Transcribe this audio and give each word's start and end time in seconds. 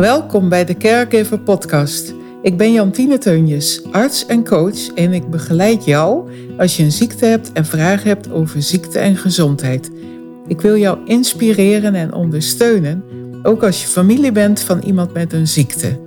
Welkom 0.00 0.48
bij 0.48 0.64
de 0.64 0.76
Caregiver 0.76 1.38
Podcast. 1.38 2.14
Ik 2.42 2.56
ben 2.56 2.72
Jantine 2.72 3.18
Teunjes, 3.18 3.82
arts 3.90 4.26
en 4.26 4.44
coach 4.44 4.94
en 4.94 5.12
ik 5.12 5.30
begeleid 5.30 5.84
jou 5.84 6.30
als 6.58 6.76
je 6.76 6.82
een 6.82 6.92
ziekte 6.92 7.24
hebt 7.24 7.52
en 7.52 7.64
vragen 7.64 8.08
hebt 8.08 8.30
over 8.30 8.62
ziekte 8.62 8.98
en 8.98 9.16
gezondheid. 9.16 9.90
Ik 10.46 10.60
wil 10.60 10.76
jou 10.76 10.98
inspireren 11.04 11.94
en 11.94 12.12
ondersteunen, 12.12 13.04
ook 13.42 13.62
als 13.62 13.82
je 13.82 13.88
familie 13.88 14.32
bent 14.32 14.60
van 14.60 14.80
iemand 14.80 15.12
met 15.12 15.32
een 15.32 15.48
ziekte. 15.48 16.00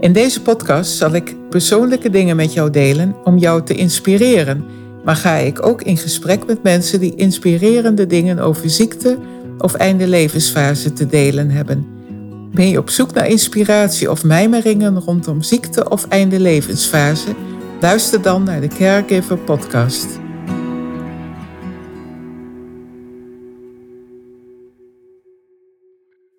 In 0.00 0.12
deze 0.12 0.42
podcast 0.42 0.96
zal 0.96 1.14
ik 1.14 1.34
persoonlijke 1.48 2.10
dingen 2.10 2.36
met 2.36 2.52
jou 2.52 2.70
delen 2.70 3.14
om 3.24 3.38
jou 3.38 3.62
te 3.62 3.74
inspireren, 3.74 4.64
maar 5.04 5.16
ga 5.16 5.34
ik 5.34 5.66
ook 5.66 5.82
in 5.82 5.96
gesprek 5.96 6.46
met 6.46 6.62
mensen 6.62 7.00
die 7.00 7.14
inspirerende 7.14 8.06
dingen 8.06 8.38
over 8.38 8.70
ziekte 8.70 9.18
of 9.58 9.74
einde 9.74 10.06
levensfase 10.06 10.92
te 10.92 11.06
delen 11.06 11.50
hebben. 11.50 11.99
Ben 12.52 12.68
je 12.68 12.78
op 12.78 12.90
zoek 12.90 13.12
naar 13.14 13.28
inspiratie 13.28 14.10
of 14.10 14.24
mijmeringen 14.24 15.00
rondom 15.00 15.42
ziekte 15.42 15.88
of 15.88 16.08
einde 16.08 16.40
levensfase? 16.40 17.34
Luister 17.80 18.22
dan 18.22 18.42
naar 18.42 18.60
de 18.60 18.68
Caregiver 18.68 19.38
Podcast. 19.38 20.18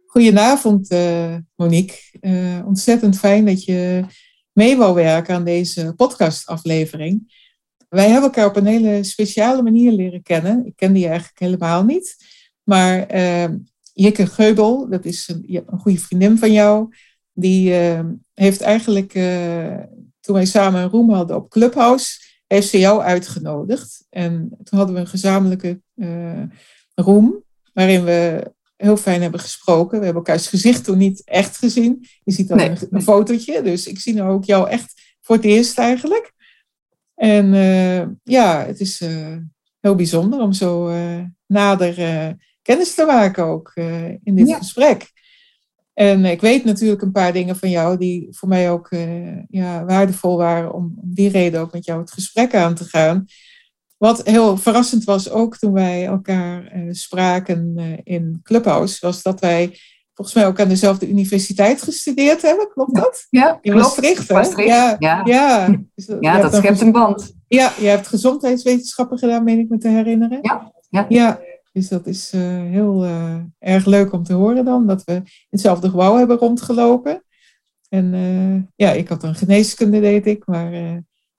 Goedenavond, 0.05 0.91
uh, 0.91 1.35
Monique. 1.55 1.97
Uh, 2.21 2.65
ontzettend 2.65 3.19
fijn 3.19 3.45
dat 3.45 3.63
je 3.63 4.05
mee 4.51 4.77
wou 4.77 4.93
werken 4.95 5.35
aan 5.35 5.45
deze 5.45 5.93
podcastaflevering. 5.95 7.33
Wij 7.89 8.05
hebben 8.09 8.23
elkaar 8.23 8.45
op 8.45 8.55
een 8.55 8.65
hele 8.65 9.03
speciale 9.03 9.61
manier 9.61 9.91
leren 9.91 10.23
kennen. 10.23 10.65
Ik 10.65 10.75
kende 10.75 10.99
je 10.99 11.07
eigenlijk 11.07 11.39
helemaal 11.39 11.83
niet. 11.83 12.15
Maar 12.63 13.15
uh, 13.15 13.55
Jikke 13.93 14.25
Geubel, 14.25 14.89
dat 14.89 15.05
is 15.05 15.27
een, 15.27 15.63
een 15.67 15.79
goede 15.79 15.99
vriendin 15.99 16.37
van 16.37 16.51
jou, 16.51 16.89
die 17.33 17.69
uh, 17.69 17.99
heeft 18.33 18.61
eigenlijk, 18.61 19.15
uh, 19.15 19.77
toen 20.19 20.35
wij 20.35 20.45
samen 20.45 20.81
een 20.81 20.89
room 20.89 21.09
hadden 21.09 21.35
op 21.35 21.49
Clubhouse, 21.49 22.19
heeft 22.47 22.69
ze 22.69 22.79
jou 22.79 23.01
uitgenodigd. 23.01 24.05
En 24.09 24.49
toen 24.63 24.77
hadden 24.77 24.95
we 24.95 25.01
een 25.01 25.07
gezamenlijke 25.07 25.81
uh, 25.95 26.43
room, 26.95 27.43
waarin 27.73 28.03
we 28.03 28.51
heel 28.75 28.97
fijn 28.97 29.21
hebben 29.21 29.39
gesproken. 29.39 29.99
We 29.99 30.05
hebben 30.05 30.23
elkaars 30.23 30.47
gezicht 30.47 30.83
toen 30.83 30.97
niet 30.97 31.23
echt 31.23 31.57
gezien. 31.57 32.07
Je 32.23 32.31
ziet 32.31 32.47
dan 32.47 32.57
nee. 32.57 32.69
een, 32.69 32.77
een, 32.91 33.01
fotootje, 33.01 33.61
dus 33.61 33.87
ik 33.87 33.99
zie 33.99 34.13
nou 34.13 34.31
ook 34.31 34.43
jou 34.43 34.69
echt 34.69 35.17
voor 35.21 35.35
het 35.35 35.45
eerst 35.45 35.77
eigenlijk. 35.77 36.33
En 37.15 37.53
ja, 38.23 38.65
het 38.65 38.79
is 38.79 38.99
heel 39.79 39.95
bijzonder 39.95 40.39
om 40.39 40.53
zo 40.53 40.91
nader 41.45 41.95
kennis 42.61 42.95
te 42.95 43.05
maken 43.05 43.43
ook 43.43 43.71
uh, 43.75 44.09
in 44.09 44.35
dit 44.35 44.53
gesprek. 44.53 45.11
En 45.93 46.25
ik 46.25 46.41
weet 46.41 46.63
natuurlijk 46.63 47.01
een 47.01 47.11
paar 47.11 47.33
dingen 47.33 47.55
van 47.55 47.69
jou 47.69 47.97
die 47.97 48.27
voor 48.31 48.49
mij 48.49 48.71
ook 48.71 48.91
uh, 48.91 49.47
ja, 49.47 49.85
waardevol 49.85 50.37
waren 50.37 50.73
om 50.73 50.93
om 51.01 51.13
die 51.13 51.29
reden 51.29 51.61
ook 51.61 51.73
met 51.73 51.85
jou 51.85 51.99
het 51.99 52.11
gesprek 52.11 52.55
aan 52.55 52.75
te 52.75 52.83
gaan. 52.83 53.25
Wat 53.97 54.27
heel 54.27 54.57
verrassend 54.57 55.03
was 55.03 55.29
ook 55.29 55.57
toen 55.57 55.73
wij 55.73 56.05
elkaar 56.05 56.75
uh, 56.75 56.87
spraken 56.91 57.75
in 58.03 58.39
Clubhouse, 58.43 59.05
was 59.05 59.21
dat 59.21 59.39
wij 59.39 59.77
volgens 60.13 60.35
mij 60.35 60.47
ook 60.47 60.59
aan 60.59 60.67
dezelfde 60.67 61.09
universiteit 61.09 61.81
gestudeerd 61.81 62.41
hebben. 62.41 62.69
Klopt 62.73 62.95
dat? 62.95 63.27
Ja, 63.29 63.57
in 63.61 63.73
Maastricht. 63.73 64.29
Maastricht. 64.31 64.67
Ja, 64.67 64.95
ja. 64.99 65.21
ja. 65.23 65.67
Dus 65.95 66.05
dat, 66.05 66.17
ja, 66.19 66.41
dat 66.41 66.55
schept 66.55 66.81
een 66.81 66.91
band. 66.91 67.33
Ja, 67.47 67.71
je 67.79 67.87
hebt 67.87 68.07
gezondheidswetenschappen 68.07 69.17
gedaan, 69.17 69.43
meen 69.43 69.59
ik 69.59 69.69
me 69.69 69.77
te 69.77 69.87
herinneren. 69.87 70.39
Ja, 70.41 70.71
ja. 70.89 71.05
ja. 71.09 71.39
Dus 71.71 71.87
dat 71.87 72.07
is 72.07 72.33
uh, 72.33 72.41
heel 72.61 73.05
uh, 73.05 73.35
erg 73.59 73.85
leuk 73.85 74.13
om 74.13 74.23
te 74.23 74.33
horen 74.33 74.65
dan, 74.65 74.87
dat 74.87 75.03
we 75.03 75.13
in 75.13 75.25
hetzelfde 75.49 75.89
gebouw 75.89 76.17
hebben 76.17 76.37
rondgelopen. 76.37 77.23
En 77.89 78.13
uh, 78.13 78.63
ja, 78.75 78.91
ik 78.91 79.07
had 79.07 79.23
een 79.23 79.35
geneeskunde, 79.35 79.99
deed 79.99 80.25
ik, 80.25 80.45
maar 80.45 80.73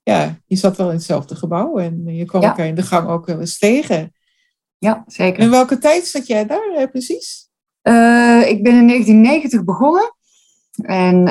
ja, 0.02 0.38
je 0.46 0.56
zat 0.56 0.76
wel 0.76 0.88
in 0.88 0.94
hetzelfde 0.94 1.34
gebouw 1.34 1.78
en 1.78 2.06
je 2.06 2.24
kwam 2.24 2.42
ja. 2.42 2.48
elkaar 2.48 2.66
in 2.66 2.74
de 2.74 2.82
gang 2.82 3.08
ook 3.08 3.26
wel 3.26 3.40
eens 3.40 3.58
tegen. 3.58 4.12
Ja, 4.78 5.04
zeker. 5.06 5.42
In 5.42 5.50
welke 5.50 5.78
tijd 5.78 6.06
zat 6.06 6.26
jij 6.26 6.46
daar 6.46 6.88
precies? 6.90 7.50
ik 8.48 8.62
ben 8.62 8.74
in 8.74 8.86
1990 8.86 9.64
begonnen 9.64 10.14
en 10.82 11.24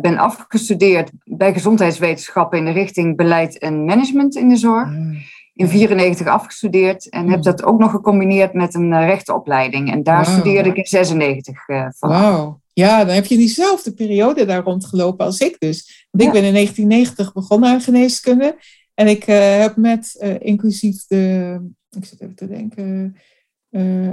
ben 0.00 0.18
afgestudeerd 0.18 1.10
bij 1.24 1.52
gezondheidswetenschappen 1.52 2.58
in 2.58 2.64
de 2.64 2.70
richting 2.70 3.16
beleid 3.16 3.58
en 3.58 3.84
management 3.84 4.36
in 4.36 4.48
de 4.48 4.56
zorg. 4.56 4.88
Mm 4.88 5.18
in 5.56 5.68
94 5.68 6.26
afgestudeerd 6.26 7.08
en 7.08 7.30
heb 7.30 7.42
dat 7.42 7.62
ook 7.62 7.78
nog 7.78 7.90
gecombineerd 7.90 8.52
met 8.52 8.74
een 8.74 8.90
uh, 8.90 9.06
rechtenopleiding. 9.06 9.90
En 9.90 10.02
daar 10.02 10.24
wow. 10.24 10.34
studeerde 10.34 10.68
ik 10.68 10.76
in 10.76 10.86
96 10.86 11.68
uh, 11.68 11.86
van. 11.90 12.08
Wauw. 12.08 12.60
Ja, 12.72 13.04
dan 13.04 13.14
heb 13.14 13.26
je 13.26 13.36
diezelfde 13.36 13.92
periode 13.92 14.44
daar 14.44 14.62
rondgelopen 14.62 15.26
als 15.26 15.40
ik 15.40 15.56
dus. 15.58 16.06
Want 16.10 16.24
ik 16.24 16.34
ja. 16.34 16.40
ben 16.40 16.48
in 16.48 16.54
1990 16.54 17.32
begonnen 17.32 17.68
aan 17.68 17.80
geneeskunde. 17.80 18.56
En 18.94 19.06
ik 19.06 19.26
uh, 19.26 19.58
heb 19.58 19.76
met 19.76 20.36
inclusief 20.38 21.06
de, 21.06 21.58
ik 21.90 22.04
zit 22.04 22.20
even 22.20 22.34
te 22.34 22.48
denken, 22.48 23.16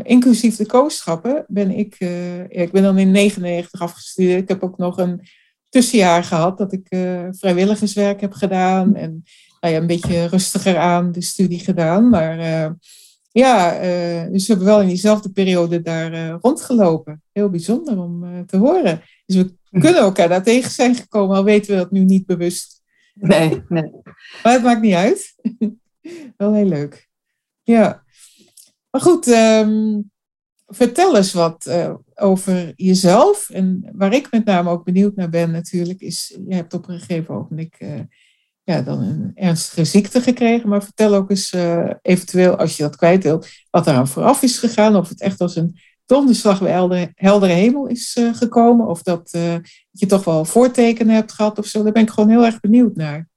inclusief 0.03 0.56
de 0.56 0.66
kooschappen 0.66 1.46
ben 1.48 1.72
ik, 1.72 1.96
ja, 2.00 2.46
ik 2.48 2.72
ben 2.72 2.84
dan 2.84 2.98
in 2.98 3.12
99 3.12 3.82
afgestudeerd. 3.82 4.42
Ik 4.42 4.48
heb 4.48 4.64
ook 4.64 4.78
nog 4.78 4.98
een 4.98 5.22
tussenjaar 5.73 6.23
gehad 6.23 6.57
dat 6.57 6.73
ik 6.73 6.88
vrijwilligerswerk 7.31 8.22
heb 8.22 8.34
gedaan 8.34 8.95
en 8.95 9.23
nou 9.59 9.73
ja, 9.73 9.79
een 9.79 9.88
beetje 9.88 10.25
rustiger 10.25 10.78
aan 10.78 11.11
de 11.11 11.22
studie 11.22 11.59
gedaan. 11.59 12.09
Maar 12.09 12.39
uh, 12.39 12.72
ja, 13.31 13.75
uh, 13.75 14.31
dus 14.31 14.47
we 14.47 14.53
hebben 14.53 14.66
wel 14.66 14.81
in 14.81 14.88
diezelfde 14.88 15.31
periode 15.31 15.81
daar 15.81 16.29
rondgelopen. 16.41 17.22
Heel 17.31 17.50
bijzonder 17.50 18.00
om 18.00 18.45
te 18.45 18.57
horen. 18.57 19.01
Dus 19.25 19.35
we 19.35 19.79
kunnen 19.79 20.01
elkaar 20.01 20.29
daar 20.29 20.44
tegen 20.44 20.72
zijn 20.72 20.95
gekomen, 20.95 21.35
al 21.35 21.44
weten 21.44 21.72
we 21.72 21.78
dat 21.78 21.91
nu 21.91 22.03
niet 22.03 22.25
bewust. 22.25 22.81
Nee, 23.13 23.63
nee. 23.69 23.91
Maar 24.44 24.53
het 24.53 24.63
maakt 24.63 24.81
niet 24.81 24.94
uit. 24.94 25.35
wel 26.38 26.53
heel 26.53 26.67
leuk. 26.67 27.09
Ja. 27.63 28.03
Maar 28.90 29.01
goed, 29.01 29.28
um, 29.28 30.11
vertel 30.75 31.17
eens 31.17 31.34
wat 31.34 31.72
over 32.16 32.73
jezelf. 32.75 33.50
En 33.50 33.89
waar 33.94 34.13
ik 34.13 34.31
met 34.31 34.45
name 34.45 34.69
ook 34.69 34.84
benieuwd 34.84 35.16
naar 35.16 35.29
ben 35.29 35.51
natuurlijk, 35.51 36.01
is, 36.01 36.38
je 36.47 36.56
hebt 36.56 36.73
op 36.73 36.88
een 36.88 37.00
gegeven 37.00 37.35
ogenblik 37.35 37.78
ja, 38.63 38.81
dan 38.81 39.01
een 39.01 39.31
ernstige 39.35 39.85
ziekte 39.85 40.22
gekregen. 40.22 40.69
Maar 40.69 40.84
vertel 40.84 41.13
ook 41.13 41.29
eens 41.29 41.53
uh, 41.53 41.89
eventueel, 42.01 42.56
als 42.56 42.78
je 42.78 42.84
dat 42.84 42.95
kwijt 42.95 43.23
wilt, 43.23 43.47
wat 43.69 43.88
eraan 43.88 44.07
vooraf 44.07 44.41
is 44.41 44.57
gegaan. 44.57 44.95
Of 44.95 45.09
het 45.09 45.22
echt 45.22 45.41
als 45.41 45.56
een 45.56 45.78
donderslag 46.06 46.59
bij 46.59 47.11
heldere, 47.16 47.53
hemel 47.53 47.88
is 47.88 48.19
gekomen. 48.31 48.88
Of 48.88 49.01
dat 49.03 49.29
je 49.91 50.05
toch 50.05 50.23
wel 50.23 50.45
voortekenen 50.45 51.16
hebt 51.16 51.31
gehad 51.31 51.57
of 51.57 51.66
zo. 51.66 51.84
Daar 51.84 51.91
ben 51.91 52.01
ik 52.01 52.09
gewoon 52.09 52.29
heel 52.29 52.45
erg 52.45 52.59
benieuwd 52.59 52.95
naar. 52.95 53.29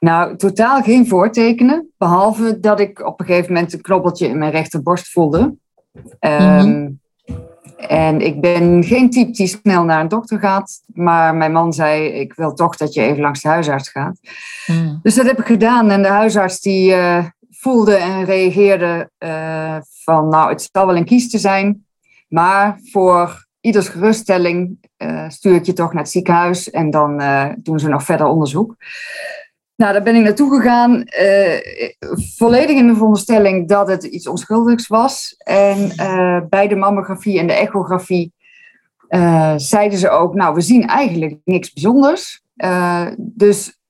Nou, 0.00 0.36
totaal 0.36 0.82
geen 0.82 1.06
voortekenen. 1.08 1.92
Behalve 1.96 2.60
dat 2.60 2.80
ik 2.80 3.06
op 3.06 3.20
een 3.20 3.26
gegeven 3.26 3.52
moment 3.52 3.72
een 3.72 3.80
knobbeltje 3.80 4.26
in 4.26 4.38
mijn 4.38 4.50
rechterborst 4.50 5.08
voelde. 5.08 5.56
Um, 6.20 6.30
mm-hmm. 6.30 7.04
En 7.76 8.20
ik 8.20 8.40
ben 8.40 8.84
geen 8.84 9.10
type 9.10 9.30
die 9.30 9.46
snel 9.46 9.84
naar 9.84 10.00
een 10.00 10.08
dokter 10.08 10.38
gaat. 10.38 10.80
Maar 10.86 11.34
mijn 11.34 11.52
man 11.52 11.72
zei, 11.72 12.06
ik 12.06 12.34
wil 12.34 12.54
toch 12.54 12.76
dat 12.76 12.94
je 12.94 13.02
even 13.02 13.20
langs 13.20 13.40
de 13.40 13.48
huisarts 13.48 13.88
gaat. 13.88 14.18
Hmm. 14.66 14.98
Dus 15.02 15.14
dat 15.14 15.26
heb 15.26 15.38
ik 15.38 15.46
gedaan. 15.46 15.90
En 15.90 16.02
de 16.02 16.08
huisarts 16.08 16.60
die 16.60 16.90
uh, 16.90 17.24
voelde 17.50 17.94
en 17.94 18.24
reageerde 18.24 19.10
uh, 19.18 19.76
van, 20.04 20.28
nou, 20.28 20.50
het 20.50 20.68
zal 20.72 20.86
wel 20.86 20.96
een 20.96 21.04
kies 21.04 21.30
te 21.30 21.38
zijn. 21.38 21.86
Maar 22.28 22.80
voor 22.92 23.46
ieders 23.60 23.88
geruststelling 23.88 24.88
uh, 24.98 25.28
stuur 25.28 25.54
ik 25.54 25.64
je 25.64 25.72
toch 25.72 25.92
naar 25.92 26.02
het 26.02 26.12
ziekenhuis. 26.12 26.70
En 26.70 26.90
dan 26.90 27.22
doen 27.56 27.78
ze 27.78 27.88
nog 27.88 28.02
verder 28.02 28.26
onderzoek. 28.26 28.76
Nou, 29.76 29.92
daar 29.92 30.02
ben 30.02 30.14
ik 30.14 30.22
naartoe 30.22 30.56
gegaan, 30.56 30.92
uh, 31.20 31.58
volledig 32.36 32.76
in 32.76 32.86
de 32.86 32.94
veronderstelling 32.94 33.68
dat 33.68 33.88
het 33.88 34.04
iets 34.04 34.26
onschuldigs 34.26 34.86
was. 34.86 35.34
En 35.38 35.92
uh, 35.96 36.40
bij 36.48 36.68
de 36.68 36.76
mammografie 36.76 37.38
en 37.38 37.46
de 37.46 37.52
echografie 37.52 38.32
uh, 39.08 39.54
zeiden 39.56 39.98
ze 39.98 40.08
ook, 40.08 40.34
nou, 40.34 40.54
we 40.54 40.60
zien 40.60 40.86
eigenlijk 40.86 41.36
niks 41.44 41.72
bijzonders. 41.72 42.42
dus, 43.16 43.80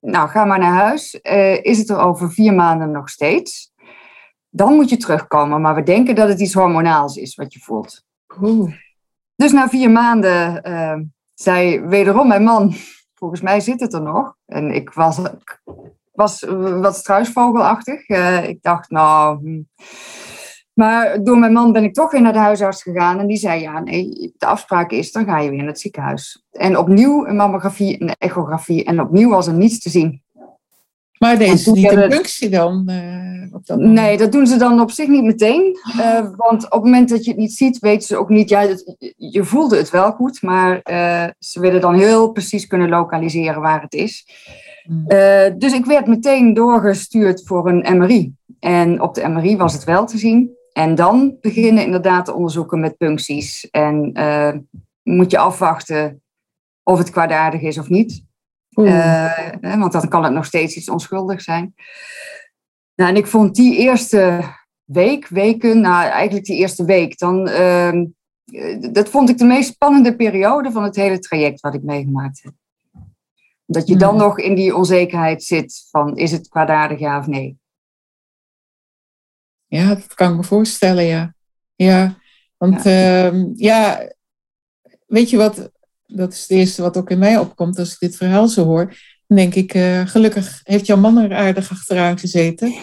nou, 0.00 0.28
ga 0.28 0.44
maar 0.44 0.58
naar 0.58 0.74
huis. 0.74 1.14
is 1.62 1.78
het 1.78 1.88
er 1.88 1.98
over 1.98 2.32
vier 2.32 2.54
maanden 2.54 2.90
nog 2.90 3.08
steeds? 3.08 3.72
Dan 4.50 4.74
moet 4.74 4.88
je 4.88 4.96
terugkomen, 4.96 5.60
maar 5.60 5.74
we 5.74 5.82
denken 5.82 6.14
dat 6.14 6.28
het 6.28 6.40
iets 6.40 6.54
hormonaals 6.54 7.16
is 7.16 7.34
wat 7.34 7.52
je 7.52 7.60
voelt. 7.60 8.04
Oeh. 8.40 8.72
Dus 9.36 9.52
na 9.52 9.68
vier 9.68 9.90
maanden 9.90 10.62
zei 11.34 11.80
wederom 11.80 12.28
mijn 12.28 12.42
man, 12.42 12.74
volgens 13.18 13.40
mij 13.40 13.60
zit 13.60 13.80
het 13.80 13.92
er 13.92 14.02
nog. 14.02 14.36
En 14.46 14.70
ik 14.70 14.90
was, 14.90 15.20
was 16.12 16.44
wat 16.80 16.96
struisvogelachtig. 16.96 18.08
Uh, 18.08 18.48
ik 18.48 18.62
dacht, 18.62 18.90
nou. 18.90 19.38
Hm. 19.38 19.62
Maar 20.72 21.22
door 21.22 21.38
mijn 21.38 21.52
man 21.52 21.72
ben 21.72 21.84
ik 21.84 21.94
toch 21.94 22.10
weer 22.10 22.20
naar 22.20 22.32
de 22.32 22.38
huisarts 22.38 22.82
gegaan. 22.82 23.18
En 23.18 23.26
die 23.26 23.36
zei, 23.36 23.60
ja, 23.60 23.80
nee, 23.80 24.32
de 24.36 24.46
afspraak 24.46 24.90
is, 24.90 25.12
dan 25.12 25.24
ga 25.24 25.38
je 25.38 25.50
weer 25.50 25.58
naar 25.58 25.68
het 25.68 25.80
ziekenhuis. 25.80 26.44
En 26.50 26.78
opnieuw 26.78 27.26
een 27.26 27.36
mammografie, 27.36 28.02
een 28.02 28.14
echografie. 28.18 28.84
En 28.84 29.00
opnieuw 29.00 29.30
was 29.30 29.46
er 29.46 29.54
niets 29.54 29.80
te 29.80 29.90
zien. 29.90 30.22
Maar 31.18 31.38
deze 31.38 31.52
is 31.52 31.66
niet 31.66 31.92
een 31.92 32.12
functie 32.12 32.48
dan? 32.48 32.86
Uh, 32.90 33.54
op 33.54 33.66
dat 33.66 33.78
nee, 33.78 34.16
dat 34.16 34.32
doen 34.32 34.46
ze 34.46 34.56
dan 34.56 34.80
op 34.80 34.90
zich 34.90 35.08
niet 35.08 35.24
meteen. 35.24 35.78
Uh, 35.96 36.26
want 36.36 36.64
op 36.64 36.72
het 36.72 36.82
moment 36.82 37.08
dat 37.08 37.24
je 37.24 37.30
het 37.30 37.40
niet 37.40 37.52
ziet, 37.52 37.78
weten 37.78 38.06
ze 38.06 38.16
ook 38.16 38.28
niet... 38.28 38.48
Ja, 38.48 38.66
dat, 38.66 38.96
je 39.16 39.44
voelde 39.44 39.76
het 39.76 39.90
wel 39.90 40.12
goed, 40.12 40.42
maar 40.42 40.80
uh, 40.90 41.24
ze 41.38 41.60
willen 41.60 41.80
dan 41.80 41.94
heel 41.94 42.32
precies 42.32 42.66
kunnen 42.66 42.88
lokaliseren 42.88 43.60
waar 43.60 43.82
het 43.82 43.94
is. 43.94 44.26
Hmm. 44.84 45.04
dus 45.58 45.72
ik 45.72 45.84
werd 45.84 46.06
meteen 46.06 46.54
doorgestuurd 46.54 47.42
voor 47.44 47.68
een 47.68 47.98
MRI. 47.98 48.34
En 48.60 49.02
op 49.02 49.14
de 49.14 49.28
MRI 49.28 49.56
was 49.56 49.72
het 49.72 49.84
wel 49.84 50.06
te 50.06 50.18
zien. 50.18 50.50
En 50.72 50.94
dan 50.94 51.36
beginnen 51.40 51.84
inderdaad 51.84 52.24
te 52.24 52.34
onderzoeken 52.34 52.80
met 52.80 52.96
puncties. 52.96 53.70
En 53.70 54.12
moet 55.02 55.30
je 55.30 55.38
afwachten 55.38 56.22
of 56.82 56.98
het 56.98 57.10
kwaadaardig 57.10 57.60
is 57.60 57.78
of 57.78 57.88
niet. 57.88 58.26
Uh, 58.86 59.50
want 59.60 59.92
dan 59.92 60.08
kan 60.08 60.24
het 60.24 60.32
nog 60.32 60.44
steeds 60.44 60.76
iets 60.76 60.88
onschuldig 60.88 61.42
zijn. 61.42 61.74
Nou, 62.94 63.10
en 63.10 63.16
ik 63.16 63.26
vond 63.26 63.54
die 63.54 63.76
eerste 63.76 64.42
week, 64.84 65.28
weken, 65.28 65.80
nou 65.80 66.08
eigenlijk 66.08 66.46
die 66.46 66.56
eerste 66.56 66.84
week, 66.84 67.18
dan, 67.18 67.48
uh, 67.48 68.04
dat 68.92 69.08
vond 69.08 69.28
ik 69.28 69.38
de 69.38 69.44
meest 69.44 69.72
spannende 69.72 70.16
periode 70.16 70.70
van 70.70 70.82
het 70.82 70.96
hele 70.96 71.18
traject 71.18 71.60
wat 71.60 71.74
ik 71.74 71.82
meegemaakt 71.82 72.42
heb. 72.42 72.52
Dat 73.64 73.88
je 73.88 73.96
dan 73.96 74.08
hmm. 74.14 74.18
nog 74.18 74.38
in 74.38 74.54
die 74.54 74.76
onzekerheid 74.76 75.42
zit 75.42 75.86
van 75.90 76.16
is 76.16 76.32
het 76.32 76.48
kwaadaardig 76.48 76.98
ja 76.98 77.18
of 77.18 77.26
nee. 77.26 77.58
Ja, 79.66 79.88
dat 79.88 80.14
kan 80.14 80.30
ik 80.30 80.36
me 80.36 80.44
voorstellen, 80.44 81.04
ja. 81.04 81.34
Ja, 81.74 82.16
want 82.56 82.82
ja, 82.82 83.32
uh, 83.32 83.44
ja 83.54 84.12
weet 85.06 85.30
je 85.30 85.36
wat, 85.36 85.70
dat 86.08 86.32
is 86.32 86.40
het 86.40 86.50
eerste 86.50 86.82
wat 86.82 86.96
ook 86.96 87.10
in 87.10 87.18
mij 87.18 87.38
opkomt 87.38 87.78
als 87.78 87.92
ik 87.92 87.98
dit 87.98 88.16
verhaal 88.16 88.48
zo 88.48 88.64
hoor. 88.64 88.84
Dan 89.26 89.36
denk 89.36 89.54
ik, 89.54 89.74
uh, 89.74 90.06
gelukkig 90.06 90.60
heeft 90.64 90.86
jouw 90.86 90.96
man 90.96 91.18
er 91.18 91.36
aardig 91.36 91.70
achteraan 91.70 92.18
gezeten. 92.18 92.74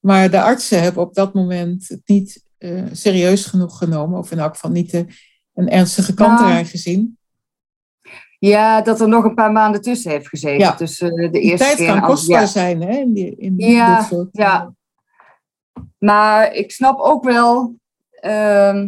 Maar 0.00 0.30
de 0.30 0.42
artsen 0.42 0.82
hebben 0.82 1.02
op 1.02 1.14
dat 1.14 1.34
moment 1.34 1.88
het 1.88 2.02
niet 2.04 2.44
uh, 2.58 2.84
serieus 2.92 3.46
genoeg 3.46 3.78
genomen. 3.78 4.18
Of 4.18 4.30
in 4.30 4.38
elk 4.38 4.54
geval 4.54 4.70
niet 4.70 4.90
de, 4.90 5.06
een 5.54 5.68
ernstige 5.68 6.14
kant 6.14 6.38
nou, 6.38 6.50
eraan 6.50 6.66
gezien. 6.66 7.18
Ja, 8.38 8.82
dat 8.82 9.00
er 9.00 9.08
nog 9.08 9.24
een 9.24 9.34
paar 9.34 9.52
maanden 9.52 9.80
tussen 9.80 10.10
heeft 10.10 10.28
gezeten. 10.28 10.58
Ja. 10.58 10.74
Tussen 10.74 11.20
uh, 11.20 11.32
de 11.32 11.40
eerste 11.40 11.76
tijd 11.76 11.88
kan 11.88 12.00
kostbaar 12.00 12.40
ja. 12.40 12.46
zijn, 12.46 12.82
hè? 12.82 12.96
In 12.96 13.12
die, 13.12 13.36
in 13.36 13.54
ja, 13.56 13.98
dit 13.98 14.08
soort, 14.08 14.28
ja. 14.32 14.74
Maar 15.98 16.54
ik 16.54 16.70
snap 16.72 16.98
ook 16.98 17.24
wel... 17.24 17.74
Uh, 18.20 18.84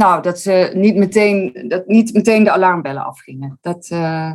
nou, 0.00 0.22
dat 0.22 0.40
ze 0.40 0.70
niet 0.74 0.96
meteen, 0.96 1.64
dat 1.68 1.86
niet 1.86 2.12
meteen 2.12 2.44
de 2.44 2.50
alarmbellen 2.50 3.04
afgingen. 3.04 3.58
Dat, 3.60 3.88
uh, 3.92 4.32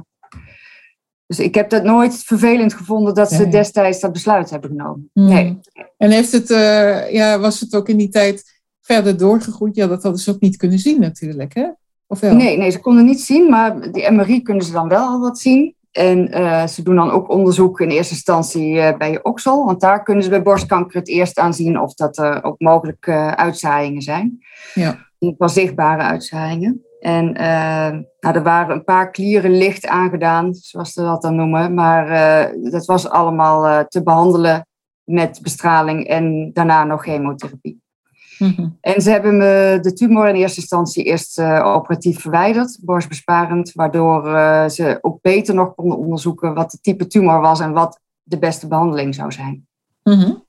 dus 1.27 1.39
ik 1.39 1.55
heb 1.55 1.69
dat 1.69 1.83
nooit 1.83 2.23
vervelend 2.23 2.73
gevonden 2.73 3.13
dat 3.13 3.31
ze 3.31 3.47
destijds 3.47 3.99
dat 3.99 4.11
besluit 4.11 4.49
hebben 4.49 4.69
genomen. 4.69 5.09
Hmm. 5.13 5.27
Nee. 5.27 5.59
En 5.97 6.11
heeft 6.11 6.31
het, 6.31 6.49
uh, 6.49 7.11
ja, 7.11 7.39
was 7.39 7.59
het 7.59 7.75
ook 7.75 7.89
in 7.89 7.97
die 7.97 8.09
tijd 8.09 8.61
verder 8.81 9.17
doorgegroeid? 9.17 9.75
Ja, 9.75 9.87
dat 9.87 10.03
hadden 10.03 10.21
ze 10.21 10.31
ook 10.31 10.39
niet 10.39 10.57
kunnen 10.57 10.79
zien 10.79 10.99
natuurlijk, 10.99 11.53
hè? 11.53 11.67
Of 12.07 12.19
wel? 12.19 12.35
Nee, 12.35 12.57
nee, 12.57 12.69
ze 12.69 12.79
konden 12.79 13.05
niet 13.05 13.21
zien, 13.21 13.49
maar 13.49 13.91
die 13.91 14.11
MRI 14.11 14.41
kunnen 14.41 14.65
ze 14.65 14.71
dan 14.71 14.87
wel 14.87 15.07
al 15.07 15.19
wat 15.19 15.39
zien. 15.39 15.75
En 15.91 16.39
uh, 16.39 16.67
ze 16.67 16.83
doen 16.83 16.95
dan 16.95 17.11
ook 17.11 17.29
onderzoek 17.29 17.79
in 17.79 17.89
eerste 17.89 18.13
instantie 18.13 18.73
uh, 18.73 18.97
bij 18.97 19.11
je 19.11 19.23
oksel. 19.23 19.65
Want 19.65 19.81
daar 19.81 20.03
kunnen 20.03 20.23
ze 20.23 20.29
bij 20.29 20.41
borstkanker 20.41 20.99
het 20.99 21.07
eerst 21.07 21.39
aan 21.39 21.53
zien 21.53 21.79
of 21.79 21.93
dat 21.93 22.17
er 22.17 22.43
ook 22.43 22.59
mogelijk 22.59 23.09
uitzaaiingen 23.35 24.01
zijn. 24.01 24.39
Ja 24.73 25.05
pas 25.37 25.53
zichtbare 25.53 26.01
uitzaaiingen. 26.01 26.85
En 26.99 27.27
uh, 27.27 27.99
nou, 28.19 28.35
er 28.35 28.43
waren 28.43 28.75
een 28.75 28.83
paar 28.83 29.11
klieren 29.11 29.57
licht 29.57 29.87
aangedaan, 29.87 30.53
zoals 30.53 30.93
ze 30.93 31.01
dat 31.01 31.21
dan 31.21 31.35
noemen. 31.35 31.73
Maar 31.73 32.09
uh, 32.09 32.71
dat 32.71 32.85
was 32.85 33.09
allemaal 33.09 33.65
uh, 33.65 33.79
te 33.79 34.03
behandelen 34.03 34.67
met 35.03 35.39
bestraling 35.41 36.07
en 36.07 36.51
daarna 36.53 36.83
nog 36.83 37.03
chemotherapie. 37.03 37.83
Mm 38.37 38.77
En 38.81 39.01
ze 39.01 39.09
hebben 39.09 39.37
me 39.37 39.77
de 39.81 39.93
tumor 39.93 40.27
in 40.27 40.35
eerste 40.35 40.59
instantie 40.59 41.03
eerst 41.03 41.41
operatief 41.41 42.21
verwijderd, 42.21 42.77
borstbesparend, 42.81 43.71
waardoor 43.73 44.23
ze 44.69 44.97
ook 45.01 45.21
beter 45.21 45.55
nog 45.55 45.75
konden 45.75 45.97
onderzoeken 45.97 46.53
wat 46.53 46.71
het 46.71 46.83
type 46.83 47.07
tumor 47.07 47.41
was 47.41 47.59
en 47.59 47.71
wat 47.71 47.99
de 48.23 48.39
beste 48.39 48.67
behandeling 48.67 49.15
zou 49.15 49.31
zijn. 49.31 49.67
Mm 50.03 50.13
-hmm. 50.13 50.43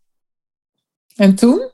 En 1.17 1.35
toen? 1.35 1.71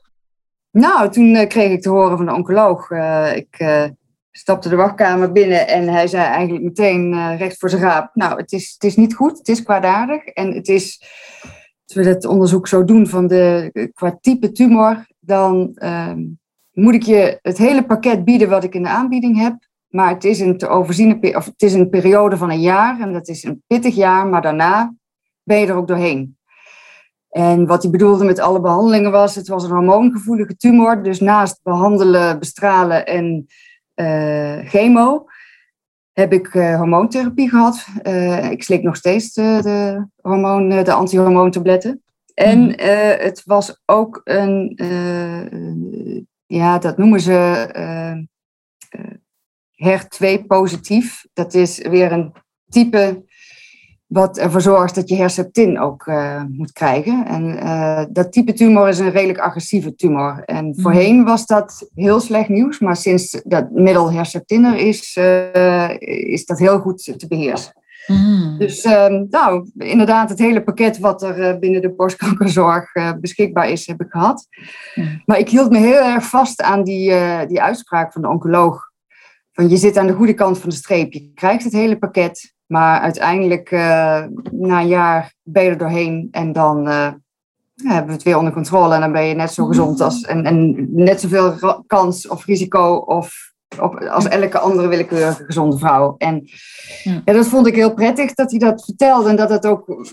Nou, 0.73 1.09
toen 1.09 1.35
uh, 1.35 1.47
kreeg 1.47 1.71
ik 1.71 1.81
te 1.81 1.89
horen 1.89 2.17
van 2.17 2.25
de 2.25 2.33
oncoloog. 2.33 2.89
Uh, 2.89 3.35
ik 3.35 3.59
uh, 3.59 3.83
stapte 4.31 4.69
de 4.69 4.75
wachtkamer 4.75 5.31
binnen 5.31 5.67
en 5.67 5.87
hij 5.87 6.07
zei 6.07 6.23
eigenlijk 6.23 6.63
meteen 6.63 7.37
recht 7.37 7.59
voor 7.59 7.69
zijn 7.69 7.81
raap. 7.81 8.15
Nou, 8.15 8.37
het 8.37 8.51
is, 8.51 8.71
het 8.73 8.83
is 8.83 8.95
niet 8.95 9.15
goed, 9.15 9.37
het 9.37 9.47
is 9.47 9.63
kwaadaardig. 9.63 10.25
En 10.25 10.53
het 10.53 10.67
is, 10.67 11.01
als 11.85 11.95
we 11.95 12.03
het 12.03 12.25
onderzoek 12.25 12.67
zo 12.67 12.85
doen 12.85 13.07
van 13.07 13.27
de, 13.27 13.71
qua 13.93 14.17
type 14.21 14.51
tumor, 14.51 15.05
dan 15.19 15.71
ehm, 15.75 16.21
moet 16.71 16.93
ik 16.93 17.03
je 17.03 17.39
het 17.41 17.57
hele 17.57 17.85
pakket 17.85 18.25
bieden 18.25 18.49
wat 18.49 18.63
ik 18.63 18.75
in 18.75 18.83
de 18.83 18.89
aanbieding 18.89 19.37
heb. 19.37 19.55
Maar 19.87 20.09
het 20.09 20.23
is 20.23 20.39
een 20.39 20.57
te 20.57 20.67
overziene, 20.67 21.35
of 21.35 21.45
het 21.45 21.61
is 21.61 21.73
een 21.73 21.89
periode 21.89 22.37
van 22.37 22.49
een 22.49 22.61
jaar 22.61 22.99
en 22.99 23.13
dat 23.13 23.27
is 23.27 23.43
een 23.43 23.63
pittig 23.67 23.95
jaar, 23.95 24.27
maar 24.27 24.41
daarna 24.41 24.93
ben 25.43 25.59
je 25.59 25.67
er 25.67 25.75
ook 25.75 25.87
doorheen. 25.87 26.37
En 27.33 27.65
wat 27.65 27.81
hij 27.81 27.91
bedoelde 27.91 28.23
met 28.23 28.39
alle 28.39 28.61
behandelingen 28.61 29.11
was, 29.11 29.35
het 29.35 29.47
was 29.47 29.63
een 29.63 29.71
hormoongevoelige 29.71 30.55
tumor. 30.55 31.03
Dus 31.03 31.19
naast 31.19 31.59
behandelen, 31.63 32.39
bestralen 32.39 33.05
en 33.05 33.47
uh, 33.95 34.59
chemo 34.69 35.25
heb 36.11 36.33
ik 36.33 36.53
uh, 36.53 36.77
hormoontherapie 36.77 37.49
gehad. 37.49 37.85
Uh, 38.03 38.51
ik 38.51 38.63
slik 38.63 38.83
nog 38.83 38.95
steeds 38.95 39.33
de, 39.33 39.59
de, 39.61 40.07
hormoon, 40.21 40.69
de 40.69 40.93
anti-hormoontabletten. 40.93 42.03
En 42.33 42.59
mm. 42.59 42.73
het 43.19 43.41
was 43.45 43.81
ook 43.85 44.21
een, 44.23 44.79
ja, 46.45 46.79
dat 46.79 46.97
noemen 46.97 47.19
ze 47.19 47.67
HER2 49.83 50.45
positief. 50.47 51.25
Dat 51.33 51.53
is 51.53 51.77
weer 51.77 52.11
een 52.11 52.33
type 52.69 53.23
wat 54.13 54.37
ervoor 54.37 54.61
zorgt 54.61 54.95
dat 54.95 55.09
je 55.09 55.15
herceptin 55.15 55.79
ook 55.79 56.05
uh, 56.05 56.43
moet 56.49 56.71
krijgen. 56.71 57.25
En 57.25 57.43
uh, 57.43 58.03
dat 58.09 58.31
type 58.31 58.53
tumor 58.53 58.87
is 58.87 58.99
een 58.99 59.11
redelijk 59.11 59.39
agressieve 59.39 59.95
tumor. 59.95 60.43
En 60.45 60.65
mhm. 60.65 60.81
voorheen 60.81 61.23
was 61.23 61.45
dat 61.45 61.89
heel 61.95 62.19
slecht 62.19 62.49
nieuws, 62.49 62.79
maar 62.79 62.95
sinds 62.95 63.41
dat 63.43 63.71
middel 63.71 64.11
herceptin 64.11 64.65
er 64.65 64.75
is, 64.75 65.17
uh, 65.19 65.99
is 66.31 66.45
dat 66.45 66.59
heel 66.59 66.79
goed 66.79 67.13
te 67.17 67.27
beheersen. 67.27 67.73
Mm. 68.07 68.55
Dus 68.57 68.83
nou, 69.29 69.69
inderdaad, 69.77 70.29
het 70.29 70.39
hele 70.39 70.63
pakket 70.63 70.99
wat 70.99 71.23
er 71.23 71.59
binnen 71.59 71.81
de 71.81 71.93
borstkankerzorg 71.93 72.91
beschikbaar 73.21 73.69
is, 73.69 73.87
heb 73.87 74.01
ik 74.01 74.11
gehad. 74.11 74.47
Mm. 74.95 75.21
Maar 75.25 75.39
ik 75.39 75.49
hield 75.49 75.71
me 75.71 75.77
heel 75.77 76.03
erg 76.03 76.25
vast 76.25 76.61
aan 76.61 76.83
die, 76.83 77.13
die 77.47 77.61
uitspraak 77.61 78.11
van 78.11 78.21
de 78.21 78.27
oncoloog. 78.27 78.91
Van 79.51 79.69
je 79.69 79.77
zit 79.77 79.97
aan 79.97 80.07
de 80.07 80.13
goede 80.13 80.33
kant 80.33 80.57
van 80.57 80.69
de 80.69 80.75
streep. 80.75 81.13
Je 81.13 81.31
krijgt 81.33 81.63
het 81.63 81.73
hele 81.73 81.97
pakket. 81.97 82.52
Maar 82.65 82.99
uiteindelijk, 82.99 83.71
uh, 83.71 84.23
na 84.51 84.81
een 84.81 84.87
jaar, 84.87 85.33
ben 85.43 85.63
je 85.63 85.69
er 85.69 85.77
doorheen 85.77 86.27
en 86.31 86.51
dan 86.51 86.87
uh, 86.87 87.07
hebben 87.75 88.07
we 88.07 88.13
het 88.13 88.23
weer 88.23 88.37
onder 88.37 88.53
controle. 88.53 88.93
En 88.93 89.01
dan 89.01 89.11
ben 89.11 89.25
je 89.25 89.35
net 89.35 89.53
zo 89.53 89.65
gezond 89.65 90.01
als, 90.01 90.21
en, 90.21 90.43
en 90.43 90.87
net 90.93 91.21
zoveel 91.21 91.83
kans 91.87 92.27
of 92.27 92.45
risico 92.45 92.95
of, 92.95 93.51
als 94.09 94.27
elke 94.27 94.59
andere 94.59 94.87
willekeurige 94.87 95.43
gezonde 95.43 95.77
vrouw. 95.77 96.15
En 96.17 96.47
ja. 97.03 97.33
dat 97.33 97.47
vond 97.47 97.67
ik 97.67 97.75
heel 97.75 97.93
prettig 97.93 98.33
dat 98.33 98.49
hij 98.49 98.59
dat 98.59 98.85
vertelde 98.85 99.29
en 99.29 99.35
dat 99.35 99.49
het 99.49 99.65
ook 99.65 100.05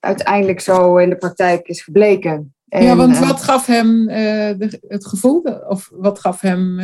uiteindelijk 0.00 0.60
zo 0.60 0.96
in 0.96 1.08
de 1.08 1.16
praktijk 1.16 1.68
is 1.68 1.82
gebleken. 1.82 2.54
En, 2.68 2.84
ja, 2.84 2.96
want 2.96 3.18
wat 3.18 3.42
gaf 3.42 3.66
hem 3.66 4.06
de, 4.06 4.80
het 4.88 5.06
gevoel, 5.06 5.40
of 5.68 5.90
wat 5.92 6.18
gaf 6.20 6.40
hem. 6.40 6.74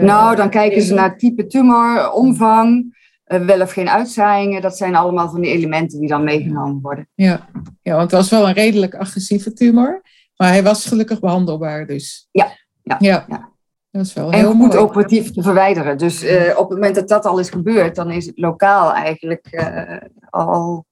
nou, 0.00 0.36
dan 0.36 0.50
kijken 0.50 0.82
ze 0.82 0.94
naar 0.94 1.16
type 1.16 1.46
tumor, 1.46 2.10
omvang. 2.10 2.96
Eh, 3.28 3.40
wel 3.40 3.60
of 3.60 3.72
geen 3.72 3.88
uitzaaiingen. 3.88 4.62
Dat 4.62 4.76
zijn 4.76 4.94
allemaal 4.94 5.30
van 5.30 5.40
die 5.40 5.50
elementen 5.50 6.00
die 6.00 6.08
dan 6.08 6.24
meegenomen 6.24 6.80
worden. 6.82 7.08
Ja. 7.14 7.48
ja, 7.82 7.92
want 7.92 8.10
het 8.10 8.20
was 8.20 8.30
wel 8.30 8.48
een 8.48 8.54
redelijk 8.54 8.94
agressieve 8.94 9.52
tumor. 9.52 10.02
Maar 10.36 10.48
hij 10.48 10.62
was 10.62 10.86
gelukkig 10.86 11.20
behandelbaar 11.20 11.86
dus. 11.86 12.28
Ja, 12.30 12.48
ja. 12.82 12.96
ja. 12.98 13.24
ja. 13.28 13.48
Dat 13.90 14.06
is 14.06 14.12
wel 14.12 14.32
en 14.32 14.38
heel 14.38 14.54
goed 14.54 14.76
operatief 14.76 15.30
te 15.30 15.42
verwijderen. 15.42 15.98
Dus 15.98 16.24
uh, 16.24 16.58
op 16.58 16.68
het 16.68 16.78
moment 16.78 16.94
dat 16.94 17.08
dat 17.08 17.26
al 17.26 17.38
is 17.38 17.50
gebeurd, 17.50 17.94
dan 17.94 18.10
is 18.10 18.26
het 18.26 18.38
lokaal 18.38 18.94
eigenlijk 18.94 19.48
uh, 19.50 19.96
al 20.30 20.86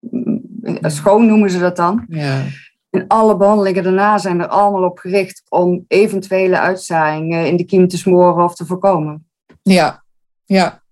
mm, 0.00 0.40
schoon 0.80 1.26
noemen 1.26 1.50
ze 1.50 1.58
dat 1.58 1.76
dan. 1.76 2.04
Ja. 2.08 2.42
En 2.90 3.04
alle 3.06 3.36
behandelingen 3.36 3.82
daarna 3.82 4.18
zijn 4.18 4.40
er 4.40 4.48
allemaal 4.48 4.84
op 4.84 4.98
gericht 4.98 5.42
om 5.48 5.84
eventuele 5.88 6.58
uitzaaiingen 6.58 7.46
in 7.46 7.56
de 7.56 7.64
kiem 7.64 7.88
te 7.88 7.98
smoren 7.98 8.44
of 8.44 8.54
te 8.54 8.66
voorkomen. 8.66 9.26
Ja, 9.62 10.04
ja. 10.44 10.84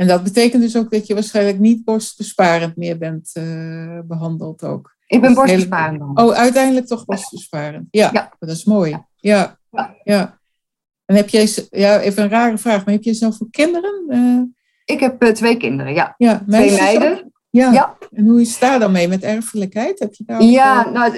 En 0.00 0.06
dat 0.06 0.22
betekent 0.22 0.62
dus 0.62 0.76
ook 0.76 0.90
dat 0.90 1.06
je 1.06 1.14
waarschijnlijk 1.14 1.58
niet 1.58 1.84
borstbesparend 1.84 2.76
meer 2.76 2.98
bent 2.98 3.30
uh, 3.34 3.98
behandeld 4.04 4.64
ook. 4.64 4.96
Ik 5.06 5.20
ben 5.20 5.34
borstbesparend. 5.34 6.18
Oh, 6.18 6.32
uiteindelijk 6.32 6.86
toch 6.86 7.04
borstbesparend. 7.04 7.86
Ja, 7.90 8.10
ja. 8.12 8.32
dat 8.38 8.48
is 8.48 8.64
mooi. 8.64 8.90
Ja. 9.16 9.58
ja. 9.70 9.94
ja. 10.04 10.38
En 11.04 11.16
heb 11.16 11.28
jij, 11.28 11.48
ja, 11.70 12.00
even 12.00 12.22
een 12.22 12.28
rare 12.28 12.58
vraag, 12.58 12.84
maar 12.84 12.94
heb 12.94 13.02
je 13.02 13.14
zelf 13.14 13.36
voor 13.36 13.50
kinderen? 13.50 14.04
Uh, 14.08 14.42
ik 14.84 15.00
heb 15.00 15.22
uh, 15.22 15.30
twee 15.30 15.56
kinderen, 15.56 15.94
ja. 15.94 16.14
ja 16.16 16.44
twee 16.48 16.70
meiden. 16.70 17.32
Ja. 17.50 17.72
ja. 17.72 17.96
En 18.12 18.26
hoe 18.26 18.40
is 18.40 18.50
het 18.50 18.60
daar 18.60 18.78
dan 18.78 18.92
mee 18.92 19.08
met 19.08 19.22
erfelijkheid? 19.22 19.98
Heb 19.98 20.14
je 20.14 20.24
daar 20.26 20.42
ja, 20.42 20.90
nou, 20.90 21.12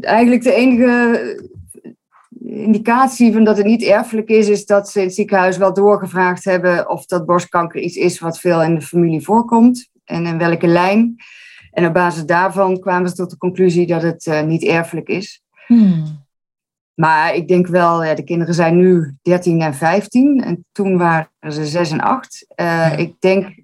eigenlijk 0.00 0.42
de 0.42 0.52
enige 0.52 1.50
indicatie 2.48 3.32
van 3.32 3.44
dat 3.44 3.56
het 3.56 3.66
niet 3.66 3.82
erfelijk 3.82 4.28
is, 4.28 4.48
is 4.48 4.66
dat 4.66 4.90
ze 4.90 4.98
in 4.98 5.04
het 5.06 5.14
ziekenhuis 5.14 5.56
wel 5.56 5.72
doorgevraagd 5.72 6.44
hebben 6.44 6.90
of 6.90 7.06
dat 7.06 7.26
borstkanker 7.26 7.80
iets 7.80 7.96
is 7.96 8.18
wat 8.18 8.40
veel 8.40 8.62
in 8.62 8.74
de 8.74 8.80
familie 8.80 9.24
voorkomt 9.24 9.90
en 10.04 10.26
in 10.26 10.38
welke 10.38 10.66
lijn. 10.66 11.16
En 11.70 11.86
op 11.86 11.92
basis 11.92 12.24
daarvan 12.24 12.80
kwamen 12.80 13.08
ze 13.08 13.14
tot 13.14 13.30
de 13.30 13.36
conclusie 13.36 13.86
dat 13.86 14.02
het 14.02 14.26
uh, 14.26 14.42
niet 14.42 14.64
erfelijk 14.64 15.08
is. 15.08 15.42
Hmm. 15.66 16.26
Maar 16.94 17.34
ik 17.34 17.48
denk 17.48 17.66
wel, 17.66 18.04
ja, 18.04 18.14
de 18.14 18.24
kinderen 18.24 18.54
zijn 18.54 18.76
nu 18.76 19.16
13 19.22 19.60
en 19.60 19.74
15 19.74 20.42
en 20.42 20.64
toen 20.72 20.98
waren 20.98 21.30
ze 21.48 21.66
6 21.66 21.90
en 21.90 22.00
8. 22.00 22.46
Uh, 22.56 22.66
ja. 22.66 22.90
Ik 22.90 23.14
denk 23.18 23.54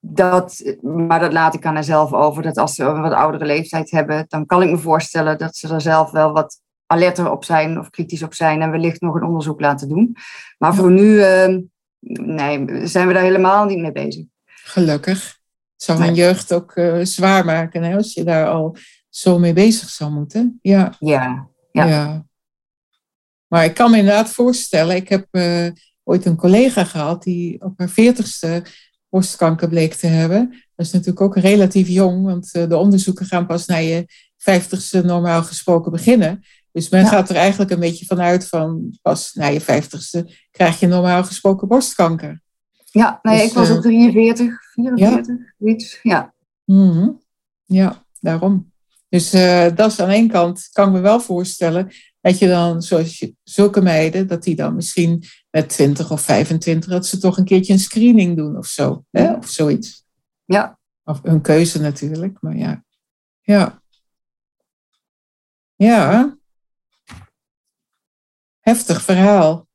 dat, 0.00 0.76
maar 0.82 1.20
dat 1.20 1.32
laat 1.32 1.54
ik 1.54 1.66
aan 1.66 1.84
zelf 1.84 2.12
over, 2.12 2.42
dat 2.42 2.56
als 2.56 2.74
ze 2.74 2.84
een 2.84 3.02
wat 3.02 3.12
oudere 3.12 3.44
leeftijd 3.44 3.90
hebben, 3.90 4.24
dan 4.28 4.46
kan 4.46 4.62
ik 4.62 4.70
me 4.70 4.78
voorstellen 4.78 5.38
dat 5.38 5.56
ze 5.56 5.74
er 5.74 5.80
zelf 5.80 6.10
wel 6.10 6.32
wat 6.32 6.60
alerter 6.86 7.30
op 7.30 7.44
zijn 7.44 7.78
of 7.78 7.90
kritisch 7.90 8.22
op 8.22 8.34
zijn 8.34 8.62
en 8.62 8.70
wellicht 8.70 9.00
nog 9.00 9.14
een 9.14 9.24
onderzoek 9.24 9.60
laten 9.60 9.88
doen. 9.88 10.16
Maar 10.58 10.74
voor 10.74 10.90
nu 10.90 11.04
uh, 11.04 11.58
nee, 12.00 12.86
zijn 12.86 13.06
we 13.06 13.12
daar 13.12 13.22
helemaal 13.22 13.64
niet 13.64 13.78
mee 13.78 13.92
bezig. 13.92 14.24
Gelukkig. 14.44 15.38
Het 15.74 15.82
zou 15.82 16.02
een 16.02 16.14
jeugd 16.14 16.52
ook 16.52 16.76
uh, 16.76 17.04
zwaar 17.04 17.44
maken 17.44 17.82
hè, 17.82 17.96
als 17.96 18.14
je 18.14 18.24
daar 18.24 18.48
al 18.48 18.76
zo 19.08 19.38
mee 19.38 19.52
bezig 19.52 19.88
zou 19.88 20.10
moeten. 20.10 20.58
Ja. 20.62 20.94
Ja. 20.98 21.48
ja. 21.72 21.86
ja. 21.86 22.26
Maar 23.46 23.64
ik 23.64 23.74
kan 23.74 23.90
me 23.90 23.96
inderdaad 23.96 24.30
voorstellen, 24.30 24.96
ik 24.96 25.08
heb 25.08 25.26
uh, 25.30 25.68
ooit 26.02 26.26
een 26.26 26.36
collega 26.36 26.84
gehad 26.84 27.22
die 27.22 27.62
op 27.62 27.78
haar 27.78 27.88
veertigste 27.88 28.62
borstkanker 29.08 29.68
bleek 29.68 29.94
te 29.94 30.06
hebben. 30.06 30.50
Dat 30.74 30.86
is 30.86 30.92
natuurlijk 30.92 31.20
ook 31.20 31.36
relatief 31.36 31.88
jong, 31.88 32.24
want 32.24 32.54
uh, 32.56 32.68
de 32.68 32.76
onderzoeken 32.76 33.26
gaan 33.26 33.46
pas 33.46 33.66
naar 33.66 33.82
je 33.82 34.06
vijftigste 34.36 35.04
normaal 35.04 35.42
gesproken 35.42 35.92
beginnen. 35.92 36.44
Dus 36.74 36.88
men 36.88 37.06
gaat 37.06 37.30
er 37.30 37.36
eigenlijk 37.36 37.70
een 37.70 37.80
beetje 37.80 38.06
vanuit 38.06 38.48
van 38.48 38.98
pas 39.02 39.32
na 39.32 39.46
je 39.46 39.60
vijftigste 39.60 40.36
krijg 40.50 40.80
je 40.80 40.86
normaal 40.86 41.24
gesproken 41.24 41.68
borstkanker. 41.68 42.42
Ja, 42.90 43.18
nee, 43.22 43.38
dus, 43.38 43.48
ik 43.48 43.52
was 43.52 43.70
op 43.70 43.82
43, 43.82 44.72
44, 44.72 45.36
ja. 45.58 45.68
iets. 45.68 45.98
Ja. 46.02 46.34
Mm 46.64 46.90
-hmm. 46.90 47.22
ja, 47.64 48.04
daarom. 48.20 48.72
Dus 49.08 49.34
uh, 49.34 49.66
dat 49.74 49.90
is 49.90 50.00
aan 50.00 50.08
één 50.08 50.28
kant, 50.28 50.68
kan 50.72 50.88
ik 50.88 50.94
me 50.94 51.00
wel 51.00 51.20
voorstellen, 51.20 51.90
dat 52.20 52.38
je 52.38 52.48
dan, 52.48 52.82
zoals 52.82 53.18
je, 53.18 53.34
zulke 53.42 53.80
meiden, 53.80 54.26
dat 54.26 54.42
die 54.42 54.56
dan 54.56 54.74
misschien 54.74 55.24
met 55.50 55.68
20 55.68 56.10
of 56.10 56.20
25, 56.20 56.90
dat 56.90 57.06
ze 57.06 57.18
toch 57.18 57.38
een 57.38 57.44
keertje 57.44 57.72
een 57.72 57.78
screening 57.78 58.36
doen 58.36 58.56
of 58.56 58.66
zo. 58.66 59.04
Hè? 59.10 59.32
Of 59.32 59.48
zoiets. 59.48 60.04
Ja. 60.44 60.78
Of 61.04 61.22
hun 61.22 61.40
keuze 61.40 61.80
natuurlijk, 61.80 62.36
maar 62.40 62.56
ja. 62.56 62.84
Ja. 63.40 63.82
Ja 65.76 66.36
heftig 68.64 69.02
verhaal. 69.02 69.66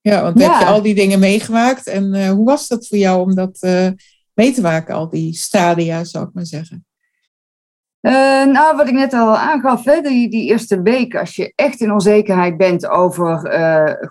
Ja, 0.00 0.22
want 0.22 0.40
heb 0.42 0.58
je 0.58 0.64
al 0.64 0.82
die 0.82 0.94
dingen 0.94 1.18
meegemaakt. 1.18 1.86
En 1.86 2.14
uh, 2.14 2.28
hoe 2.28 2.44
was 2.44 2.68
dat 2.68 2.86
voor 2.86 2.98
jou 2.98 3.20
om 3.20 3.34
dat 3.34 3.58
uh, 3.60 3.88
mee 4.32 4.52
te 4.52 4.60
maken, 4.60 4.94
al 4.94 5.08
die 5.08 5.34
stadia, 5.34 6.04
zou 6.04 6.26
ik 6.26 6.34
maar 6.34 6.46
zeggen? 6.46 6.86
Uh, 8.00 8.12
nou, 8.44 8.76
wat 8.76 8.88
ik 8.88 8.94
net 8.94 9.12
al 9.12 9.36
aangaf, 9.36 9.84
hè, 9.84 10.00
die, 10.00 10.30
die 10.30 10.48
eerste 10.48 10.82
week, 10.82 11.16
als 11.16 11.36
je 11.36 11.52
echt 11.54 11.80
in 11.80 11.92
onzekerheid 11.92 12.56
bent 12.56 12.86
over 12.86 13.40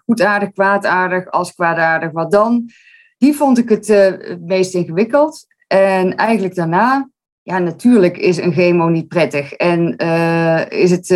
goedaardig, 0.06 0.52
kwaadaardig, 0.52 1.32
als 1.32 1.54
kwaadaardig, 1.54 2.12
wat 2.12 2.32
dan? 2.32 2.70
Die 3.18 3.34
vond 3.34 3.58
ik 3.58 3.70
het, 3.70 3.88
het 3.88 4.42
meest 4.42 4.74
ingewikkeld. 4.74 5.46
En 5.68 6.16
eigenlijk 6.16 6.56
daarna, 6.56 7.10
ja, 7.42 7.60
natuurlijk 7.60 8.18
is 8.18 8.38
een 8.38 8.54
chemo 8.54 8.88
niet 8.88 9.08
prettig. 9.08 9.54
En 9.54 9.98
is 10.70 10.92
het 10.92 11.08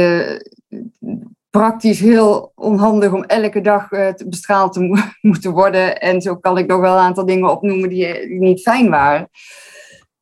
praktisch 1.57 1.99
heel 1.99 2.51
onhandig 2.55 3.13
om 3.13 3.23
elke 3.23 3.61
dag 3.61 3.91
uh, 3.91 4.09
bestraald 4.25 4.73
te 4.73 4.79
mo 4.79 4.95
moeten 5.29 5.51
worden. 5.51 5.99
En 5.99 6.21
zo 6.21 6.35
kan 6.35 6.57
ik 6.57 6.67
nog 6.67 6.79
wel 6.79 6.93
een 6.93 7.03
aantal 7.03 7.25
dingen 7.25 7.51
opnoemen 7.51 7.89
die, 7.89 8.27
die 8.27 8.39
niet 8.39 8.61
fijn 8.61 8.89
waren. 8.89 9.29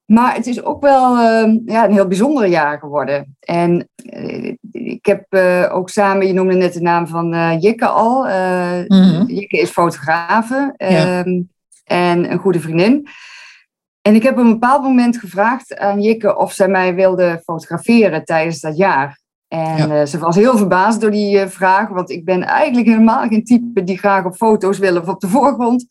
Maar 0.05 0.35
het 0.35 0.47
is 0.47 0.63
ook 0.63 0.81
wel 0.81 1.17
uh, 1.17 1.59
ja, 1.65 1.85
een 1.85 1.93
heel 1.93 2.07
bijzonder 2.07 2.47
jaar 2.47 2.79
geworden. 2.79 3.35
En 3.39 3.89
uh, 4.13 4.55
ik 4.71 5.05
heb 5.05 5.25
uh, 5.29 5.69
ook 5.71 5.89
samen, 5.89 6.27
je 6.27 6.33
noemde 6.33 6.55
net 6.55 6.73
de 6.73 6.81
naam 6.81 7.07
van 7.07 7.57
Jikke 7.59 7.87
al. 7.87 8.23
Mm 8.23 8.85
-hmm. 8.87 9.23
Jikke 9.27 9.57
is 9.57 9.69
fotografe 9.69 10.73
ja. 10.77 10.87
Ehm, 10.87 11.41
en 11.83 12.31
een 12.31 12.39
goede 12.39 12.59
vriendin. 12.59 13.07
En 14.01 14.15
ik 14.15 14.23
heb 14.23 14.33
op 14.33 14.43
een 14.43 14.51
bepaald 14.51 14.83
moment 14.83 15.17
gevraagd 15.17 15.77
aan 15.77 16.01
Jikke 16.01 16.37
of 16.37 16.53
zij 16.53 16.67
mij 16.67 16.95
wilde 16.95 17.41
fotograferen 17.43 18.25
tijdens 18.25 18.59
dat 18.59 18.77
jaar. 18.77 19.23
En 19.55 19.91
uh, 19.91 20.05
ze 20.05 20.17
was 20.17 20.35
heel 20.35 20.57
verbaasd 20.57 21.01
door 21.01 21.11
die 21.11 21.37
uh, 21.37 21.47
vraag, 21.47 21.89
want 21.89 22.09
ik 22.09 22.25
ben 22.25 22.43
eigenlijk 22.43 22.87
helemaal 22.87 23.27
geen 23.27 23.43
type 23.43 23.83
die 23.83 23.97
graag 23.97 24.25
op 24.25 24.35
foto's 24.35 24.77
wil 24.77 24.97
of 24.97 25.07
op 25.07 25.19
de 25.19 25.27
voorgrond. 25.37 25.85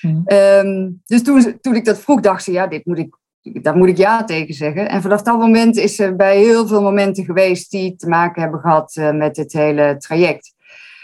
Mm. 0.00 0.22
Um, 0.26 1.02
dus 1.06 1.22
toen, 1.22 1.58
toen 1.60 1.74
ik 1.74 1.84
dat 1.84 1.98
vroeg, 1.98 2.20
dacht 2.20 2.44
ze, 2.44 2.52
ja, 2.52 2.66
dit 2.66 2.86
moet 2.86 2.98
ik, 2.98 3.16
daar 3.62 3.76
moet 3.76 3.88
ik 3.88 3.96
ja 3.96 4.24
tegen 4.24 4.54
zeggen. 4.54 4.88
En 4.88 5.02
vanaf 5.02 5.22
dat 5.22 5.38
moment 5.38 5.76
is 5.76 5.94
ze 5.94 6.14
bij 6.14 6.38
heel 6.38 6.66
veel 6.66 6.82
momenten 6.82 7.24
geweest 7.24 7.70
die 7.70 7.96
te 7.96 8.08
maken 8.08 8.42
hebben 8.42 8.60
gehad 8.60 8.96
uh, 8.96 9.12
met 9.12 9.36
het 9.36 9.52
hele 9.52 9.96
traject. 9.98 10.54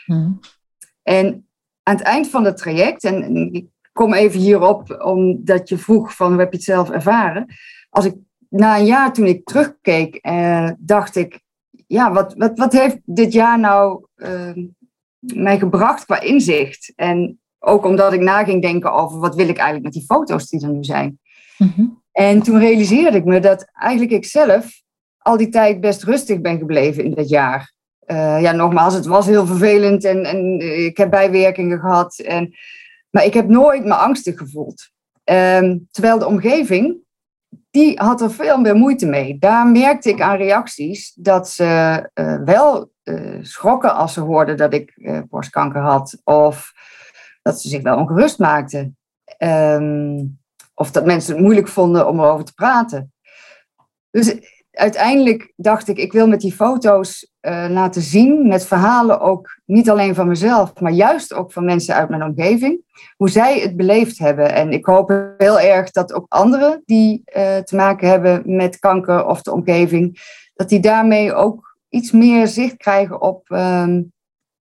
Mm. 0.06 0.40
En 1.02 1.46
aan 1.82 1.96
het 1.96 2.04
eind 2.04 2.28
van 2.28 2.44
het 2.44 2.56
traject, 2.56 3.04
en 3.04 3.52
ik 3.52 3.66
kom 3.92 4.14
even 4.14 4.40
hierop 4.40 5.02
omdat 5.04 5.68
je 5.68 5.78
vroeg 5.78 6.16
van 6.16 6.30
hoe 6.30 6.40
heb 6.40 6.50
je 6.50 6.56
het 6.56 6.66
zelf 6.66 6.90
ervaren. 6.90 7.46
Als 7.90 8.04
ik 8.04 8.14
na 8.48 8.78
een 8.78 8.86
jaar 8.86 9.12
toen 9.12 9.26
ik 9.26 9.44
terugkeek, 9.44 10.28
dacht 10.78 11.16
ik, 11.16 11.43
ja, 11.86 12.12
wat, 12.12 12.34
wat, 12.36 12.58
wat 12.58 12.72
heeft 12.72 12.98
dit 13.04 13.32
jaar 13.32 13.58
nou 13.58 14.06
uh, 14.16 14.52
mij 15.18 15.58
gebracht 15.58 16.04
qua 16.04 16.20
inzicht? 16.20 16.92
En 16.96 17.38
ook 17.58 17.84
omdat 17.84 18.12
ik 18.12 18.20
na 18.20 18.44
ging 18.44 18.62
denken 18.62 18.92
over 18.92 19.18
wat 19.18 19.34
wil 19.34 19.48
ik 19.48 19.56
eigenlijk 19.56 19.84
met 19.84 19.92
die 19.92 20.04
foto's 20.04 20.48
die 20.48 20.62
er 20.62 20.72
nu 20.72 20.84
zijn. 20.84 21.18
Mm 21.58 22.02
En 22.12 22.42
toen 22.42 22.58
realiseerde 22.58 23.16
ik 23.16 23.24
me 23.24 23.40
dat 23.40 23.70
eigenlijk 23.72 24.12
ik 24.12 24.24
zelf 24.24 24.82
al 25.18 25.36
die 25.36 25.48
tijd 25.48 25.80
best 25.80 26.02
rustig 26.02 26.40
ben 26.40 26.58
gebleven 26.58 27.04
in 27.04 27.14
dat 27.14 27.28
jaar. 27.28 27.72
Uh, 28.06 28.42
ja, 28.42 28.52
nogmaals, 28.52 28.94
het 28.94 29.06
was 29.06 29.26
heel 29.26 29.46
vervelend 29.46 30.04
en, 30.04 30.24
en 30.24 30.60
ik 30.84 30.96
heb 30.96 31.10
bijwerkingen 31.10 31.78
gehad. 31.78 32.18
En, 32.18 32.54
maar 33.10 33.24
ik 33.24 33.34
heb 33.34 33.48
nooit 33.48 33.84
me 33.84 33.94
angstig 33.94 34.38
gevoeld. 34.38 34.90
Um, 35.24 35.88
terwijl 35.90 36.18
de 36.18 36.26
omgeving 36.26 37.03
die 37.74 37.98
had 37.98 38.20
er 38.20 38.30
veel 38.30 38.58
meer 38.58 38.74
moeite 38.74 39.06
mee. 39.06 39.38
Daar 39.38 39.66
merkte 39.66 40.08
ik 40.08 40.20
aan 40.20 40.36
reacties 40.36 41.12
dat 41.14 41.48
ze 41.48 42.10
uh, 42.14 42.36
wel 42.44 42.92
uh, 43.04 43.38
schrokken 43.42 43.94
als 43.94 44.12
ze 44.12 44.20
hoorden 44.20 44.56
dat 44.56 44.74
ik 44.74 44.92
uh, 44.96 45.20
borstkanker 45.28 45.80
had. 45.80 46.20
Of 46.24 46.72
dat 47.42 47.60
ze 47.60 47.68
zich 47.68 47.82
wel 47.82 47.98
ongerust 47.98 48.38
maakten. 48.38 48.96
Um, 49.38 50.38
of 50.74 50.90
dat 50.90 51.04
mensen 51.04 51.34
het 51.34 51.42
moeilijk 51.42 51.68
vonden 51.68 52.08
om 52.08 52.20
erover 52.20 52.44
te 52.44 52.54
praten. 52.54 53.12
Dus 54.10 54.36
uiteindelijk 54.70 55.52
dacht 55.56 55.88
ik, 55.88 55.98
ik 55.98 56.12
wil 56.12 56.28
met 56.28 56.40
die 56.40 56.54
foto's 56.54 57.33
uh, 57.44 57.66
laten 57.68 58.02
zien, 58.02 58.48
met 58.48 58.66
verhalen 58.66 59.20
ook 59.20 59.60
niet 59.64 59.90
alleen 59.90 60.14
van 60.14 60.28
mezelf, 60.28 60.80
maar 60.80 60.92
juist 60.92 61.34
ook 61.34 61.52
van 61.52 61.64
mensen 61.64 61.94
uit 61.94 62.08
mijn 62.08 62.22
omgeving, 62.22 62.80
hoe 63.16 63.30
zij 63.30 63.58
het 63.58 63.76
beleefd 63.76 64.18
hebben. 64.18 64.54
En 64.54 64.72
ik 64.72 64.86
hoop 64.86 65.34
heel 65.38 65.60
erg 65.60 65.90
dat 65.90 66.12
ook 66.12 66.26
anderen 66.28 66.82
die 66.84 67.22
uh, 67.36 67.56
te 67.56 67.76
maken 67.76 68.08
hebben 68.08 68.42
met 68.56 68.78
kanker 68.78 69.26
of 69.26 69.42
de 69.42 69.52
omgeving, 69.52 70.20
dat 70.54 70.68
die 70.68 70.80
daarmee 70.80 71.34
ook 71.34 71.76
iets 71.88 72.10
meer 72.10 72.46
zicht 72.46 72.76
krijgen 72.76 73.20
op, 73.20 73.48
um, 73.48 74.12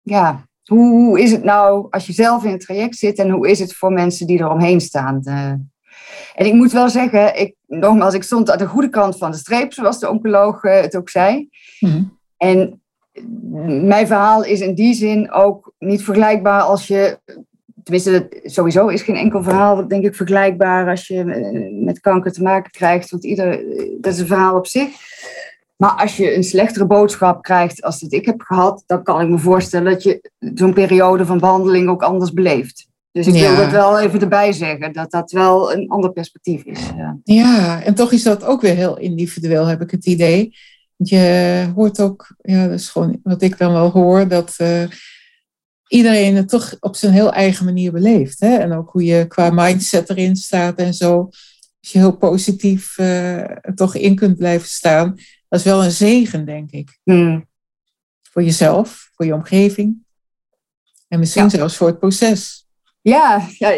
ja, 0.03 0.47
hoe, 0.65 1.21
is 1.21 1.33
het 1.33 1.45
nou 1.45 1.87
als 1.91 2.07
je 2.07 2.13
zelf 2.13 2.45
in 2.45 2.53
het 2.53 2.61
traject 2.61 2.97
zit 2.97 3.19
en 3.19 3.31
hoe 3.31 3.49
is 3.49 3.59
het 3.59 3.75
voor 3.75 3.93
mensen 3.93 4.27
die 4.27 4.39
er 4.39 4.51
omheen 4.51 4.81
staan? 4.81 5.21
Uh, 5.25 5.53
en 6.35 6.47
ik 6.47 6.53
moet 6.53 6.73
wel 6.73 6.89
zeggen, 6.89 7.41
ik, 7.41 7.55
nogmaals, 7.67 8.15
ik 8.15 8.23
stond 8.23 8.51
aan 8.51 8.59
de 8.59 8.67
goede 8.67 8.89
kant 8.89 9.19
van 9.19 9.31
de 9.31 9.37
streep, 9.37 9.73
zoals 9.73 9.99
de 9.99 10.11
oncoloog 10.11 10.63
het 10.63 10.97
ook 10.97 11.09
zei. 11.09 11.49
Mm 11.81 12.23
en 12.37 12.83
mijn 13.67 14.07
verhaal 14.07 14.45
is 14.45 14.61
in 14.61 14.75
die 14.75 14.95
zin 14.95 15.31
ook 15.33 15.73
niet 15.79 16.03
vergelijkbaar 16.03 16.61
als 16.61 16.87
je. 16.87 17.19
Tenminste, 17.83 18.29
sowieso 18.45 18.87
is 18.87 19.03
geen 19.03 19.17
enkel 19.17 19.43
verhaal, 19.43 19.89
denk 19.89 20.05
ik, 20.05 20.15
vergelijkbaar 20.15 20.89
als 20.89 21.07
je 21.07 21.25
met 21.85 22.01
kanker 22.01 22.33
te 22.33 22.43
maken 22.43 22.71
krijgt. 22.71 23.11
Want 23.11 23.25
ieder, 23.25 23.65
dat 24.01 24.13
is 24.13 24.19
een 24.19 24.27
verhaal 24.27 24.57
op 24.57 24.67
zich. 24.67 24.89
Maar 25.77 25.91
als 25.91 26.17
je 26.17 26.37
een 26.37 26.45
slechtere 26.45 26.87
boodschap 26.87 27.43
krijgt 27.43 27.83
als 27.83 28.01
dat 28.01 28.13
ik 28.13 28.27
heb 28.27 28.41
gehad, 28.41 28.83
dan 28.87 29.03
kan 29.03 29.21
ik 29.21 29.29
me 29.29 29.39
voorstellen 29.39 29.93
dat 29.93 30.03
je 30.03 30.31
zo'n 30.55 30.73
periode 30.73 31.27
van 31.27 31.39
behandeling 31.39 31.89
ook 31.89 32.03
anders 32.03 32.33
beleeft. 32.33 32.87
Dus 33.13 33.27
ik 33.27 33.33
wil 33.33 33.57
dat 33.57 33.71
wel 33.71 34.01
even 34.01 34.21
erbij 34.21 34.53
zeggen, 34.53 34.93
dat 34.93 35.11
dat 35.11 35.31
wel 35.31 35.73
een 35.73 35.89
ander 35.89 36.13
perspectief 36.13 36.65
is. 36.65 36.81
Ja. 36.97 37.19
ja, 37.25 37.83
en 37.83 37.95
toch 37.95 38.13
is 38.13 38.23
dat 38.23 38.45
ook 38.45 38.61
weer 38.61 38.75
heel 38.75 38.99
individueel, 38.99 39.67
heb 39.67 39.81
ik 39.81 39.91
het 39.91 40.07
idee 40.07 40.55
je 41.09 41.73
hoort 41.75 42.01
ook, 42.01 42.35
ja, 42.43 42.67
dat 42.69 42.79
is 42.79 42.89
gewoon 42.89 43.21
wat 43.23 43.43
ik 43.43 43.59
dan 43.59 43.73
wel 43.73 43.91
hoor, 43.91 44.29
dat 44.29 44.55
uh, 44.61 44.85
iedereen 45.89 46.37
het 46.37 46.49
toch 46.49 46.77
op 46.81 46.97
zijn 46.97 47.13
heel 47.13 47.33
eigen 47.33 47.65
manier 47.65 47.93
beleeft. 47.93 48.41
Hè? 48.41 48.57
En 48.57 48.73
ook 48.73 48.91
hoe 48.91 49.05
je 49.05 49.27
qua 49.27 49.51
mindset 49.51 50.11
erin 50.11 50.37
staat 50.37 50.79
en 50.79 50.95
zo. 50.95 51.19
als 51.81 51.93
je 51.93 51.99
heel 51.99 52.17
positief 52.17 52.99
uh, 52.99 53.45
toch 53.75 53.95
in 53.95 54.15
kunt 54.15 54.37
blijven 54.37 54.69
staan, 54.69 55.15
dat 55.49 55.59
is 55.59 55.65
wel 55.65 55.85
een 55.85 55.91
zegen, 55.91 56.45
denk 56.45 56.71
ik. 56.71 56.99
Hmm. 57.03 57.49
Voor 58.23 58.43
jezelf, 58.43 59.11
voor 59.15 59.27
je 59.27 59.35
omgeving. 59.35 60.03
En 61.09 61.19
misschien 61.19 61.51
zelfs 61.51 61.77
voor 61.77 61.87
het 61.87 61.99
proces. 61.99 62.67
Ja, 63.01 63.49
ja 63.59 63.71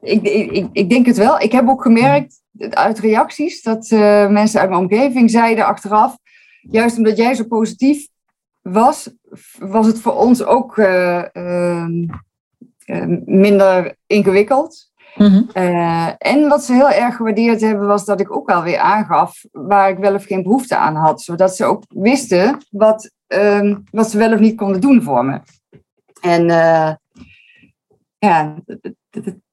ik, 0.00 0.22
ik, 0.22 0.68
ik 0.72 0.90
denk 0.90 1.06
het 1.06 1.16
wel. 1.16 1.40
Ik 1.40 1.52
heb 1.52 1.68
ook 1.68 1.82
gemerkt 1.82 2.42
uit 2.70 2.98
reacties 2.98 3.62
dat 3.62 3.90
uh, 3.90 4.28
mensen 4.28 4.60
uit 4.60 4.70
mijn 4.70 4.82
omgeving 4.82 5.30
zeiden 5.30 5.66
achteraf, 5.66 6.16
juist 6.60 6.96
omdat 6.96 7.16
jij 7.16 7.34
zo 7.34 7.44
positief 7.44 8.08
was, 8.60 9.10
was 9.58 9.86
het 9.86 10.00
voor 10.00 10.12
ons 10.12 10.44
ook 10.44 10.76
uh, 10.76 11.86
minder 13.24 13.96
ingewikkeld. 14.06 14.86
Mhm. 15.14 15.42
en 16.18 16.48
wat 16.48 16.64
ze 16.64 16.72
heel 16.72 16.90
erg 16.90 17.16
gewaardeerd 17.16 17.60
hebben, 17.60 17.86
was 17.86 18.04
dat 18.04 18.20
ik 18.20 18.36
ook 18.36 18.50
alweer 18.50 18.78
aangaf 18.78 19.44
waar 19.52 19.90
ik 19.90 19.98
wel 19.98 20.14
of 20.14 20.24
geen 20.24 20.42
behoefte 20.42 20.76
aan 20.76 20.94
had. 20.94 21.22
Zodat 21.22 21.56
ze 21.56 21.64
ook 21.64 21.82
wisten 21.88 22.58
wat, 22.70 23.10
ehm, 23.26 23.76
wat 23.90 24.10
ze 24.10 24.18
wel 24.18 24.32
of 24.32 24.38
niet 24.38 24.56
konden 24.56 24.80
doen 24.80 25.02
voor 25.02 25.24
me. 25.24 25.40
En 26.20 26.44
ja, 28.18 28.54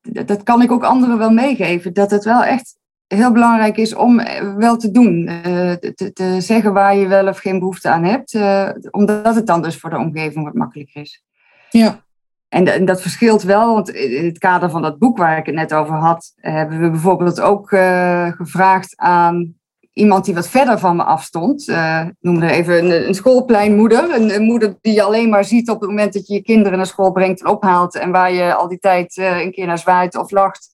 dat, 0.02 0.28
dat, 0.28 0.44
kan 0.44 0.62
ik 0.62 0.72
ook 0.72 0.84
anderen 0.84 1.18
wel 1.18 1.32
meegeven. 1.32 1.94
Dat 1.94 2.12
het 2.12 2.24
wel 2.24 2.44
echt 2.44 2.78
heel 3.08 3.32
belangrijk 3.32 3.78
is 3.78 3.96
om 3.96 4.22
wel 4.58 4.78
te 4.78 4.92
doen. 4.92 5.30
Uh, 5.30 5.72
te, 5.72 6.12
te, 6.14 6.42
zeggen 6.42 6.74
waar 6.74 6.96
je 6.96 7.08
wel 7.08 7.28
of 7.28 7.38
geen 7.38 7.60
behoefte 7.60 7.90
aan 7.90 8.04
hebt. 8.04 8.34
Uh, 8.34 8.70
omdat 8.92 9.36
het 9.36 9.48
dan 9.48 9.62
dus 9.62 9.80
voor 9.80 9.90
de 9.90 9.98
omgeving 9.98 10.46
wat 10.46 10.54
makkelijker 10.54 11.02
is. 11.02 11.24
Ja. 11.70 12.04
En, 12.50 12.74
en, 12.74 12.86
dat 12.86 13.02
verschilt 13.02 13.44
wel, 13.44 13.74
want 13.74 13.90
in 13.90 14.26
het 14.26 14.38
kader 14.38 14.70
van 14.70 14.82
dat 14.82 15.00
boek 15.00 15.18
waar 15.18 15.38
ik 15.38 15.46
het 15.46 15.56
net 15.56 15.74
over 15.74 15.96
had, 15.96 16.34
hebben 16.36 16.82
we 16.82 16.90
bijvoorbeeld 16.90 17.42
ook 17.42 17.72
uh, 17.72 18.32
gevraagd 18.32 18.94
aan 18.96 19.56
iemand 19.96 20.26
die 20.26 20.34
wat 20.34 20.50
verder 20.50 20.80
van 20.80 20.96
me 20.96 21.04
afstond. 21.04 21.68
Uh, 21.68 22.06
ik 22.08 22.16
noemde 22.20 22.52
even 22.52 22.78
een, 22.78 23.08
een 23.08 23.14
schoolpleinmoeder. 23.14 24.16
Een, 24.16 24.36
een, 24.36 24.44
moeder 24.44 24.78
die 24.82 24.94
je 24.94 25.04
alleen 25.04 25.30
maar 25.30 25.46
ziet 25.46 25.70
op 25.70 25.80
het 25.80 25.90
moment 25.90 26.14
dat 26.14 26.28
je 26.28 26.34
je 26.34 26.42
kinderen 26.42 26.78
naar 26.78 26.88
school 26.88 27.12
brengt 27.12 27.42
en 27.42 27.48
ophaalt. 27.48 27.96
En 27.96 28.12
waar 28.12 28.34
je 28.34 28.54
al 28.54 28.68
die 28.68 28.80
tijd 28.80 29.18
uh, 29.18 29.42
een 29.42 29.52
keer 29.52 29.68
naar 29.68 29.78
zwaait 29.78 30.18
of 30.18 30.32
lacht. 30.32 30.70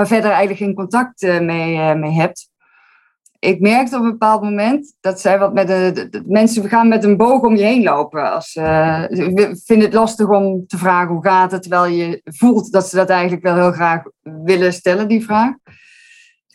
Maar 0.00 0.08
verder 0.08 0.30
eigenlijk 0.30 0.60
geen 0.60 0.74
contact 0.74 1.22
uh, 1.22 1.40
mee, 1.40 1.94
mee 1.94 2.12
hebt. 2.12 2.50
Ik 3.38 3.60
merkte 3.60 3.96
op 3.96 4.02
een 4.02 4.10
bepaald 4.10 4.42
moment 4.42 4.96
dat 5.00 5.20
zij 5.20 5.38
wat 5.38 5.54
met 5.54 5.66
de, 5.66 6.22
mensen 6.26 6.68
gaan 6.68 6.88
met 6.88 7.04
een 7.04 7.16
boog 7.16 7.42
om 7.42 7.56
je 7.56 7.62
heen 7.62 7.82
lopen. 7.82 8.32
Als, 8.32 8.54
we 8.54 9.60
vinden 9.64 9.86
het 9.86 9.94
lastig 9.94 10.28
om 10.28 10.66
te 10.66 10.78
vragen 10.78 11.12
hoe 11.12 11.24
gaat 11.24 11.50
het, 11.50 11.62
terwijl 11.62 11.86
je 11.86 12.20
voelt 12.24 12.72
dat 12.72 12.88
ze 12.88 12.96
dat 12.96 13.08
eigenlijk 13.08 13.42
wel 13.42 13.54
heel 13.54 13.72
graag 13.72 14.02
willen 14.22 14.72
stellen, 14.72 15.08
die 15.08 15.24
vraag. 15.24 15.54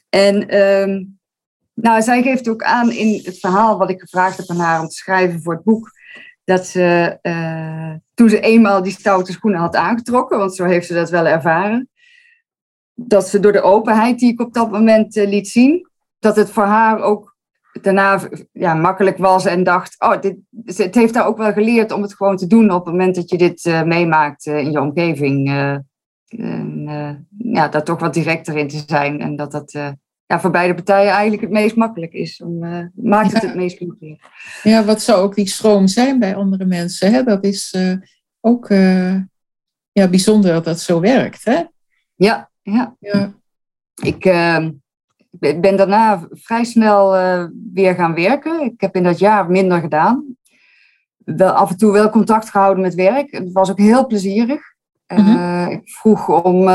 En 0.09 0.47
ehm, 0.47 1.03
nou, 1.73 2.01
zij 2.01 2.21
geeft 2.21 2.49
ook 2.49 2.63
aan 2.63 2.91
in 2.91 3.21
het 3.23 3.39
verhaal 3.39 3.77
wat 3.77 3.89
ik 3.89 3.99
gevraagd 3.99 4.37
heb 4.37 4.49
aan 4.49 4.59
haar 4.59 4.81
om 4.81 4.87
te 4.87 4.95
schrijven 4.95 5.41
voor 5.41 5.53
het 5.53 5.63
boek. 5.63 5.91
Dat 6.43 6.65
ze 6.65 7.17
toen 8.13 8.29
ze 8.29 8.39
eenmaal 8.39 8.83
die 8.83 8.91
stoute 8.91 9.31
schoenen 9.31 9.59
had 9.59 9.75
aangetrokken, 9.75 10.37
want 10.37 10.55
zo 10.55 10.65
heeft 10.65 10.87
ze 10.87 10.93
dat 10.93 11.09
wel 11.09 11.25
ervaren. 11.25 11.89
Dat 12.95 13.27
ze 13.27 13.39
door 13.39 13.51
de 13.51 13.61
openheid 13.61 14.19
die 14.19 14.31
ik 14.31 14.41
op 14.41 14.53
dat 14.53 14.71
moment 14.71 15.15
uh, 15.15 15.27
liet 15.27 15.47
zien, 15.47 15.89
dat 16.19 16.35
het 16.35 16.49
voor 16.49 16.63
haar 16.63 17.01
ook 17.01 17.35
daarna 17.81 18.21
ja, 18.51 18.73
makkelijk 18.73 19.17
was 19.17 19.45
en 19.45 19.63
dacht, 19.63 19.95
oh, 20.01 20.21
dit, 20.21 20.37
het 20.65 20.95
heeft 20.95 21.15
haar 21.15 21.25
ook 21.25 21.37
wel 21.37 21.53
geleerd 21.53 21.91
om 21.91 22.01
het 22.01 22.15
gewoon 22.15 22.37
te 22.37 22.47
doen 22.47 22.71
op 22.71 22.85
het 22.85 22.93
moment 22.93 23.15
dat 23.15 23.29
je 23.29 23.37
dit 23.37 23.65
uh, 23.65 23.83
meemaakt 23.83 24.45
in 24.45 24.71
je 24.71 24.81
omgeving. 24.81 25.49
En, 26.27 27.27
ja, 27.37 27.67
daar 27.67 27.83
toch 27.83 27.99
wat 27.99 28.13
directer 28.13 28.57
in 28.57 28.67
te 28.67 28.83
zijn 28.87 29.21
en 29.21 29.35
dat 29.35 29.51
dat 29.51 29.95
ja, 30.25 30.39
voor 30.39 30.51
beide 30.51 30.73
partijen 30.73 31.11
eigenlijk 31.11 31.41
het 31.41 31.51
meest 31.51 31.75
makkelijk 31.75 32.13
is. 32.13 32.41
Om, 32.41 32.63
uh, 32.63 32.85
maakt 32.93 33.33
het 33.33 33.41
het 33.41 33.55
meest 33.55 33.81
makkelijk. 33.81 34.21
Ja, 34.63 34.83
wat 34.83 35.01
zou 35.01 35.21
ook 35.21 35.35
die 35.35 35.47
stroom 35.47 35.87
zijn 35.87 36.19
bij 36.19 36.35
andere 36.35 36.65
mensen? 36.65 37.11
Hè? 37.11 37.23
Dat 37.23 37.43
is 37.43 37.73
uh, 37.73 37.95
ook 38.39 38.69
uh, 38.69 39.15
ja, 39.91 40.07
bijzonder 40.09 40.53
dat 40.53 40.65
dat 40.65 40.79
zo 40.79 40.99
werkt. 40.99 41.45
Hè? 41.45 41.63
Ja, 42.15 42.49
ja. 42.73 42.95
ja. 42.99 43.33
Ik 44.01 44.23
ben 45.61 45.75
daarna 45.77 46.27
vrij 46.31 46.63
snel 46.63 47.11
weer 47.73 47.95
gaan 47.95 48.13
werken. 48.15 48.61
Ik 48.61 48.81
heb 48.81 48.95
in 48.95 49.03
dat 49.03 49.19
jaar 49.19 49.49
minder 49.49 49.79
gedaan. 49.79 50.37
Wel, 51.17 51.51
af 51.51 51.69
en 51.69 51.77
toe 51.77 51.91
wel 51.91 52.09
contact 52.09 52.49
gehouden 52.49 52.83
met 52.83 52.95
werk. 52.95 53.31
Het 53.31 53.51
was 53.51 53.71
ook 53.71 53.77
heel 53.77 54.07
plezierig. 54.07 54.61
Mhm. 55.07 55.71
Ik 55.71 55.89
vroeg 55.89 56.43
om 56.43 56.67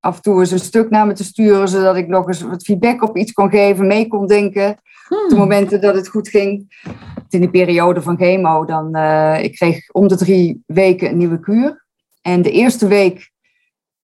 af 0.00 0.16
en 0.16 0.22
toe 0.22 0.40
eens 0.40 0.50
een 0.50 0.58
stuk 0.58 0.90
naar 0.90 1.06
me 1.06 1.12
te 1.12 1.24
sturen, 1.24 1.68
zodat 1.68 1.96
ik 1.96 2.08
nog 2.08 2.26
eens 2.26 2.42
wat 2.42 2.64
feedback 2.64 3.02
op 3.02 3.16
iets 3.16 3.32
kon 3.32 3.50
geven, 3.50 3.86
mee 3.86 4.06
kon 4.06 4.26
denken. 4.26 4.70
Op 5.08 5.26
de 5.28 5.36
momenten 5.36 5.80
dat 5.80 5.94
het 5.94 6.08
goed 6.08 6.28
ging. 6.28 6.82
In 7.28 7.40
die 7.40 7.50
periode 7.50 8.02
van 8.02 8.16
chemo, 8.16 8.64
dan, 8.64 8.96
ik 9.36 9.54
kreeg 9.54 9.90
om 9.90 10.08
de 10.08 10.16
drie 10.16 10.62
weken 10.66 11.10
een 11.10 11.16
nieuwe 11.16 11.40
kuur. 11.40 11.86
En 12.22 12.42
de 12.42 12.50
eerste 12.50 12.86
week 12.86 13.32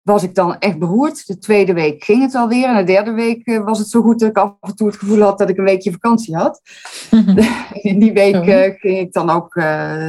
was 0.09 0.23
ik 0.23 0.35
dan 0.35 0.59
echt 0.59 0.79
beroerd. 0.79 1.27
De 1.27 1.39
tweede 1.39 1.73
week 1.73 2.05
ging 2.05 2.23
het 2.23 2.35
alweer. 2.35 2.69
En 2.69 2.77
de 2.77 2.93
derde 2.93 3.13
week 3.13 3.47
uh, 3.47 3.65
was 3.65 3.79
het 3.79 3.89
zo 3.89 4.03
goed 4.03 4.19
dat 4.21 4.29
ik 4.29 4.37
af 4.37 4.55
en 4.61 4.77
toe 4.77 4.87
het 4.87 4.97
gevoel 4.97 5.21
had 5.21 5.39
dat 5.39 5.49
ik 5.49 5.59
een 5.59 5.65
weekje 5.65 5.93
vakantie 5.93 6.37
had. 6.37 6.61
In 7.91 7.99
die 7.99 8.13
week 8.13 8.47
uh, 8.47 8.81
ging 8.81 8.99
ik 8.99 9.13
dan 9.13 9.31
ook 9.31 9.63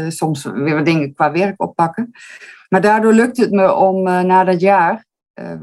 soms 0.07 0.43
weer 0.43 0.75
wat 0.75 0.85
dingen 0.85 1.13
qua 1.13 1.31
werk 1.31 1.62
oppakken. 1.62 2.12
Maar 2.69 2.81
daardoor 2.81 3.13
lukte 3.13 3.41
het 3.41 3.51
me 3.51 3.73
om 3.73 4.03
na 4.03 4.43
dat 4.43 4.59
jaar 4.59 5.05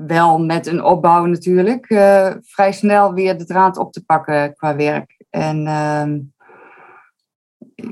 wel 0.07 0.39
met 0.39 0.67
een 0.67 0.85
opbouw 0.85 1.25
natuurlijk, 1.25 1.87
vrij 2.43 2.73
snel 2.73 3.15
weer 3.15 3.39
de 3.39 3.45
draad 3.45 3.77
op 3.77 3.93
te 3.93 4.05
pakken 4.05 4.55
qua 4.55 4.77
werk. 4.77 5.25
En 5.31 5.67
uh, 5.67 6.07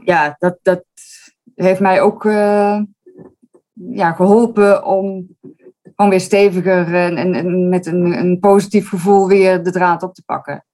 ja, 0.05 0.37
dat, 0.39 0.59
dat 0.63 0.85
heeft 1.55 1.81
mij 1.81 2.01
ook 2.01 2.25
ja, 3.73 4.13
geholpen 4.13 4.85
om 4.85 5.37
gewoon 5.97 6.11
weer 6.11 6.21
steviger 6.21 6.95
en, 6.95 7.17
en, 7.17 7.35
en 7.35 7.69
met 7.69 7.87
een, 7.87 8.19
een, 8.19 8.39
positief 8.39 8.89
gevoel 8.89 9.29
weer 9.29 9.63
de 9.63 9.71
draad 9.71 10.03
op 10.03 10.15
te 10.15 10.23
pakken. 10.23 10.65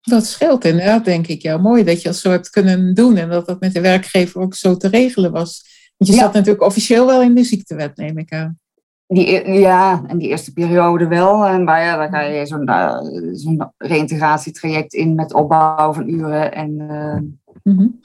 Dat 0.00 0.26
scheelt 0.26 0.64
inderdaad, 0.64 1.04
denk 1.04 1.26
ik. 1.26 1.42
Ja, 1.42 1.56
mooi 1.56 1.84
dat 1.84 2.02
je 2.02 2.08
dat 2.08 2.16
zo 2.16 2.30
hebt 2.30 2.50
kunnen 2.50 2.94
doen 2.94 3.16
en 3.16 3.28
dat 3.28 3.46
dat 3.46 3.60
met 3.60 3.72
de 3.72 3.80
werkgever 3.80 4.40
ook 4.40 4.54
zo 4.54 4.76
te 4.76 4.88
regelen 4.88 5.32
was. 5.32 5.72
Want 5.96 6.10
je 6.10 6.16
ja. 6.16 6.22
zat 6.22 6.32
natuurlijk 6.32 6.64
officieel 6.64 7.06
wel 7.06 7.22
in 7.22 7.34
de 7.34 7.44
ziektewet, 7.44 7.96
neem 7.96 8.18
ik 8.18 8.32
aan. 8.32 8.58
Die, 9.06 9.48
ja, 9.50 10.04
en 10.06 10.18
die 10.18 10.28
eerste 10.28 10.52
periode 10.52 11.06
wel. 11.06 11.44
En 11.44 11.64
maar 11.64 11.82
ja, 11.82 11.96
dan 11.96 12.08
ga 12.08 12.20
je 12.20 12.46
zo'n 12.46 12.68
uh, 12.68 12.98
zo'n 13.32 13.72
reïntegratietraject 13.76 14.94
in 14.94 15.14
met 15.14 15.34
opbouw 15.34 15.92
van 15.92 16.08
uren. 16.08 16.52
En 16.52 16.70
uh, 16.80 17.18
mm-hmm. 17.62 18.00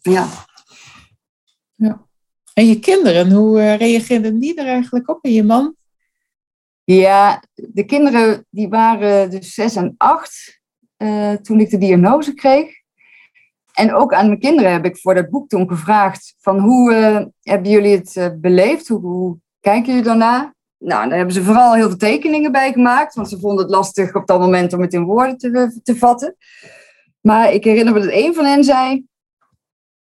ja. 0.00 0.26
ja. 1.74 2.06
En 2.54 2.66
je 2.66 2.78
kinderen, 2.78 3.32
hoe 3.32 3.58
uh, 3.58 3.76
reageerden 3.76 4.38
die 4.38 4.54
er 4.54 4.66
eigenlijk 4.66 5.08
op? 5.08 5.24
En 5.24 5.32
je 5.32 5.42
man? 5.42 5.74
Ja, 6.94 7.42
de 7.54 7.84
kinderen 7.84 8.46
die 8.50 8.68
waren 8.68 9.30
dus 9.30 9.54
zes 9.54 9.76
en 9.76 9.94
acht 9.96 10.60
toen 11.42 11.60
ik 11.60 11.70
de 11.70 11.78
diagnose 11.78 12.34
kreeg. 12.34 12.70
En 13.74 13.94
ook 13.94 14.12
aan 14.12 14.26
mijn 14.26 14.38
kinderen 14.38 14.72
heb 14.72 14.84
ik 14.84 14.98
voor 14.98 15.14
dat 15.14 15.30
boek 15.30 15.48
toen 15.48 15.68
gevraagd 15.68 16.34
van 16.38 16.58
hoe 16.58 16.92
hebben 17.42 17.70
jullie 17.70 17.96
het 17.96 18.40
beleefd? 18.40 18.88
Hoe, 18.88 19.00
hoe 19.00 19.38
kijken 19.60 19.86
jullie 19.86 20.02
daarna? 20.02 20.54
Nou, 20.78 21.08
daar 21.08 21.16
hebben 21.16 21.34
ze 21.34 21.42
vooral 21.42 21.74
heel 21.74 21.88
veel 21.88 21.96
tekeningen 21.96 22.52
bij 22.52 22.72
gemaakt, 22.72 23.14
want 23.14 23.28
ze 23.28 23.38
vonden 23.38 23.64
het 23.64 23.74
lastig 23.74 24.14
op 24.14 24.26
dat 24.26 24.40
moment 24.40 24.72
om 24.72 24.80
het 24.80 24.92
in 24.92 25.04
woorden 25.04 25.36
te, 25.36 25.80
te 25.82 25.96
vatten. 25.96 26.36
Maar 27.20 27.52
ik 27.52 27.64
herinner 27.64 27.94
me 27.94 28.00
dat 28.00 28.12
een 28.12 28.34
van 28.34 28.44
hen 28.44 28.64
zei, 28.64 29.06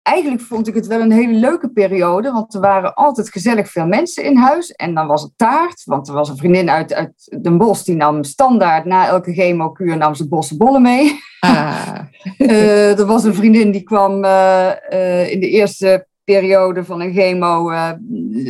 eigenlijk 0.09 0.41
vond 0.41 0.67
ik 0.67 0.73
het 0.73 0.87
wel 0.87 1.01
een 1.01 1.11
hele 1.11 1.33
leuke 1.33 1.69
periode, 1.69 2.31
want 2.31 2.53
er 2.53 2.59
waren 2.59 2.93
altijd 2.93 3.31
gezellig 3.31 3.69
veel 3.71 3.87
mensen 3.87 4.23
in 4.23 4.37
huis. 4.37 4.71
En 4.71 4.93
dan 4.93 5.07
was 5.07 5.21
het 5.21 5.31
taart, 5.35 5.81
want 5.85 6.07
er 6.07 6.13
was 6.13 6.29
een 6.29 6.37
vriendin 6.37 6.69
uit, 6.69 6.93
uit 6.93 7.37
Den 7.41 7.57
Bosch, 7.57 7.83
die 7.83 7.95
nam 7.95 8.23
standaard 8.23 8.85
na 8.85 9.07
elke 9.07 9.33
chemokuur 9.33 9.97
nam 9.97 10.15
ze 10.15 10.27
bossenbollen 10.27 10.81
mee. 10.81 11.19
Ah. 11.39 11.99
uh, 12.37 12.97
er 12.99 13.05
was 13.05 13.23
een 13.23 13.35
vriendin 13.35 13.71
die 13.71 13.83
kwam 13.83 14.23
uh, 14.23 14.71
uh, 14.89 15.31
in 15.31 15.39
de 15.39 15.49
eerste 15.49 16.07
periode 16.23 16.85
van 16.85 17.01
een 17.01 17.13
chemo 17.13 17.71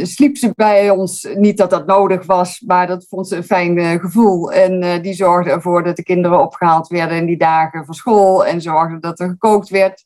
sliep 0.03 0.37
ze 0.37 0.51
bij 0.55 0.89
ons. 0.89 1.27
Niet 1.35 1.57
dat 1.57 1.69
dat 1.69 1.85
nodig 1.85 2.25
was, 2.25 2.63
maar 2.65 2.87
dat 2.87 3.05
vond 3.09 3.27
ze 3.27 3.35
een 3.35 3.43
fijn 3.43 3.99
gevoel. 3.99 4.51
En 4.51 5.01
die 5.01 5.13
zorgde 5.13 5.51
ervoor 5.51 5.83
dat 5.83 5.95
de 5.95 6.03
kinderen 6.03 6.41
opgehaald 6.41 6.87
werden 6.87 7.17
in 7.17 7.25
die 7.25 7.37
dagen 7.37 7.85
van 7.85 7.93
school. 7.93 8.45
En 8.45 8.61
zorgde 8.61 8.99
dat 8.99 9.19
er 9.19 9.27
gekookt 9.27 9.69
werd. 9.69 10.03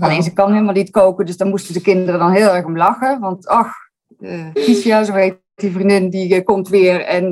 Alleen 0.00 0.22
ze 0.22 0.32
kan 0.32 0.52
helemaal 0.52 0.74
niet 0.74 0.90
koken, 0.90 1.26
dus 1.26 1.36
dan 1.36 1.48
moesten 1.48 1.74
de 1.74 1.80
kinderen 1.80 2.20
dan 2.20 2.32
heel 2.32 2.54
erg 2.54 2.64
om 2.64 2.76
lachen. 2.76 3.20
Want 3.20 3.46
ach, 3.46 3.72
Kiesja, 4.52 5.04
zo 5.04 5.12
heet 5.12 5.36
die 5.54 5.72
vriendin, 5.72 6.10
die 6.10 6.42
komt 6.42 6.68
weer 6.68 7.04
en 7.04 7.30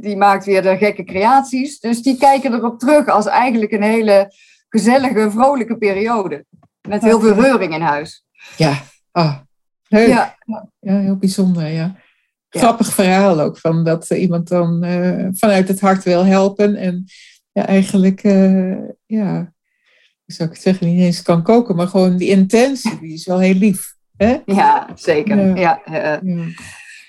die 0.00 0.16
maakt 0.16 0.44
weer 0.44 0.62
de 0.62 0.76
gekke 0.76 1.04
creaties. 1.04 1.80
Dus 1.80 2.02
die 2.02 2.16
kijken 2.16 2.52
erop 2.52 2.78
terug 2.78 3.08
als 3.08 3.26
eigenlijk 3.26 3.72
een 3.72 3.82
hele 3.82 4.32
gezellige, 4.68 5.30
vrolijke 5.30 5.76
periode. 5.76 6.44
Met 6.88 7.02
heel 7.02 7.20
veel 7.20 7.34
reuring 7.34 7.74
in 7.74 7.80
huis. 7.80 8.24
Ja, 8.56 8.76
oh, 9.12 9.36
leuk. 9.88 10.08
Ja. 10.08 10.36
ja, 10.78 10.98
heel 10.98 11.16
bijzonder, 11.16 11.66
ja. 11.66 11.96
grappig 12.48 12.94
verhaal 12.94 13.40
ook. 13.40 13.58
Van 13.58 13.84
dat 13.84 14.10
iemand 14.10 14.48
dan 14.48 14.84
vanuit 15.32 15.68
het 15.68 15.80
hart 15.80 16.02
wil 16.02 16.24
helpen. 16.24 16.76
En 16.76 17.04
ja, 17.52 17.66
eigenlijk, 17.66 18.20
ja, 19.06 19.52
zou 20.32 20.50
ik 20.50 20.56
zeggen, 20.56 20.86
niet 20.86 21.00
eens 21.00 21.22
kan 21.22 21.42
koken. 21.42 21.76
Maar 21.76 21.88
gewoon 21.88 22.16
die 22.16 22.28
intentie, 22.28 22.98
die 22.98 23.12
is 23.12 23.26
wel 23.26 23.38
heel 23.38 23.54
lief. 23.54 23.94
Hè? 24.16 24.38
Ja, 24.46 24.88
zeker. 24.94 25.58
Ja. 25.58 25.80
ja. 25.84 26.20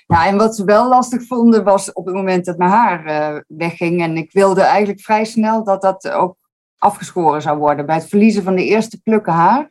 Ja, 0.06 0.26
en 0.26 0.36
wat 0.36 0.56
ze 0.56 0.64
wel 0.64 0.88
lastig 0.88 1.26
vonden 1.26 1.64
was 1.64 1.92
op 1.92 2.06
het 2.06 2.14
moment 2.14 2.44
dat 2.44 2.58
mijn 2.58 2.70
haar 2.70 3.06
uh, 3.06 3.40
wegging. 3.46 4.02
En 4.02 4.16
ik 4.16 4.32
wilde 4.32 4.62
eigenlijk 4.62 5.00
vrij 5.00 5.24
snel 5.24 5.64
dat 5.64 5.82
dat 5.82 6.10
ook 6.10 6.36
afgeschoren 6.78 7.42
zou 7.42 7.58
worden. 7.58 7.86
Bij 7.86 7.94
het 7.94 8.08
verliezen 8.08 8.42
van 8.42 8.54
de 8.54 8.64
eerste 8.64 9.00
plukken 9.00 9.32
haar 9.32 9.70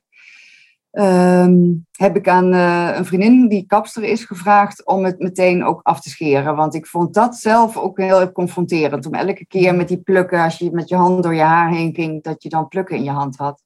ehm, 0.94 1.58
heb 1.92 2.16
ik 2.16 2.28
aan 2.28 2.54
uh, 2.54 2.92
een 2.96 3.06
vriendin 3.06 3.48
die 3.48 3.66
kapster 3.66 4.04
is 4.04 4.26
gevraagd 4.26 4.86
om 4.86 5.06
het 5.06 5.20
meteen 5.20 5.64
ook 5.64 5.80
af 5.84 6.02
te 6.02 6.10
scheren. 6.10 6.56
Want 6.56 6.74
ik 6.74 6.88
vond 6.88 7.14
dat 7.14 7.36
zelf 7.36 7.78
ook 7.78 7.98
heel 7.98 8.32
confronterend. 8.32 9.06
Om 9.06 9.14
elke 9.14 9.46
keer 9.46 9.76
met 9.76 9.88
die 9.88 10.02
plukken, 10.02 10.44
als 10.44 10.58
je 10.58 10.72
met 10.72 10.90
je 10.90 10.96
hand 10.96 11.24
door 11.24 11.36
je 11.36 11.42
haar 11.42 11.72
heen 11.72 11.94
ging, 11.94 12.24
dat 12.24 12.44
je 12.44 12.50
dan 12.50 12.68
plukken 12.68 12.96
in 12.96 13.04
je 13.04 13.10
hand 13.10 13.38
had. 13.38 13.62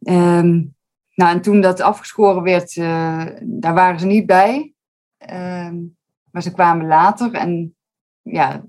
Um, 0.00 0.74
nou, 1.14 1.34
en 1.34 1.40
toen 1.40 1.60
dat 1.60 1.80
afgeschoren 1.80 2.42
werd, 2.42 2.76
uh, 2.76 3.26
daar 3.42 3.74
waren 3.74 4.00
ze 4.00 4.06
niet 4.06 4.26
bij. 4.26 4.74
Ehm, 5.18 5.76
maar 6.30 6.42
ze 6.42 6.52
kwamen 6.52 6.86
later 6.86 7.32
en 7.32 7.74
ja, 8.22 8.64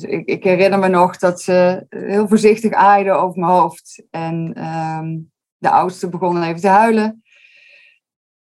ik, 0.00 0.26
ik, 0.26 0.44
herinner 0.44 0.78
me 0.78 0.88
nog 0.88 1.16
dat 1.16 1.40
ze 1.40 1.86
heel 1.88 2.28
voorzichtig 2.28 2.72
aaiden 2.72 3.20
over 3.20 3.40
mijn 3.40 3.52
hoofd. 3.52 4.02
En 4.10 4.52
de 5.60 5.70
oudste 5.70 6.08
begon 6.08 6.42
even 6.42 6.60
te 6.60 6.68
huilen. 6.68 7.22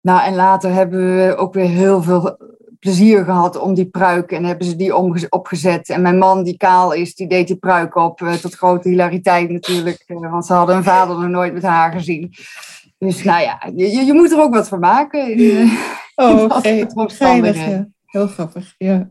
Nou, 0.01 0.25
en 0.25 0.35
later 0.35 0.73
hebben 0.73 1.17
we 1.17 1.37
ook 1.37 1.55
weer 1.55 1.69
heel 1.69 2.03
veel 2.03 2.37
plezier 2.79 3.25
gehad 3.25 3.59
om 3.59 3.75
die 3.75 3.89
pruik. 3.89 4.33
En 4.33 4.45
hebben 4.45 4.67
ze 4.67 4.77
die 4.77 4.97
opgezet. 5.29 5.89
En 5.89 6.03
mijn 6.03 6.19
man, 6.19 6.45
die 6.45 6.57
kaal 6.57 6.93
is, 6.93 7.15
die 7.15 7.29
deed 7.29 7.47
die 7.47 7.57
pruik 7.57 7.97
op. 7.97 8.21
Uh, 8.21 8.33
tot 8.33 8.55
grote 8.55 8.89
hilariteit 8.89 9.51
natuurlijk. 9.51 10.05
Uh, 10.07 10.31
want 10.31 10.47
ze 10.47 10.53
hadden 10.53 10.75
hun 10.75 10.85
vader 10.85 11.19
nog 11.19 11.29
nooit 11.29 11.53
met 11.53 11.63
haar 11.63 11.93
gezien. 11.93 12.33
Dus 12.99 13.25
nou 13.25 13.43
ja, 13.43 13.71
je, 13.75 14.05
je 14.05 14.13
moet 14.13 14.33
er 14.33 14.41
ook 14.41 14.55
wat 14.55 14.69
van 14.69 14.81
maken. 14.81 15.37
In, 15.39 15.71
Oh, 16.17 16.57
geinig, 16.97 17.57
ja. 17.57 17.89
Heel 18.05 18.27
grappig, 18.27 18.75
ja. 18.79 19.09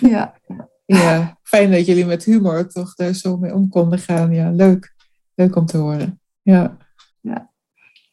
Ja. 0.00 0.34
Ja, 0.88 1.38
fijn 1.42 1.70
dat 1.70 1.86
jullie 1.86 2.06
met 2.06 2.24
humor 2.24 2.68
toch 2.68 2.94
daar 2.94 3.12
zo 3.12 3.36
mee 3.36 3.54
om 3.54 3.68
konden 3.68 3.98
gaan. 3.98 4.32
Ja, 4.32 4.50
leuk. 4.50 4.94
Leuk 5.34 5.56
om 5.56 5.66
te 5.66 5.76
horen. 5.76 6.20
Ja. 6.42 6.76
Ja. 7.26 7.54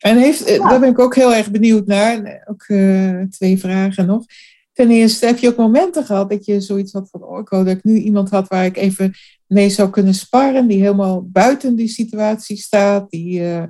En 0.03 0.17
heeft, 0.17 0.43
eh, 0.43 0.69
daar 0.69 0.79
ben 0.79 0.89
ik 0.89 0.99
ook 0.99 1.15
heel 1.15 1.33
erg 1.33 1.51
benieuwd 1.51 1.85
naar. 1.85 2.43
Ook 2.45 2.67
uh, 2.67 3.21
twee 3.21 3.59
vragen 3.59 4.05
nog. 4.05 4.25
Ten 4.73 4.89
eerste, 4.89 5.25
heb 5.25 5.37
je 5.37 5.47
ook 5.47 5.55
momenten 5.55 6.05
gehad 6.05 6.29
dat 6.29 6.45
je 6.45 6.61
zoiets 6.61 6.93
had 6.93 7.09
van, 7.09 7.23
oh, 7.23 7.39
ik 7.39 7.49
dat 7.49 7.67
ik 7.67 7.83
nu 7.83 7.95
iemand 7.95 8.29
had 8.29 8.47
waar 8.47 8.65
ik 8.65 8.77
even 8.77 9.13
mee 9.47 9.69
zou 9.69 9.89
kunnen 9.89 10.13
sparren, 10.13 10.67
die 10.67 10.81
helemaal 10.81 11.29
buiten 11.31 11.75
die 11.75 11.87
situatie 11.87 12.57
staat, 12.57 13.09
die 13.09 13.39
uh, 13.39 13.63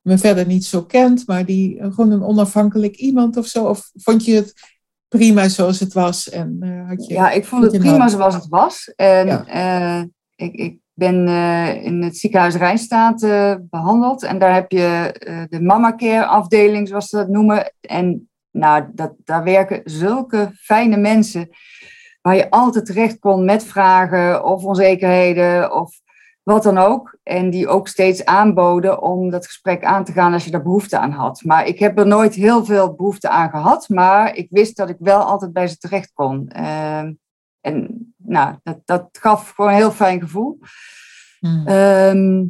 me 0.00 0.18
verder 0.18 0.46
niet 0.46 0.64
zo 0.64 0.82
kent, 0.82 1.26
maar 1.26 1.44
die 1.44 1.78
eh, 1.78 1.94
gewoon 1.94 2.10
een 2.10 2.24
onafhankelijk 2.24 2.96
iemand 2.96 3.36
of 3.36 3.46
zo? 3.46 3.64
Of 3.64 3.90
vond 3.94 4.24
je 4.24 4.34
het 4.34 4.52
prima 5.08 5.48
zoals 5.48 5.80
het 5.80 5.92
was? 5.92 6.28
En, 6.28 6.62
had 6.88 7.06
je, 7.06 7.14
ja, 7.14 7.30
ik 7.30 7.44
vond 7.44 7.62
het 7.62 7.78
prima 7.78 8.08
zoals 8.08 8.34
het 8.34 8.48
was. 8.48 8.92
En 8.96 9.46
ik, 10.36 10.54
ik 10.54 10.78
ben 10.96 11.28
uh, 11.28 11.84
in 11.84 12.02
het 12.02 12.16
ziekenhuis 12.16 12.54
Rijnstaat 12.54 13.20
behandeld. 13.70 14.22
En 14.22 14.38
daar 14.38 14.54
heb 14.54 14.70
je 14.70 15.14
de 15.50 15.62
mama 15.62 15.94
care 15.94 16.26
afdeling, 16.26 16.88
zoals 16.88 17.08
ze 17.08 17.16
dat 17.16 17.28
noemen. 17.28 17.72
En 17.80 18.28
nou, 18.50 18.84
dat, 18.92 19.12
daar 19.24 19.44
werken 19.44 19.80
zulke 19.84 20.50
fijne 20.54 20.96
mensen. 20.96 21.48
Waar 22.20 22.36
je 22.36 22.50
altijd 22.50 22.86
terecht 22.86 23.18
kon 23.18 23.44
met 23.44 23.64
vragen 23.64 24.44
of 24.44 24.64
onzekerheden. 24.64 25.72
Of 25.72 26.00
wat 26.42 26.62
dan 26.62 26.78
ook. 26.78 27.18
En 27.22 27.50
die 27.50 27.68
ook 27.68 27.88
steeds 27.88 28.24
aanboden 28.24 29.02
om 29.02 29.30
dat 29.30 29.46
gesprek 29.46 29.84
aan 29.84 30.04
te 30.04 30.12
gaan 30.12 30.32
als 30.32 30.44
je 30.44 30.50
daar 30.50 30.62
behoefte 30.62 30.98
aan 30.98 31.10
had. 31.10 31.42
Maar 31.44 31.66
ik 31.66 31.78
heb 31.78 31.98
er 31.98 32.06
nooit 32.06 32.34
heel 32.34 32.64
veel 32.64 32.94
behoefte 32.94 33.28
aan 33.28 33.50
gehad, 33.50 33.88
maar 33.88 34.34
ik 34.34 34.46
wist 34.50 34.76
dat 34.76 34.88
ik 34.88 34.96
wel 34.98 35.20
altijd 35.20 35.52
bij 35.52 35.66
ze 35.66 35.76
terecht 35.76 36.12
kon. 36.14 36.50
En 37.66 38.14
nou, 38.16 38.54
dat, 38.62 38.80
dat 38.84 39.08
gaf 39.12 39.50
gewoon 39.50 39.70
een 39.70 39.76
heel 39.76 39.90
fijn 39.90 40.20
gevoel. 40.20 40.58
Hmm. 41.38 41.66
Ehm, 41.66 42.44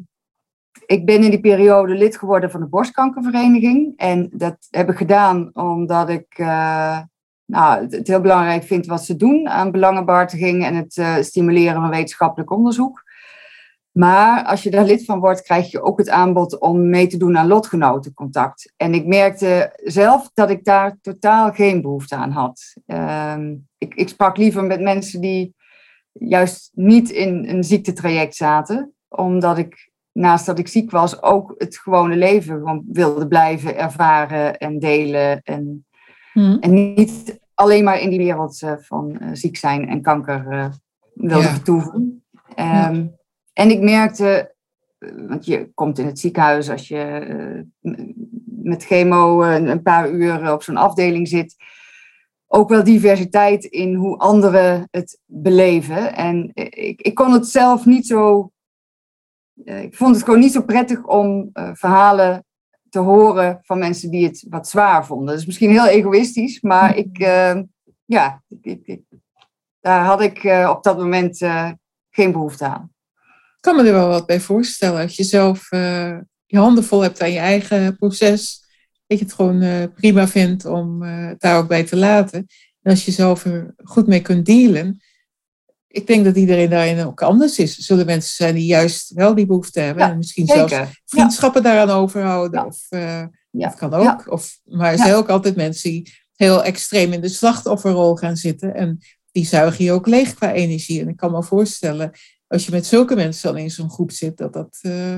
ik 0.87 1.07
ben 1.07 1.23
in 1.23 1.31
die 1.31 1.41
periode 1.41 1.95
lid 1.95 2.19
geworden 2.19 2.51
van 2.51 2.61
de 2.61 2.67
borstkankervereniging. 2.67 3.93
En 3.97 4.29
dat 4.33 4.57
heb 4.71 4.91
ik 4.91 4.97
gedaan 4.97 5.51
omdat 5.55 6.09
ik 6.09 6.39
uh, 6.39 6.99
nou, 7.45 7.87
het 7.89 8.07
heel 8.07 8.21
belangrijk 8.21 8.63
vind 8.63 8.87
wat 8.87 9.05
ze 9.05 9.17
doen 9.17 9.49
aan 9.49 9.71
belangenbehartiging 9.71 10.65
en 10.65 10.75
het 10.75 10.97
uh, 10.97 11.17
stimuleren 11.17 11.81
van 11.81 11.91
wetenschappelijk 11.91 12.51
onderzoek. 12.51 13.03
Maar 13.97 14.45
als 14.45 14.63
je 14.63 14.71
daar 14.71 14.85
lid 14.85 15.05
van 15.05 15.21
wordt, 15.21 15.43
krijg 15.43 15.71
je 15.71 15.83
ook 15.83 15.99
het 15.99 16.09
aanbod 16.09 16.59
om 16.59 16.89
mee 16.89 17.07
te 17.07 17.17
doen 17.17 17.39
aan 17.39 17.47
lotgenotencontact. 17.47 18.73
En 18.77 18.95
ik 18.95 19.07
merkte 19.07 19.79
zelf 19.85 20.31
dat 20.35 20.51
ik 20.51 20.65
daar 20.65 20.99
totaal 21.01 21.53
geen 21.53 21.83
behoefte 21.83 22.15
aan 22.15 22.31
had. 22.31 22.75
Ehm, 22.87 23.55
ik, 23.79 23.95
ik, 23.95 24.09
sprak 24.09 24.37
liever 24.37 24.65
met 24.65 24.81
mensen 24.81 25.21
die 25.21 25.55
juist 26.13 26.71
niet 26.75 27.11
in 27.11 27.49
een 27.49 27.65
ziektetraject 27.65 28.35
zaten, 28.35 28.95
omdat 29.09 29.59
ik 29.59 29.91
naast 30.13 30.47
dat 30.47 30.59
ik 30.59 30.69
ziek 30.69 30.91
was 30.91 31.23
ook 31.23 31.55
het 31.59 31.79
gewone 31.79 32.17
leven 32.17 32.55
gewoon 32.55 32.85
wilde 32.89 33.29
blijven 33.29 33.77
ervaren 33.77 34.59
en 34.59 34.79
delen. 34.79 35.43
En, 35.43 35.87
hmm. 36.33 36.57
en 36.61 36.73
niet 36.73 37.41
alleen 37.55 37.85
maar 37.85 38.01
in 38.01 38.11
die 38.11 38.19
wereld 38.19 38.63
uh, 38.63 38.73
van 38.79 39.19
uh, 39.23 39.29
ziek 39.33 39.57
zijn 39.57 39.89
en 39.89 40.03
kanker 40.03 40.47
uh, 40.53 40.69
wilde 41.15 41.45
ja. 41.45 41.51
vertoeven. 41.51 42.25
Um, 42.59 43.15
en 43.57 43.71
ik 43.71 43.81
merkte, 43.81 44.55
eh, 44.99 45.11
want 45.29 45.47
je 45.47 45.71
komt 45.75 45.99
in 45.99 46.07
het 46.07 46.19
ziekenhuis 46.19 46.71
als 46.71 46.89
je 46.89 47.03
eh, 47.03 47.93
met 48.45 48.85
chemo 48.85 49.43
eh, 49.43 49.55
een 49.55 49.83
paar 49.83 50.11
uur 50.11 50.53
op 50.53 50.63
zo'n 50.63 50.77
afdeling 50.77 51.29
zit, 51.29 51.57
ook 52.47 52.69
wel 52.69 52.85
diversiteit 52.85 53.65
in 53.65 53.95
hoe 53.95 54.19
anderen 54.19 54.89
het 54.91 55.21
beleven. 55.25 56.15
En 56.15 56.51
ik, 56.55 57.01
ik 57.01 57.15
kon 57.15 57.33
het 57.33 57.47
zelf 57.47 57.85
niet 57.85 58.07
zo. 58.07 58.51
Ik 59.65 59.97
vond 59.97 60.15
het 60.15 60.25
gewoon 60.25 60.41
niet 60.41 60.53
zo 60.53 60.63
prettig 60.63 61.05
om 61.05 61.51
verhalen 61.53 62.45
te 62.89 62.99
horen 62.99 63.61
van 63.63 63.79
mensen 63.79 64.11
die 64.11 64.27
het 64.27 64.47
wat 64.49 64.69
zwaar 64.69 65.07
vonden. 65.07 65.27
Dat 65.27 65.39
is 65.39 65.47
misschien 65.47 65.71
heel 65.71 65.87
egoïstisch, 65.87 66.61
maar 66.61 66.97
ik, 66.97 67.19
ja, 68.05 68.43
ik, 68.49 68.87
ik, 68.87 69.03
daar 69.81 70.05
had 70.05 70.21
ik 70.21 70.45
op 70.69 70.83
dat 70.83 70.99
moment 70.99 71.39
geen 72.11 72.33
behoefte 72.33 72.65
aan 72.65 72.96
kan 73.67 73.77
me 73.77 73.83
er 73.83 73.93
wel 73.93 74.09
wat 74.09 74.27
bij 74.27 74.41
voorstellen. 74.41 75.03
Als 75.03 75.17
je 75.17 75.25
zelf 75.25 75.73
uh, 75.73 76.19
je 76.47 76.59
handen 76.59 76.85
vol 76.85 77.01
hebt 77.01 77.23
aan 77.23 77.33
je 77.33 77.39
eigen 77.39 77.97
proces, 77.97 78.65
dat 79.07 79.19
je 79.19 79.25
het 79.25 79.35
gewoon 79.35 79.63
uh, 79.63 79.85
prima 79.95 80.29
vindt 80.29 80.65
om 80.65 81.03
uh, 81.03 81.31
daar 81.39 81.59
ook 81.59 81.69
bij 81.69 81.85
te 81.85 81.97
laten. 81.97 82.47
En 82.83 82.91
als 82.91 83.05
je 83.05 83.11
zelf 83.11 83.45
er 83.45 83.75
goed 83.85 84.07
mee 84.07 84.21
kunt 84.21 84.47
dealen, 84.47 85.03
ik 85.87 86.07
denk 86.07 86.25
dat 86.25 86.37
iedereen 86.37 86.71
daarin 86.71 87.05
ook 87.05 87.23
anders 87.23 87.59
is. 87.59 87.77
Er 87.77 87.83
zullen 87.83 88.07
mensen 88.07 88.35
zijn 88.35 88.55
die 88.55 88.67
juist 88.67 89.13
wel 89.13 89.35
die 89.35 89.47
behoefte 89.47 89.81
hebben. 89.81 90.05
en 90.05 90.17
misschien 90.17 90.47
zelfs 90.47 90.75
vriendschappen 91.05 91.63
daaraan 91.63 91.97
overhouden. 91.97 92.61
Ja. 92.61 92.67
Of, 92.67 92.89
dat 93.51 93.75
kan 93.75 93.95
ook. 93.95 94.33
Of, 94.33 94.59
maar 94.65 94.93
er 94.93 94.99
zijn 94.99 95.15
ook 95.15 95.29
altijd 95.29 95.57
mensen 95.57 95.91
die 95.91 96.15
heel 96.37 96.65
extreem 96.65 97.13
in 97.13 97.21
de 97.21 97.29
slachtofferrol 97.29 98.17
gaan 98.17 98.37
zitten. 98.37 98.75
En 98.75 98.99
die 99.33 99.47
zuigen 99.47 99.85
je 99.85 99.93
ook 99.93 100.07
leeg 100.07 100.35
qua 100.35 100.53
energie. 100.53 101.01
En 101.01 101.09
ik 101.09 101.17
kan 101.17 101.31
me 101.31 101.43
voorstellen 101.43 102.13
als 102.49 102.67
je 102.67 102.71
met 102.71 102.87
zulke 102.87 103.15
mensen 103.15 103.53
dan 103.53 103.63
in 103.63 103.71
zo'n 103.71 103.91
groep 103.91 104.11
zit, 104.11 104.37
dat 104.37 104.53
dat 104.53 104.79
uh, 104.83 105.17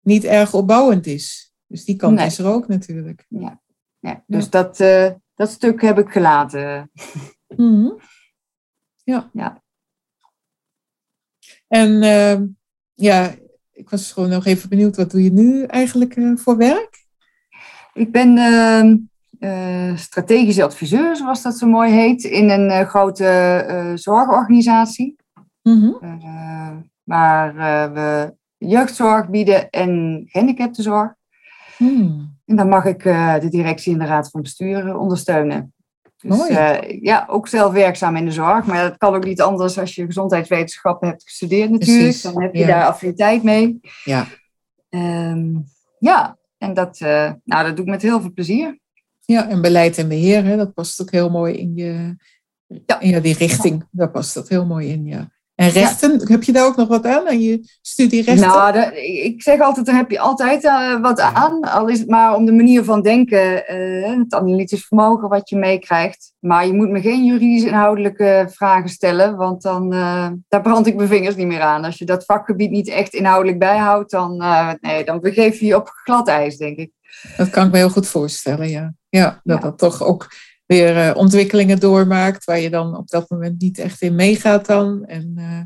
niet 0.00 0.24
erg 0.24 0.54
opbouwend 0.54 1.06
is. 1.06 1.52
Dus 1.66 1.84
die 1.84 1.96
kant 1.96 2.20
is 2.20 2.38
er 2.38 2.46
ook 2.46 2.68
natuurlijk. 2.68 3.26
Ja, 3.28 3.60
ja. 3.98 4.24
dus 4.26 4.50
Dat, 4.50 4.80
uh, 4.80 5.10
dat 5.34 5.50
stuk 5.50 5.80
heb 5.80 5.98
ik 5.98 6.10
gelaten. 6.10 6.90
Mm 7.56 7.74
-hmm. 7.74 7.98
Ja. 9.04 9.30
ja. 9.32 9.62
En 11.68 12.02
uh, 12.02 12.48
ja, 12.94 13.34
ik 13.72 13.90
was 13.90 14.12
gewoon 14.12 14.28
nog 14.28 14.46
even 14.46 14.68
benieuwd, 14.68 14.96
wat 14.96 15.10
doe 15.10 15.22
je 15.22 15.32
nu 15.32 15.64
eigenlijk 15.64 16.18
voor 16.34 16.56
werk? 16.56 17.04
Ik 17.94 18.12
ben 18.12 18.38
ehm, 18.38 19.96
strategische 19.96 20.62
adviseur, 20.62 21.16
zoals 21.16 21.42
dat 21.42 21.58
zo 21.58 21.66
mooi 21.66 21.92
heet, 21.92 22.24
in 22.24 22.50
een 22.50 22.86
grote 22.86 23.92
zorgorganisatie. 23.94 25.21
Mm 25.62 26.90
waar 27.04 27.54
uh, 27.54 27.92
we 27.92 28.34
jeugdzorg 28.58 29.28
bieden 29.28 29.70
en 29.70 30.22
gehandicaptenzorg. 30.26 31.14
Mm. 31.78 32.38
En 32.46 32.56
dan 32.56 32.68
mag 32.68 32.84
ik 32.84 33.04
uh, 33.04 33.38
de 33.40 33.48
directie 33.48 33.92
en 33.92 33.98
de 33.98 34.04
raad 34.04 34.30
van 34.30 34.42
bestuur 34.42 34.96
ondersteunen. 34.96 35.74
Dus 36.16 36.36
Mooi. 36.36 36.98
ja, 37.00 37.24
ook 37.28 37.48
zelf 37.48 37.72
werkzaam 37.72 38.16
in 38.16 38.24
de 38.24 38.30
zorg. 38.30 38.66
Maar 38.66 38.82
dat 38.82 38.96
kan 38.96 39.14
ook 39.14 39.24
niet 39.24 39.40
anders 39.40 39.78
als 39.78 39.94
je 39.94 40.06
gezondheidswetenschappen 40.06 41.08
hebt 41.08 41.22
gestudeerd 41.22 41.70
natuurlijk. 41.70 42.02
Precies. 42.02 42.22
Dan 42.22 42.42
heb 42.42 42.54
je 42.54 42.66
daar 42.66 42.86
affiniteit 42.86 43.42
mee. 43.42 43.80
Ja, 44.04 44.26
um, 44.90 45.64
ja. 45.98 46.38
en 46.58 46.74
dat, 46.74 46.98
nou, 47.44 47.66
dat 47.66 47.76
doe 47.76 47.84
ik 47.84 47.90
met 47.90 48.02
heel 48.02 48.20
veel 48.20 48.32
plezier. 48.32 48.78
Ja, 49.20 49.48
en 49.48 49.62
beleid 49.62 49.98
en 49.98 50.08
beheer, 50.08 50.44
hè, 50.44 50.56
dat 50.56 50.74
past 50.74 51.02
ook 51.02 51.10
heel 51.10 51.30
mooi 51.30 51.54
in 51.54 51.74
je, 51.74 52.16
ja. 52.86 52.98
ja 53.00 53.20
die 53.20 53.36
richting. 53.36 53.86
Daar 53.90 54.10
past 54.10 54.34
dat 54.34 54.48
heel 54.48 54.66
mooi 54.66 54.88
in, 54.88 55.06
ja. 55.06 55.31
En 55.54 55.68
rechten, 55.68 56.28
heb 56.28 56.42
je 56.42 56.52
daar 56.52 56.66
ook 56.66 56.76
nog 56.76 56.88
wat 56.88 57.06
aan, 57.06 57.28
aan 57.28 57.40
je 57.40 57.68
studie 57.80 58.22
rechten? 58.22 58.48
Nou, 58.48 58.96
ik 58.96 59.42
zeg 59.42 59.60
altijd, 59.60 59.86
daar 59.86 59.96
heb 59.96 60.10
je 60.10 60.18
altijd 60.18 60.64
uh, 60.64 61.00
wat 61.00 61.20
aan. 61.20 61.60
Al 61.60 61.88
is 61.88 61.98
het 61.98 62.08
maar 62.08 62.34
om 62.34 62.44
de 62.44 62.52
manier 62.52 62.84
van 62.84 63.02
denken, 63.02 63.64
uh, 63.76 64.18
het 64.18 64.34
analytisch 64.34 64.86
vermogen 64.86 65.28
wat 65.28 65.48
je 65.48 65.56
meekrijgt. 65.56 66.32
Maar 66.38 66.66
je 66.66 66.72
moet 66.72 66.88
me 66.88 67.00
geen 67.00 67.24
juridisch 67.24 67.64
inhoudelijke 67.64 68.48
vragen 68.50 68.90
stellen, 68.90 69.36
want 69.36 69.62
dan 69.62 69.94
uh, 69.94 70.28
daar 70.48 70.60
brand 70.60 70.86
ik 70.86 70.96
mijn 70.96 71.08
vingers 71.08 71.36
niet 71.36 71.46
meer 71.46 71.60
aan. 71.60 71.84
Als 71.84 71.98
je 71.98 72.04
dat 72.04 72.24
vakgebied 72.24 72.70
niet 72.70 72.88
echt 72.88 73.14
inhoudelijk 73.14 73.58
bijhoudt, 73.58 74.10
dan, 74.10 74.36
nee, 74.80 75.04
dan 75.04 75.20
begeef 75.20 75.60
je 75.60 75.66
je 75.66 75.76
op 75.76 75.88
glad 75.88 76.28
ijs, 76.28 76.56
denk 76.56 76.76
ik. 76.76 76.90
Dat 77.36 77.50
kan 77.50 77.66
ik 77.66 77.72
me 77.72 77.78
heel 77.78 77.90
goed 77.90 78.06
voorstellen, 78.06 78.68
ja. 78.68 78.94
Ja, 79.08 79.40
dat 79.44 79.56
ja. 79.56 79.62
dat 79.62 79.78
toch 79.78 80.02
ook 80.02 80.28
weer 80.72 80.96
uh, 80.96 81.16
ontwikkelingen 81.16 81.80
doormaakt 81.80 82.44
waar 82.44 82.60
je 82.60 82.70
dan 82.70 82.96
op 82.96 83.08
dat 83.08 83.30
moment 83.30 83.60
niet 83.60 83.78
echt 83.78 84.02
in 84.02 84.14
meegaat 84.14 84.66
dan. 84.66 85.04
En 85.04 85.34
uh, 85.38 85.60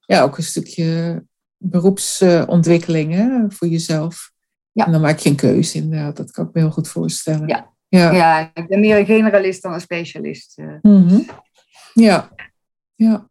ja, 0.00 0.22
ook 0.22 0.36
een 0.36 0.42
stukje 0.42 1.22
beroepsontwikkelingen 1.56 3.52
voor 3.52 3.68
jezelf. 3.68 4.30
Ja. 4.72 4.86
En 4.86 4.92
dan 4.92 5.00
maak 5.00 5.18
je 5.18 5.30
een 5.30 5.36
keuze 5.36 5.78
inderdaad. 5.78 6.16
Dat 6.16 6.30
kan 6.30 6.46
ik 6.46 6.54
me 6.54 6.60
heel 6.60 6.70
goed 6.70 6.88
voorstellen. 6.88 7.48
Ja, 7.48 7.72
ja. 7.88 8.12
ja 8.12 8.50
ik 8.54 8.68
ben 8.68 8.80
meer 8.80 8.98
een 8.98 9.06
generalist 9.06 9.62
dan 9.62 9.72
een 9.72 9.80
specialist. 9.80 10.56
Mm 10.82 11.08
-hmm. 11.08 11.26
Ja, 11.94 12.30
ja. 12.94 13.28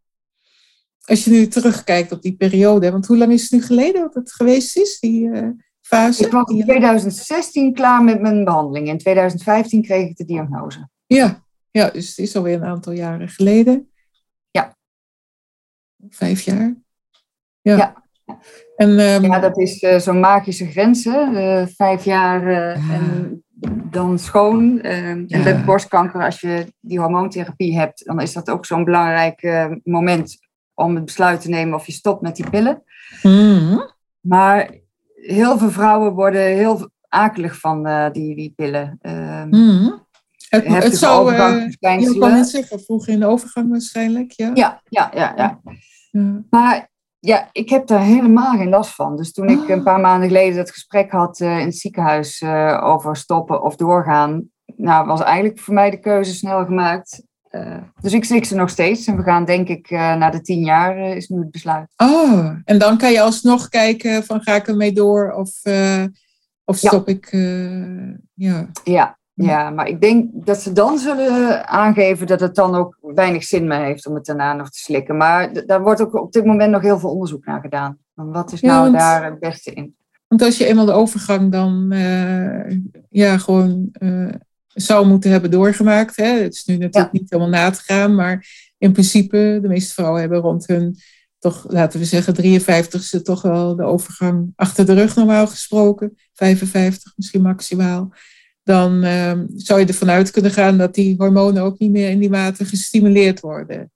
Als 1.06 1.24
je 1.24 1.32
nu 1.32 1.48
terugkijkt 1.48 2.12
op 2.12 2.22
die 2.22 2.36
periode, 2.36 2.92
want 2.92 3.08
hoe 3.08 3.18
lang 3.18 3.32
is 3.32 3.42
het 3.42 3.52
nu 3.52 3.62
geleden 3.62 4.02
dat 4.02 4.14
het 4.14 4.34
geweest 4.34 4.78
is, 4.78 5.00
die 5.00 5.24
uh, 5.24 5.48
fase? 5.82 6.26
Ik 6.26 6.32
was 6.32 6.50
in 6.50 6.62
2016 6.62 7.74
klaar 7.74 8.04
met 8.04 8.22
mijn 8.22 8.44
behandeling. 8.44 8.88
In 8.88 8.98
2015 8.98 9.82
kreeg 9.82 10.10
ik 10.10 10.18
de 10.18 10.26
diagnose. 10.26 10.90
Ja, 11.14 11.44
ja, 11.72 11.90
dus 11.90 12.08
het 12.08 12.18
is 12.18 12.36
alweer 12.36 12.56
een 12.56 12.66
aantal 12.66 12.94
jaren 12.94 13.30
geleden. 13.30 13.92
Ja. 14.52 14.76
Vijf 16.10 16.42
jaar. 16.42 16.76
Ja. 17.62 17.76
Ja, 17.78 18.04
en, 18.76 18.90
um, 18.90 19.24
ja 19.24 19.40
dat 19.40 19.58
is 19.58 19.82
uh, 19.82 20.00
zo'n 20.00 20.20
magische 20.20 20.66
grens, 20.66 21.04
hè? 21.04 21.22
Uh, 21.32 21.68
vijf 21.68 22.04
jaar 22.06 22.48
uh, 22.48 22.90
en 22.92 23.44
dan 23.90 24.20
schoon. 24.20 24.82
en 24.82 25.24
ja. 25.28 25.44
met 25.44 25.66
borstkanker, 25.66 26.24
als 26.24 26.42
je 26.42 26.74
die 26.80 27.00
hormoontherapie 27.00 27.78
hebt, 27.78 28.06
dan 28.06 28.22
is 28.22 28.34
dat 28.34 28.50
ook 28.50 28.66
zo'n 28.66 28.84
belangrijk 28.84 29.68
moment 29.84 30.38
om 30.74 30.96
het 30.96 31.06
besluit 31.06 31.42
te 31.42 31.50
nemen 31.50 31.76
of 31.76 31.86
je 31.86 31.92
stopt 31.92 32.22
met 32.22 32.36
die 32.36 32.50
pillen. 32.50 32.84
Mm. 33.22 33.92
Maar 34.20 34.76
heel 35.14 35.58
veel 35.58 35.72
vrouwen 35.72 36.14
worden 36.14 36.42
heel 36.42 36.90
akelig 37.08 37.60
van 37.60 38.10
die, 38.12 38.36
die 38.36 38.54
pillen. 38.56 39.00
Mm. 39.50 40.03
Het, 40.62 40.84
het 40.84 40.98
zou, 40.98 41.34
uh, 41.34 41.68
je 41.80 42.18
kan 42.20 42.32
het 42.32 42.48
zeggen, 42.48 42.80
vroeg 42.80 43.08
in 43.08 43.20
de 43.20 43.26
overgang 43.26 43.70
waarschijnlijk, 43.70 44.32
ja? 44.32 44.52
Ja, 44.54 44.82
ja, 44.90 45.12
ja, 45.14 45.34
ja. 45.36 45.60
ja. 46.12 46.44
Maar 46.50 46.92
ja, 47.20 47.50
ik 47.52 47.70
heb 47.70 47.88
daar 47.88 48.02
helemaal 48.02 48.58
geen 48.58 48.70
last 48.70 48.96
van. 48.96 49.18
Dus 49.18 49.32
toen 49.32 49.50
ik 49.50 49.70
een 49.70 49.84
paar 49.84 50.00
maanden 50.00 50.28
geleden 50.28 50.56
dat 50.56 50.72
gesprek 50.72 51.12
had 51.12 51.40
uh, 51.40 51.60
in 51.60 51.66
het 51.66 51.78
ziekenhuis 51.78 52.42
uh, 52.42 52.82
over 52.84 53.16
stoppen 53.16 53.64
of 53.64 53.76
doorgaan, 53.76 54.50
nou, 54.76 55.08
was 55.08 55.22
eigenlijk 55.22 55.60
voor 55.60 55.74
mij 55.74 55.90
de 55.90 56.00
keuze 56.00 56.34
snel 56.34 56.66
gemaakt. 56.66 57.24
Uh, 57.52 57.78
dus 58.02 58.14
ik 58.14 58.26
slik 58.26 58.46
ze 58.46 58.56
nog 58.56 58.70
steeds 58.70 59.08
en 59.08 59.18
we 59.18 59.24
gaan 59.24 59.46
denk 59.46 59.68
ik 59.68 59.90
na 59.90 60.30
de 60.30 60.42
tien 60.42 60.64
jaar 60.64 60.98
is 60.98 61.28
nu 61.28 61.40
het 61.40 61.52
besluit. 61.52 61.94
Oh, 61.98 62.50
en 62.66 62.78
dan 62.78 62.98
kan 62.98 63.12
je 63.12 63.22
alsnog 63.22 63.70
kijken 63.70 64.24
van 64.24 64.42
ga 64.42 64.56
ik 64.56 64.68
ermee 64.68 64.92
door 64.92 65.32
of, 65.32 65.50
of 66.66 66.78
stop 66.78 67.08
ja. 67.08 67.14
ik? 67.14 67.32
ja. 68.34 68.70
ja, 68.84 69.18
ja, 69.34 69.70
maar 69.70 69.88
ik 69.88 70.02
denk 70.02 70.30
dat 70.34 70.62
ze 70.62 70.72
dan 70.72 70.98
zullen 70.98 71.68
aangeven 71.68 72.28
dat 72.28 72.40
het 72.40 72.56
dan 72.56 72.76
ook 72.76 72.98
weinig 73.02 73.44
zin 73.44 73.68
meer 73.68 73.84
heeft 73.84 74.08
om 74.08 74.16
het 74.16 74.26
daarna 74.26 74.54
nog 74.54 74.70
te 74.70 74.80
slikken. 74.80 75.18
Maar 75.18 75.66
daar 75.66 75.82
wordt 75.82 76.02
ook 76.02 76.14
op 76.14 76.32
dit 76.32 76.46
moment 76.46 76.72
nog 76.72 76.82
heel 76.82 77.00
veel 77.00 77.10
onderzoek 77.10 77.46
naar 77.46 77.62
gedaan. 77.62 77.98
Wat 78.14 78.52
is 78.52 78.62
nou 78.62 78.82
want, 78.82 78.98
daar 78.98 79.26
het 79.26 79.40
beste 79.40 79.72
in? 79.74 79.96
Want 80.28 80.42
als 80.42 80.58
je 80.58 80.66
eenmaal 80.66 80.86
de 80.86 80.92
overgang 80.92 81.52
dan 81.52 81.94
uh, 81.94 82.78
ja, 83.10 83.38
gewoon 83.38 83.90
uh, 84.00 84.34
zou 84.68 85.08
moeten 85.08 85.32
hebben 85.32 85.52
doorgemaakt. 85.52 86.16
Hè? 86.16 86.42
Het 86.42 86.54
is 86.54 86.66
nu 86.66 86.78
natuurlijk 86.78 87.14
ja. 87.14 87.20
niet 87.20 87.30
helemaal 87.30 87.52
na 87.52 87.70
te 87.70 87.82
gaan, 87.82 88.16
maar 88.16 88.48
in 88.78 88.92
principe, 88.92 89.60
de 89.62 89.68
meeste 89.68 89.94
vrouwen 89.94 90.22
hebben 90.22 90.40
rond 90.40 90.68
hun, 90.68 90.98
toch 91.40 91.66
laten 91.68 92.00
we 92.00 92.06
zeggen, 92.06 92.62
53ste 92.62 93.22
toch 93.22 93.42
wel 93.42 93.76
de 93.76 93.84
overgang 93.84 94.54
achter 94.56 94.86
de 94.86 94.94
rug 94.94 95.16
normaal 95.16 95.48
gesproken. 95.48 96.18
55 96.34 97.14
misschien 97.16 97.42
maximaal 97.42 98.12
dan 98.64 99.04
um, 99.04 99.48
zou 99.56 99.80
je 99.80 99.86
ervan 99.86 100.10
uit 100.10 100.32
kunnen 100.32 100.52
gaan 100.52 100.78
dat 100.78 100.94
die 100.94 101.16
hormonen 101.18 101.64
ook 101.64 101.80
niet 101.80 101.92
meer 101.92 102.10
in 102.10 102.20
die 102.20 102.30
mate 102.30 102.66
gestimuleerd 102.66 103.40
worden. 103.40 103.92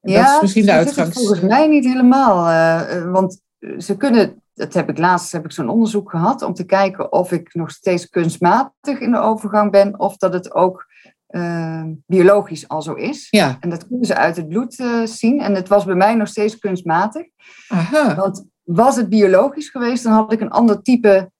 En 0.00 0.12
ja, 0.12 0.24
dat 0.24 0.34
is 0.34 0.40
misschien 0.40 0.64
de 0.64 0.72
uitgangs. 0.72 1.16
Volgens 1.16 1.40
mij 1.40 1.68
niet 1.68 1.84
helemaal. 1.84 2.48
Uh, 2.48 3.10
want 3.12 3.40
ze 3.78 3.96
kunnen, 3.96 4.42
dat 4.54 4.74
heb 4.74 4.88
ik 4.88 4.98
laatst 4.98 5.32
heb 5.32 5.44
ik 5.44 5.52
zo'n 5.52 5.68
onderzoek 5.68 6.10
gehad 6.10 6.42
om 6.42 6.54
te 6.54 6.64
kijken 6.64 7.12
of 7.12 7.32
ik 7.32 7.54
nog 7.54 7.70
steeds 7.70 8.08
kunstmatig 8.08 9.00
in 9.00 9.10
de 9.10 9.18
overgang 9.18 9.70
ben 9.70 10.00
of 10.00 10.16
dat 10.16 10.32
het 10.32 10.54
ook 10.54 10.86
uh, 11.28 11.82
biologisch 12.06 12.68
al 12.68 12.82
zo 12.82 12.94
is. 12.94 13.26
Ja. 13.30 13.56
En 13.60 13.70
dat 13.70 13.86
kunnen 13.86 14.06
ze 14.06 14.16
uit 14.16 14.36
het 14.36 14.48
bloed 14.48 14.74
zien. 15.04 15.40
En 15.40 15.54
het 15.54 15.68
was 15.68 15.84
bij 15.84 15.94
mij 15.94 16.14
nog 16.14 16.28
steeds 16.28 16.58
kunstmatig. 16.58 17.26
Aha. 17.68 18.14
Want 18.14 18.44
was 18.62 18.96
het 18.96 19.08
biologisch 19.08 19.68
geweest, 19.68 20.02
dan 20.02 20.12
had 20.12 20.32
ik 20.32 20.40
een 20.40 20.50
ander 20.50 20.82
type 20.82 21.30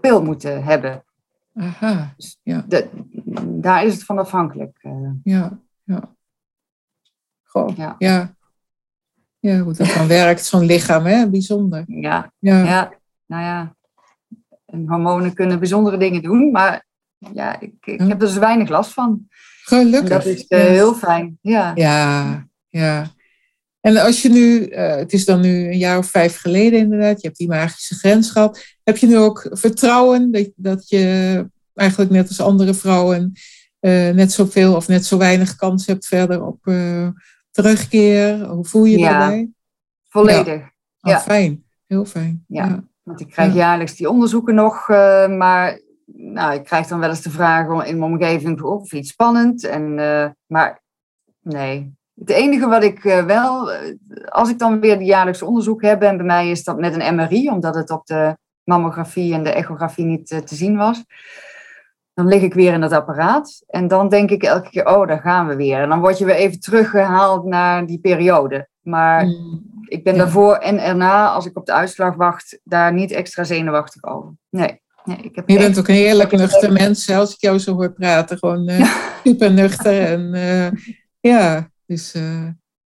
pil 0.00 0.22
moeten 0.22 0.64
hebben. 0.64 1.02
Aha, 1.58 2.14
ja. 2.42 2.64
De, 2.68 2.88
daar 3.60 3.84
is 3.84 3.94
het 3.94 4.04
van 4.04 4.18
afhankelijk. 4.18 4.78
Uh. 4.82 5.10
Ja, 5.22 5.58
ja. 5.84 6.14
Goh, 7.42 7.76
ja. 7.76 7.94
ja. 7.98 8.36
Ja, 9.38 9.58
hoe 9.58 9.74
dat 9.74 9.94
dan 9.94 10.06
werkt, 10.06 10.44
zo'n 10.44 10.64
lichaam, 10.64 11.04
hè? 11.04 11.30
Bijzonder. 11.30 11.84
Ja. 11.86 12.32
ja, 12.38 12.64
ja. 12.64 12.92
Nou 13.26 13.42
ja, 13.42 13.76
en 14.66 14.88
hormonen 14.88 15.34
kunnen 15.34 15.58
bijzondere 15.58 15.96
dingen 15.96 16.22
doen, 16.22 16.50
maar 16.50 16.86
ja, 17.18 17.60
ik, 17.60 17.74
ik 17.80 18.00
heb 18.00 18.10
er 18.10 18.18
dus 18.18 18.36
weinig 18.36 18.68
last 18.68 18.92
van. 18.92 19.28
Gelukkig. 19.62 20.10
En 20.10 20.16
dat 20.16 20.24
is 20.24 20.44
uh, 20.48 20.58
heel 20.58 20.94
fijn, 20.94 21.38
ja. 21.40 21.72
Ja, 21.74 22.46
ja. 22.68 23.06
En 23.80 23.96
als 23.96 24.22
je 24.22 24.28
nu, 24.28 24.68
uh, 24.68 24.96
het 24.96 25.12
is 25.12 25.24
dan 25.24 25.40
nu 25.40 25.66
een 25.66 25.78
jaar 25.78 25.98
of 25.98 26.06
vijf 26.06 26.36
geleden 26.36 26.78
inderdaad, 26.78 27.20
je 27.20 27.26
hebt 27.26 27.38
die 27.38 27.48
magische 27.48 27.94
grens 27.94 28.30
gehad. 28.30 28.64
Heb 28.82 28.96
je 28.96 29.06
nu 29.06 29.18
ook 29.18 29.46
vertrouwen 29.50 30.32
dat, 30.32 30.50
dat 30.56 30.88
je 30.88 31.46
eigenlijk 31.74 32.10
net 32.10 32.28
als 32.28 32.40
andere 32.40 32.74
vrouwen 32.74 33.32
uh, 33.80 34.10
net 34.10 34.32
zoveel 34.32 34.74
of 34.74 34.88
net 34.88 35.04
zo 35.04 35.18
weinig 35.18 35.56
kans 35.56 35.86
hebt 35.86 36.06
verder 36.06 36.44
op 36.44 36.66
uh, 36.66 37.08
terugkeer? 37.50 38.44
Hoe 38.44 38.64
voel 38.64 38.84
je 38.84 38.90
je 38.90 38.98
ja, 38.98 39.18
daarbij? 39.18 39.48
Volledig. 40.08 40.60
Ja. 40.96 41.16
Oh, 41.16 41.22
Fijn, 41.22 41.64
heel 41.86 42.04
fijn. 42.04 42.44
Ja, 42.46 42.64
ja. 42.64 42.84
want 43.02 43.20
ik 43.20 43.28
krijg 43.28 43.54
jaarlijks 43.54 43.96
die 43.96 44.10
onderzoeken 44.10 44.54
nog, 44.54 44.88
maar 45.28 45.80
nou, 46.12 46.54
ik 46.54 46.64
krijg 46.64 46.86
dan 46.86 46.98
wel 46.98 47.08
eens 47.08 47.22
de 47.22 47.30
vraag 47.30 47.66
in 47.86 47.98
mijn 47.98 48.12
omgeving 48.12 48.62
of 48.62 48.92
iets 48.92 49.10
spannend. 49.10 49.64
En, 49.64 49.94
maar 50.46 50.82
nee, 51.42 51.97
het 52.18 52.30
enige 52.30 52.66
wat 52.66 52.82
ik 52.82 53.04
uh, 53.04 53.24
wel, 53.24 53.70
als 54.28 54.50
ik 54.50 54.58
dan 54.58 54.80
weer 54.80 54.98
de 54.98 55.04
jaarlijkse 55.04 55.46
onderzoek 55.46 55.82
heb, 55.82 56.02
en 56.02 56.16
bij 56.16 56.26
mij 56.26 56.50
is 56.50 56.64
dat 56.64 56.78
met 56.78 56.94
een 56.94 57.14
MRI, 57.14 57.48
omdat 57.48 57.74
het 57.74 57.90
op 57.90 58.06
de 58.06 58.36
mammografie 58.64 59.34
en 59.34 59.42
de 59.42 59.52
echografie 59.52 60.04
niet 60.04 60.30
uh, 60.30 60.38
te 60.38 60.54
zien 60.54 60.76
was. 60.76 61.04
Dan 62.14 62.26
lig 62.26 62.42
ik 62.42 62.54
weer 62.54 62.72
in 62.72 62.80
dat 62.80 62.92
apparaat 62.92 63.62
en 63.66 63.88
dan 63.88 64.08
denk 64.08 64.30
ik 64.30 64.42
elke 64.42 64.70
keer, 64.70 64.86
oh, 64.86 65.06
daar 65.06 65.20
gaan 65.20 65.46
we 65.46 65.56
weer. 65.56 65.80
En 65.80 65.88
dan 65.88 66.00
word 66.00 66.18
je 66.18 66.24
weer 66.24 66.34
even 66.34 66.60
teruggehaald 66.60 67.44
naar 67.44 67.86
die 67.86 67.98
periode. 67.98 68.68
Maar 68.80 69.24
mm. 69.24 69.62
ik 69.84 70.04
ben 70.04 70.14
ja. 70.14 70.18
daarvoor 70.18 70.54
en 70.54 70.82
erna, 70.82 71.28
als 71.28 71.46
ik 71.46 71.56
op 71.56 71.66
de 71.66 71.72
uitslag 71.72 72.14
wacht, 72.14 72.60
daar 72.64 72.92
niet 72.92 73.10
extra 73.10 73.44
zenuwachtig 73.44 74.04
over. 74.04 74.32
Nee. 74.50 74.80
nee 75.04 75.16
ik 75.16 75.36
heb 75.36 75.48
je 75.48 75.58
bent 75.58 75.78
ook 75.78 75.88
een 75.88 75.94
heerlijk 75.94 76.32
nuchter 76.32 76.72
mens, 76.72 77.10
als 77.10 77.32
ik 77.34 77.40
jou 77.40 77.58
zo 77.58 77.74
hoor 77.74 77.92
praten. 77.92 78.38
Gewoon 78.38 78.68
uh, 78.70 78.92
super 79.24 79.52
nuchter 79.52 80.02
en 80.02 80.34
ja, 81.20 81.70
dus 81.88 82.14
uh, 82.14 82.48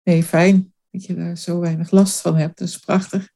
nee, 0.04 0.24
fijn 0.24 0.74
dat 0.90 1.06
je 1.06 1.16
daar 1.16 1.38
zo 1.38 1.60
weinig 1.60 1.92
last 1.92 2.22
van 2.22 2.36
hebt. 2.36 2.58
Dat 2.58 2.68
is 2.68 2.78
prachtig. 2.78 3.30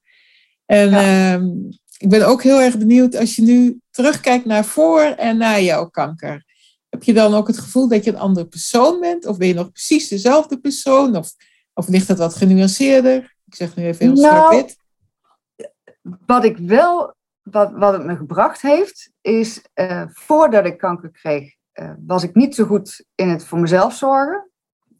En 0.66 0.90
ja. 0.90 1.34
um, 1.34 1.70
ik 1.98 2.10
ben 2.10 2.28
ook 2.28 2.44
heel 2.44 2.62
erg 2.62 2.78
benieuwd 2.78 3.16
als 3.16 3.36
je 3.36 3.42
nu 3.42 3.80
terugkijkt 3.90 4.46
naar 4.46 4.66
voor 4.66 5.02
en 5.02 5.38
na 5.38 5.60
jouw 5.60 5.90
kanker. 5.90 6.46
Heb 6.90 7.04
je 7.04 7.14
dan 7.14 7.34
ook 7.34 7.48
het 7.48 7.58
gevoel 7.58 7.88
dat 7.88 8.04
je 8.04 8.12
een 8.12 8.18
andere 8.18 8.48
persoon 8.48 9.00
bent? 9.00 9.26
Of 9.26 9.38
ben 9.38 9.48
je 9.48 9.54
nog 9.54 9.72
precies 9.72 10.08
dezelfde 10.08 10.60
persoon? 10.60 11.16
Of, 11.16 11.32
of 11.74 11.88
ligt 11.88 12.08
dat 12.08 12.18
wat 12.18 12.36
genuanceerder? 12.36 13.36
Ik 13.46 13.56
zeg 13.56 13.76
nu 13.76 13.86
even 13.86 14.06
heel 14.06 14.16
nou, 14.16 14.36
zwart-wit. 14.36 14.78
Wat 16.26 16.44
ik 16.44 16.58
wel, 16.58 17.16
wat, 17.42 17.72
wat 17.72 17.94
het 17.94 18.06
me 18.06 18.16
gebracht 18.16 18.62
heeft, 18.62 19.12
is 19.22 19.62
uh, 19.76 20.04
voordat 20.08 20.66
ik 20.66 20.78
kanker 20.78 21.12
kreeg, 21.12 21.56
uh, 21.74 21.94
was 22.06 22.24
ik 22.24 22.36
niet 22.36 22.56
zo 22.56 22.66
goed 22.66 23.06
in 23.16 23.30
het 23.30 23.46
voor 23.46 23.60
mezelf 23.60 23.96
zorgen. 23.96 24.50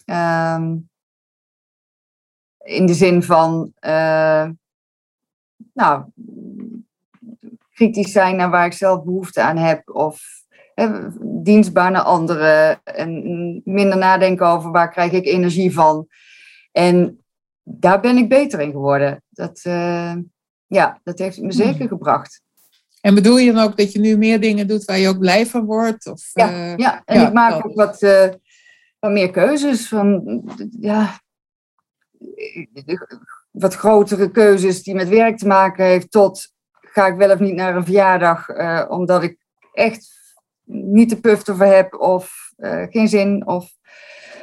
Um, 0.06 0.90
in 2.58 2.86
de 2.86 2.94
zin 2.94 3.24
van, 3.24 3.74
uh, 3.82 4.50
nou, 5.74 6.04
kritisch 7.74 8.12
zijn 8.12 8.36
naar 8.36 8.50
waar 8.50 8.66
ik 8.66 8.74
zelf 8.74 9.04
behoefte 9.04 9.42
aan 9.42 9.58
heb. 9.58 9.90
Of 9.90 10.44
dienstbaar 11.22 11.92
naar 11.92 12.02
anderen 12.02 12.84
en 12.84 13.62
minder 13.66 13.98
nadenken 13.98 14.48
over 14.48 14.72
waar 14.72 14.92
krijg 14.92 15.12
ik 15.12 15.26
energie 15.26 15.74
van. 15.74 16.08
En 16.72 17.24
daar 17.64 18.00
ben 18.00 18.18
ik 18.18 18.30
beter 18.30 18.60
in 18.60 18.72
geworden. 18.72 19.24
Dat, 19.30 19.62
uh, 19.68 20.16
ja, 20.68 21.00
dat 21.04 21.20
heeft 21.20 21.42
me 21.42 21.52
zeker 21.52 21.78
hmm. 21.78 21.88
gebracht. 21.88 22.42
En 23.02 23.16
bedoel 23.16 23.38
je 23.38 23.54
dan 23.54 23.64
ook 23.64 23.78
dat 23.78 23.92
je 23.92 24.00
nu 24.00 24.18
meer 24.18 24.40
dingen 24.40 24.68
doet 24.68 24.86
waar 24.86 24.98
je 24.98 25.08
ook 25.08 25.20
blij 25.20 25.46
van 25.46 25.66
wordt? 25.66 26.08
Of, 26.08 26.30
ja, 26.34 26.52
uh, 26.52 26.78
ja, 26.78 27.02
en 27.06 27.28
ik 27.28 27.34
maak 27.34 27.66
ook 27.66 27.76
wat, 27.76 28.02
uh, 28.02 28.30
meer 29.12 29.32
keuzes. 29.32 29.88
Van, 29.88 30.44
ja, 30.80 31.20
wat 33.52 33.76
grotere 33.76 34.32
keuzes 34.32 34.84
die 34.84 34.96
met 34.96 35.10
werk 35.10 35.38
te 35.38 35.48
maken 35.48 35.86
heeft, 35.86 36.12
tot 36.12 36.54
ga 36.72 37.08
ik 37.08 37.16
wel 37.16 37.32
of 37.32 37.40
niet 37.40 37.56
naar 37.56 37.76
een 37.76 37.86
verjaardag, 37.86 38.50
uh, 38.50 38.86
omdat 38.88 39.24
ik 39.24 39.38
echt 39.74 40.14
niet 40.64 41.10
de 41.10 41.20
puff 41.20 41.50
over 41.50 41.66
heb 41.66 41.94
of 41.94 42.54
geen 42.90 43.08
zin. 43.08 43.48
Of, 43.48 43.74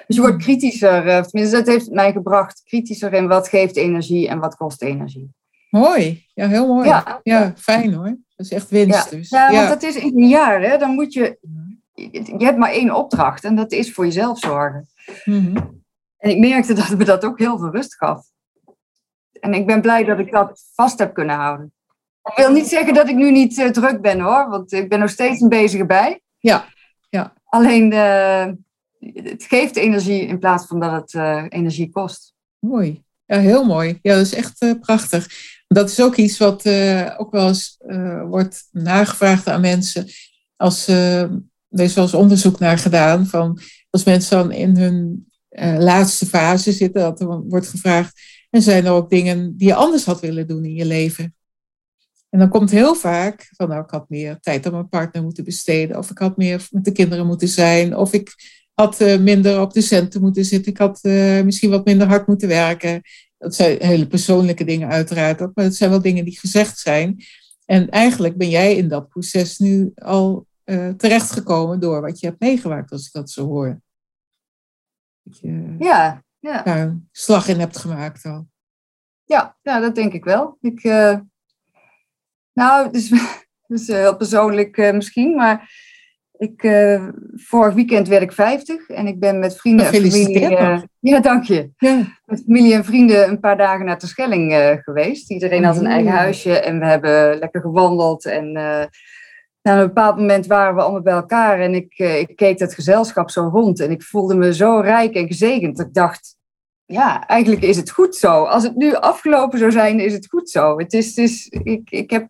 dus 0.07 0.17
je 0.17 0.23
wordt 0.23 0.43
kritischer, 0.43 1.03
tenminste 1.03 1.57
dat 1.57 1.67
heeft 1.67 1.91
mij 1.91 2.13
gebracht, 2.13 2.63
kritischer 2.65 3.13
in 3.13 3.29
wat 3.29 3.49
geeft 3.49 3.77
energie 3.77 4.29
en 4.29 4.39
wat 4.39 4.57
kost 4.57 4.83
energie. 4.83 5.31
Mooi, 5.71 6.27
ja, 6.35 6.49
heel 6.49 6.67
mooi. 6.67 6.89
Ja, 6.89 7.21
ja 7.23 7.53
fijn 7.57 7.93
hoor. 7.93 8.17
Dat 8.37 8.47
is 8.47 8.53
echt 8.53 8.71
winst 8.71 9.11
ja. 9.11 9.17
dus. 9.17 9.29
Ja, 9.29 9.53
want 9.53 9.69
dat 9.69 9.83
is 9.83 9.97
in 9.97 10.23
een 10.23 10.29
jaar, 10.29 10.63
hè, 10.63 10.79
dan 10.79 10.91
moet 10.91 11.13
je, 11.13 11.39
je 11.95 12.45
hebt 12.45 12.59
maar 12.59 12.71
één 12.71 12.95
opdracht 12.95 13.45
en 13.45 13.55
dat 13.55 13.73
is 13.73 13.93
voor 13.93 14.05
jezelf 14.05 14.39
zorgen. 14.39 14.89
Mhm. 15.25 15.57
En 16.17 16.31
ik 16.31 16.39
merkte 16.39 16.75
dat 16.75 16.97
me 16.99 17.05
dat 17.05 17.25
ook 17.25 17.39
heel 17.39 17.59
veel 17.59 17.71
rust 17.71 17.97
gaf. 17.97 18.27
En 19.41 19.55
ik 19.55 19.67
ben 19.67 19.81
blij 19.81 20.05
dat 20.05 20.19
ik 20.19 20.33
dat 20.33 20.65
vast 20.75 20.99
heb 20.99 21.15
kunnen 21.15 21.37
houden. 21.37 21.73
Ik 22.23 22.37
wil 22.37 22.53
niet 22.53 22.67
zeggen 22.67 22.95
dat 22.95 23.09
ik 23.09 23.17
nu 23.17 23.31
niet 23.31 23.59
uh, 23.59 23.71
druk 23.71 24.01
ben 24.01 24.21
hoor, 24.21 24.49
want 24.49 24.73
ik 24.73 24.89
ben 24.89 24.99
nog 24.99 25.11
steeds 25.11 25.41
een 25.41 25.49
bezige 25.49 25.87
bij. 25.87 26.23
Ja, 26.39 26.65
ja. 27.09 27.33
Alleen 27.45 27.93
uh, 27.93 28.47
het 29.15 29.43
geeft 29.43 29.77
energie 29.77 30.23
in 30.23 30.39
plaats 30.39 30.67
van 30.67 30.81
dat 30.81 30.93
het 30.93 31.13
uh, 31.13 31.45
energie 31.49 31.91
kost. 31.91 32.35
Mooi. 32.59 33.05
Ja, 33.25 33.39
heel 33.39 33.65
mooi. 33.65 33.99
Ja, 34.03 34.15
dat 34.15 34.27
is 34.27 34.35
echt 34.35 34.81
prachtig 34.81 35.27
dat 35.73 35.91
is 35.91 36.01
ook 36.01 36.17
iets 36.17 36.39
wat 36.39 36.67
ook 37.17 37.31
wel 37.31 37.49
eens 37.49 37.77
wordt 38.29 38.69
nagevraagd 38.71 39.49
aan 39.49 39.61
mensen. 39.61 40.07
Als, 40.57 40.89
uh, 40.89 41.25
er 41.73 41.85
is 41.85 41.95
wel 41.95 42.05
eens 42.05 42.15
onderzoek 42.15 42.59
naar 42.59 42.79
gedaan 42.79 43.27
van 43.27 43.61
als 43.91 44.05
mensen 44.05 44.37
dan 44.39 44.53
in 44.53 44.77
hun 44.77 45.27
laatste 45.79 46.27
fase 46.27 46.73
zitten, 46.73 47.03
dat 47.03 47.21
er 47.21 47.27
wordt 47.27 47.69
gevraagd, 47.69 48.21
en 48.51 48.63
zijn 48.63 48.85
er 48.85 48.93
ook 48.93 49.11
dingen 49.11 49.57
die 49.57 49.69
je 49.69 49.75
anders 49.75 50.05
had 50.05 50.21
willen 50.21 50.47
doen 50.47 50.65
in 50.65 50.75
je 50.75 50.85
leven? 50.85 51.35
En 52.31 52.39
dan 52.39 52.49
komt 52.49 52.71
heel 52.71 52.95
vaak 52.95 53.51
van, 53.57 53.69
nou, 53.69 53.83
ik 53.83 53.91
had 53.91 54.09
meer 54.09 54.39
tijd 54.41 54.67
aan 54.67 54.73
mijn 54.73 54.89
partner 54.89 55.23
moeten 55.23 55.45
besteden, 55.45 55.99
of 55.99 56.11
ik 56.11 56.19
had 56.19 56.37
meer 56.37 56.67
met 56.71 56.85
de 56.85 56.93
kinderen 56.93 57.27
moeten 57.27 57.49
zijn, 57.49 57.97
of 57.97 58.13
ik 58.13 58.35
had 58.75 58.99
minder 59.21 59.61
op 59.61 59.73
de 59.73 59.81
centen 59.81 60.21
moeten 60.21 60.45
zitten, 60.45 60.73
ik 60.73 60.79
had 60.79 61.01
misschien 61.45 61.71
wat 61.71 61.85
minder 61.85 62.07
hard 62.07 62.27
moeten 62.27 62.49
werken. 62.49 63.01
Dat 63.39 63.55
zijn 63.55 63.77
hele 63.81 64.07
persoonlijke 64.07 64.65
dingen 64.65 64.89
uiteraard 64.89 65.43
ook, 65.43 65.51
maar 65.55 65.65
het 65.65 65.77
zijn 65.77 65.91
wel 65.91 66.03
dingen 66.03 66.25
die 66.25 66.39
gezegd 66.39 66.79
zijn. 66.79 67.25
En 67.65 67.89
eigenlijk 67.89 68.37
ben 68.37 68.51
jij 68.51 68.77
in 68.77 68.89
dat 68.89 69.09
proces 69.09 69.59
nu 69.59 69.93
al 69.95 70.47
uh, 70.65 70.89
terechtgekomen 70.89 71.81
door 71.81 72.01
wat 72.01 72.21
je 72.21 72.27
hebt 72.27 72.41
meegemaakt, 72.41 72.93
als 72.93 73.07
ik 73.07 73.13
dat 73.13 73.31
zo 73.31 73.47
hoor. 73.47 73.81
Dat 75.23 75.39
je 75.39 75.77
ja, 75.79 76.23
ja. 76.39 76.63
daar 76.63 76.81
een 76.81 77.09
slag 77.13 77.49
in 77.49 77.61
hebt 77.61 77.79
gemaakt 77.79 78.25
al. 78.25 78.47
Ja, 79.25 79.57
ja 79.63 79.81
dat 79.81 79.95
denk 79.95 80.13
ik 80.13 80.25
wel. 80.25 80.57
Ik, 80.61 80.85
uh, 80.85 81.19
nou, 82.53 82.87
het 82.87 82.95
is, 82.95 83.11
het 83.67 83.81
is 83.81 83.87
heel 83.87 84.17
persoonlijk 84.17 84.77
uh, 84.77 84.93
misschien, 84.93 85.35
maar 85.35 85.71
ik, 86.37 86.61
vorig 87.35 87.75
weekend 87.75 88.09
werd 88.09 88.23
ik 88.23 88.33
50 88.33 88.89
en 88.89 89.07
ik 89.07 89.21
ben 89.21 89.39
met 89.39 89.57
vrienden 89.57 89.87
en 89.87 89.93
familie. 89.93 90.41
Ja, 90.99 91.21
dank 91.21 91.45
je. 91.45 91.71
Ja. 91.77 92.21
Met 92.25 92.43
familie 92.45 92.75
en 92.75 92.85
vrienden 92.85 93.29
een 93.29 93.41
paar 93.41 93.57
dagen 93.57 93.87
naar 93.87 93.99
Terschelling 93.99 94.53
uh, 94.53 94.71
geweest. 94.77 95.31
Iedereen 95.31 95.65
had 95.65 95.77
een 95.77 95.87
eigen 95.87 96.13
huisje 96.13 96.61
en 96.61 96.79
we 96.79 96.87
hebben 96.87 97.39
lekker 97.39 97.61
gewandeld. 97.61 98.27
En 98.27 98.57
na 99.63 99.81
een 99.81 99.87
bepaald 99.87 100.17
moment 100.17 100.47
waren 100.47 100.75
we 100.75 100.83
allemaal 100.83 101.03
bij 101.03 101.13
elkaar 101.13 101.61
en 101.61 101.75
ik, 101.75 101.99
ik 101.99 102.37
keek 102.37 102.59
het 102.59 102.75
gezelschap 102.75 103.31
zo 103.31 103.49
rond 103.53 103.81
en 103.81 103.91
ik 103.91 104.03
voelde 104.03 104.35
me 104.35 104.55
zo 104.55 104.79
rijk 104.79 105.15
en 105.15 105.27
gezegend. 105.27 105.77
Dat 105.77 105.87
ik 105.87 105.95
dacht, 105.95 106.37
ja, 106.85 107.27
eigenlijk 107.27 107.63
is 107.63 107.77
het 107.77 107.91
goed 107.91 108.17
zo. 108.17 108.45
Als 108.45 108.63
het 108.63 108.77
nu 108.77 108.95
afgelopen 108.95 109.59
zou 109.59 109.71
zijn, 109.71 110.01
is 110.01 110.13
het 110.13 110.29
goed 110.29 110.51
zo. 110.51 110.79
Het 110.79 110.93
is, 110.93 111.17
is, 111.17 111.49
ik, 111.49 111.91
ik 111.91 112.11
heb 112.11 112.29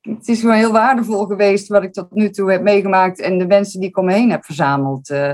het 0.00 0.28
is 0.28 0.40
gewoon 0.40 0.56
heel 0.56 0.72
waardevol 0.72 1.26
geweest 1.26 1.68
wat 1.68 1.82
ik 1.82 1.92
tot 1.92 2.10
nu 2.10 2.30
toe 2.30 2.50
heb 2.50 2.62
meegemaakt 2.62 3.20
en 3.20 3.38
de 3.38 3.46
mensen 3.46 3.80
die 3.80 3.88
ik 3.88 3.98
om 3.98 4.04
me 4.04 4.12
heen 4.12 4.30
heb 4.30 4.44
verzameld. 4.44 5.10
Uh, 5.10 5.28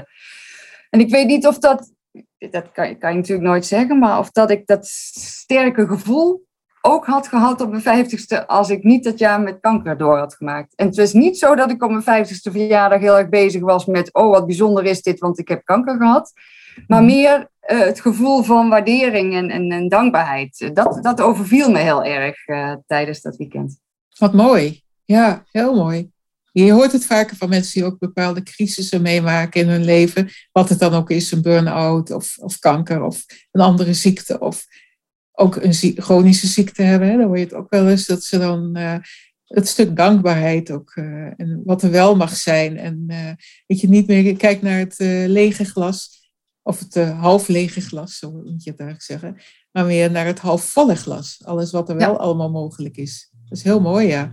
en 0.91 1.01
ik 1.01 1.11
weet 1.11 1.27
niet 1.27 1.47
of 1.47 1.59
dat, 1.59 1.93
dat 2.39 2.73
kan, 2.73 2.99
kan 2.99 3.11
je 3.11 3.17
natuurlijk 3.17 3.49
nooit 3.49 3.67
zeggen, 3.67 3.99
maar 3.99 4.19
of 4.19 4.31
dat 4.31 4.51
ik 4.51 4.67
dat 4.67 4.87
sterke 4.87 5.87
gevoel 5.87 6.46
ook 6.87 7.07
had 7.07 7.29
gehad 7.29 7.61
op 7.61 7.71
mijn 7.71 7.83
vijftigste 7.83 8.47
als 8.47 8.71
ik 8.71 8.83
niet 8.83 9.05
dat 9.05 9.19
jaar 9.19 9.41
met 9.41 9.61
kanker 9.61 9.99
door 9.99 10.19
had 10.19 10.35
gemaakt. 10.35 10.75
En 10.75 10.87
het 10.87 10.97
was 10.97 11.13
niet 11.13 11.39
zo 11.39 11.55
dat 11.55 11.71
ik 11.71 11.83
op 11.83 11.91
mijn 11.91 12.03
vijftigste 12.03 12.51
verjaardag 12.51 13.01
heel 13.01 13.19
erg 13.19 13.29
bezig 13.29 13.63
was 13.63 13.87
met, 13.87 14.15
oh 14.15 14.31
wat 14.31 14.47
bijzonder 14.47 14.85
is 14.85 15.03
dit, 15.03 15.19
want 15.19 15.39
ik 15.39 15.49
heb 15.49 15.65
kanker 15.65 15.97
gehad. 15.97 16.33
Maar 16.87 17.03
mhm. 17.03 17.13
meer 17.13 17.49
uh, 17.69 17.79
het 17.79 18.01
gevoel 18.01 18.43
van 18.43 18.69
waardering 18.69 19.35
en, 19.35 19.51
en, 19.51 19.71
en, 19.71 19.89
dankbaarheid. 19.89 20.71
Dat, 20.75 20.99
dat 21.03 21.21
overviel 21.21 21.71
me 21.71 21.79
heel 21.79 22.05
erg 22.05 22.49
uh, 22.49 22.73
tijdens 22.87 23.21
dat 23.21 23.37
weekend. 23.37 23.79
Wat 24.19 24.33
mooi. 24.33 24.83
Ja, 25.05 25.45
heel 25.51 25.75
mooi. 25.75 26.11
Je 26.53 26.73
hoort 26.73 26.93
het 26.93 27.07
vaker 27.07 27.37
van 27.37 27.49
mensen 27.49 27.73
die 27.73 27.85
ook 27.85 27.99
bepaalde 27.99 28.43
crisissen 28.43 29.03
meemaken 29.03 29.61
in 29.61 29.69
hun 29.69 29.85
leven. 29.85 30.29
Wat 30.53 30.69
het 30.69 30.79
dan 30.79 30.95
ook 30.95 31.11
is, 31.11 31.33
een 31.33 31.43
burn-out 31.43 32.11
of, 32.11 32.39
of 32.39 32.59
kanker 32.59 33.03
of 33.03 33.25
een 33.51 33.61
andere 33.61 33.95
ziekte. 33.95 34.39
Of 34.39 34.65
ook 35.39 35.57
een 35.57 35.75
chronische 35.97 36.47
ziekte 36.47 36.83
hebben. 36.83 37.09
Hè. 37.09 37.17
Dan 37.17 37.27
hoor 37.27 37.39
je 37.39 37.45
het 37.45 37.55
ook 37.55 37.71
wel 37.71 37.89
eens 37.89 38.07
dat 38.07 38.23
ze 38.23 38.39
dan 38.39 38.79
uh, 38.79 38.97
het 39.45 39.69
stuk 39.69 39.97
dankbaarheid 39.97 40.71
ook. 40.71 40.93
Uh, 40.95 41.41
en 41.41 41.63
wat 41.65 41.83
er 41.83 41.91
wel 41.91 42.17
mag 42.17 42.37
zijn. 42.37 42.77
En 42.77 43.05
uh, 43.07 43.31
dat 43.67 43.81
je 43.81 43.89
niet 43.89 44.07
meer 44.07 44.37
kijkt 44.37 44.63
naar 44.63 44.79
het 44.79 44.99
lege 45.29 45.65
glas. 45.65 46.25
Of 46.63 46.79
het 46.79 46.95
half 47.11 47.49
lege 47.49 47.81
glas, 47.81 48.19
zo 48.19 48.33
moet 48.33 48.65
je 48.65 48.71
het 48.71 48.81
eigenlijk 48.81 49.03
zeggen. 49.03 49.37
Maar 49.73 49.87
meer 49.87 50.11
naar 50.11 50.27
het 50.27 50.39
halfvolle 50.39 50.95
glas. 50.95 51.41
Alles 51.45 51.71
wat 51.71 51.89
er 51.89 51.97
wel 51.97 52.19
allemaal 52.19 52.51
mogelijk 52.51 52.97
is. 52.97 53.31
Dat 53.49 53.59
is 53.59 53.65
heel 53.65 53.81
mooi, 53.81 54.07
ja. 54.07 54.33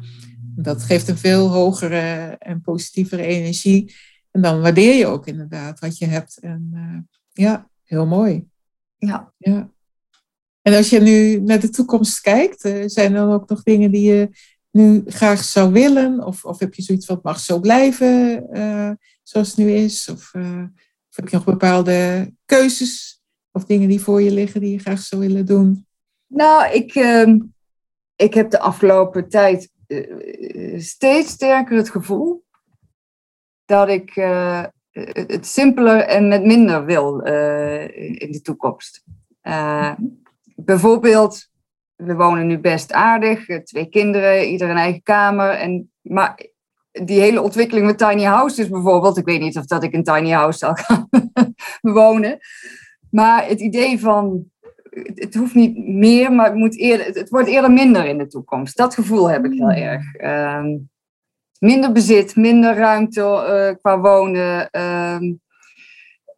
Dat 0.56 0.84
geeft 0.84 1.08
een 1.08 1.18
veel 1.18 1.50
hogere 1.50 2.36
en 2.40 2.62
positievere 2.62 3.22
energie. 3.22 3.96
En 4.32 4.42
dan 4.42 4.62
waardeer 4.62 4.96
je 4.96 5.06
ook 5.06 5.28
inderdaad 5.28 5.80
wat 5.80 5.98
je 5.98 6.06
hebt. 6.06 6.40
En 6.40 6.72
ja, 7.32 7.70
heel 7.84 8.06
mooi. 8.06 8.48
Ja. 8.98 9.34
ja. 9.38 9.73
En 10.64 10.74
als 10.74 10.90
je 10.90 11.00
nu 11.00 11.40
naar 11.40 11.60
de 11.60 11.70
toekomst 11.70 12.22
kijkt, 12.22 12.66
uh, 12.66 12.84
zijn 12.86 13.14
er 13.14 13.20
dan 13.20 13.32
ook 13.32 13.50
nog 13.50 13.64
dingen 13.64 13.92
die 13.92 14.14
je 14.14 14.30
nu 14.72 15.04
graag 15.06 15.44
zou 15.44 15.72
willen? 15.72 16.26
Of, 16.26 16.46
of 16.46 16.60
heb 16.60 16.74
je 16.74 16.82
zoiets 16.82 17.06
wat 17.06 17.24
mag 17.24 17.40
zo 17.40 17.60
blijven 17.60 18.48
uh, 18.54 18.92
zoals 19.24 19.48
het 19.48 19.58
nu 19.58 19.72
is? 19.72 20.10
Of, 20.10 20.34
of, 21.10 21.16
heb 21.16 21.30
je 21.30 21.36
nog 21.36 21.46
bepaalde 21.46 22.32
keuzes 22.46 23.22
of 23.52 23.66
dingen 23.66 23.90
die 23.90 24.02
voor 24.02 24.22
je 24.22 24.32
liggen 24.32 24.62
die 24.62 24.72
je 24.72 24.80
graag 24.80 25.00
zou 25.00 25.22
willen 25.22 25.46
doen? 25.46 25.86
Nou, 26.28 26.74
ik, 26.74 26.96
ehm, 26.96 27.40
ik 28.16 28.34
heb 28.34 28.50
de 28.50 28.60
afgelopen 28.60 29.30
tijd 29.30 29.72
steeds 30.78 31.32
sterker 31.32 31.78
het 31.78 31.90
gevoel 31.90 32.44
dat 33.66 33.90
ik 33.90 34.14
het 34.92 35.46
simpeler 35.46 36.00
en 36.00 36.28
met 36.28 36.44
minder 36.44 36.86
wil 36.86 37.20
in 37.20 38.32
de 38.32 38.42
toekomst. 38.42 39.04
Bijvoorbeeld, 40.66 41.48
we 41.96 42.16
wonen 42.16 42.48
nu 42.48 42.60
best 42.60 42.92
aardig, 42.92 43.64
twee 43.64 43.90
kinderen, 43.90 44.46
ieder 44.46 44.70
een 44.70 44.78
eigen 44.78 45.04
kamer. 45.04 45.50
En, 45.50 45.92
maar 46.02 46.46
die 46.92 47.20
hele 47.20 47.42
ontwikkeling 47.42 47.86
met 47.86 47.98
tiny 47.98 48.24
houses 48.24 48.70
bijvoorbeeld, 48.70 49.18
ik 49.18 49.26
weet 49.26 49.40
niet 49.40 49.58
of 49.58 49.66
dat 49.66 49.84
ik 49.84 49.94
een 49.94 50.04
tiny 50.04 50.30
house 50.30 50.58
zal 50.58 50.74
gaan 50.74 51.10
bewonen. 51.82 52.38
Maar 53.10 53.48
het 53.48 53.60
idee 53.60 54.00
van 54.00 54.52
het 55.16 55.36
hoeft 55.36 55.54
niet 55.54 55.88
meer, 55.88 56.32
maar 56.32 56.46
het, 56.46 56.56
moet 56.56 56.78
eerder, 56.78 57.06
het 57.06 57.30
wordt 57.30 57.48
eerder 57.48 57.72
minder 57.72 58.06
in 58.06 58.18
de 58.18 58.28
toekomst. 58.28 58.78
Dat 58.78 58.94
gevoel 58.94 59.30
heb 59.30 59.46
ik 59.46 59.52
heel 59.52 59.72
hmm. 59.72 59.84
erg. 59.84 60.16
Ehm, 60.16 60.78
minder 61.60 61.92
bezit, 61.92 62.36
minder 62.36 62.76
ruimte 62.76 63.22
uh, 63.22 63.76
qua 63.82 64.00
wonen. 64.00 64.70
Ehm, 64.70 65.34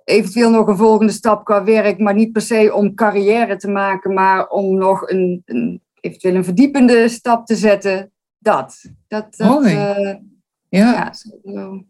eventueel 0.06 0.50
nog 0.50 0.68
een 0.68 0.78
volgende 0.78 1.12
stap 1.12 1.46
qua 1.46 1.64
werk, 1.64 2.00
maar 2.00 2.14
niet 2.14 2.32
per 2.32 2.42
se 2.42 2.74
om 2.74 2.96
carrière 2.96 3.56
te 3.56 3.68
maken, 3.68 4.14
maar 4.14 4.48
om 4.48 4.78
nog 4.78 5.10
een, 5.10 5.42
een 5.46 5.82
eventueel 6.00 6.36
een 6.36 6.44
verdiepende 6.44 7.10
stap 7.10 7.46
te 7.46 7.56
zetten. 7.56 8.12
Dat. 8.38 8.82
dat, 9.08 9.36
dat 9.36 9.50
mooi. 9.50 9.74
Uh, 9.74 10.16
ja. 10.70 11.12
ja 11.50 11.84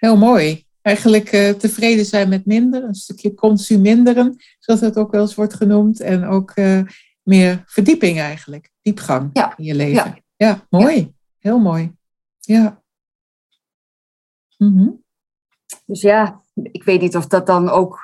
Heel 0.00 0.16
mooi 0.16 0.66
eigenlijk 0.86 1.32
uh, 1.32 1.50
tevreden 1.50 2.04
zijn 2.04 2.28
met 2.28 2.46
minder, 2.46 2.84
een 2.84 2.94
stukje 2.94 3.34
consuminderen, 3.34 4.36
zoals 4.58 4.80
het 4.80 4.96
ook 4.96 5.10
wel 5.10 5.20
eens 5.20 5.34
wordt 5.34 5.54
genoemd, 5.54 6.00
en 6.00 6.24
ook 6.24 6.56
uh, 6.56 6.80
meer 7.22 7.62
verdieping 7.66 8.18
eigenlijk, 8.18 8.70
diepgang 8.82 9.30
ja. 9.32 9.56
in 9.56 9.64
je 9.64 9.74
leven. 9.74 9.94
Ja, 9.94 10.16
ja 10.36 10.66
mooi, 10.70 10.96
ja. 10.96 11.08
heel 11.38 11.58
mooi. 11.58 11.92
Ja. 12.38 12.82
Mhm. 14.58 14.88
Dus 15.86 16.00
ja, 16.00 16.42
ik 16.62 16.84
weet 16.84 17.00
niet 17.00 17.16
of 17.16 17.26
dat 17.26 17.46
dan 17.46 17.68
ook 17.68 18.00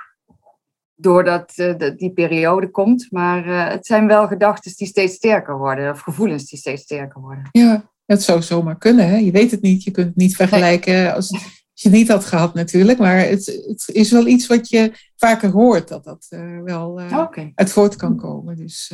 door 0.94 1.24
dat, 1.24 1.52
uh, 1.56 1.90
die 1.96 2.12
periode 2.12 2.70
komt. 2.70 3.06
Maar 3.10 3.46
uh, 3.46 3.68
het 3.68 3.86
zijn 3.86 4.06
wel 4.06 4.26
gedachten 4.26 4.72
die 4.76 4.86
steeds 4.86 5.14
sterker 5.14 5.58
worden. 5.58 5.90
Of 5.90 6.00
gevoelens 6.00 6.44
die 6.44 6.58
steeds 6.58 6.82
sterker 6.82 7.20
worden. 7.20 7.48
Ja, 7.52 7.90
het 8.06 8.22
zou 8.22 8.42
zomaar 8.42 8.78
kunnen. 8.78 9.08
Hè? 9.08 9.16
Je 9.16 9.30
weet 9.30 9.50
het 9.50 9.62
niet. 9.62 9.84
Je 9.84 9.90
kunt 9.90 10.06
het 10.06 10.16
niet 10.16 10.36
vergelijken 10.36 11.14
als, 11.14 11.32
als 11.32 11.42
je 11.72 11.88
het 11.88 11.98
niet 11.98 12.08
had 12.08 12.24
gehad 12.24 12.54
natuurlijk. 12.54 12.98
Maar 12.98 13.18
het, 13.18 13.46
het, 13.46 13.88
is 13.92 14.10
wel 14.10 14.26
iets 14.26 14.46
wat 14.46 14.68
je 14.68 14.92
vaker 15.16 15.50
hoort. 15.50 15.88
Dat 15.88 16.04
dat 16.04 16.26
uh, 16.30 16.62
wel 16.62 17.00
okay. 17.12 17.52
uit 17.54 17.70
voort 17.70 17.96
kan 17.96 18.16
komen. 18.16 18.56
Dus 18.56 18.92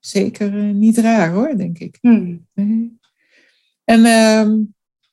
zeker 0.00 0.52
niet 0.52 0.98
raar 0.98 1.30
hoor, 1.30 1.56
denk 1.56 1.78
ik. 1.78 1.98
Hmm. 2.00 2.46
En 3.84 4.04
ehm, 4.04 4.60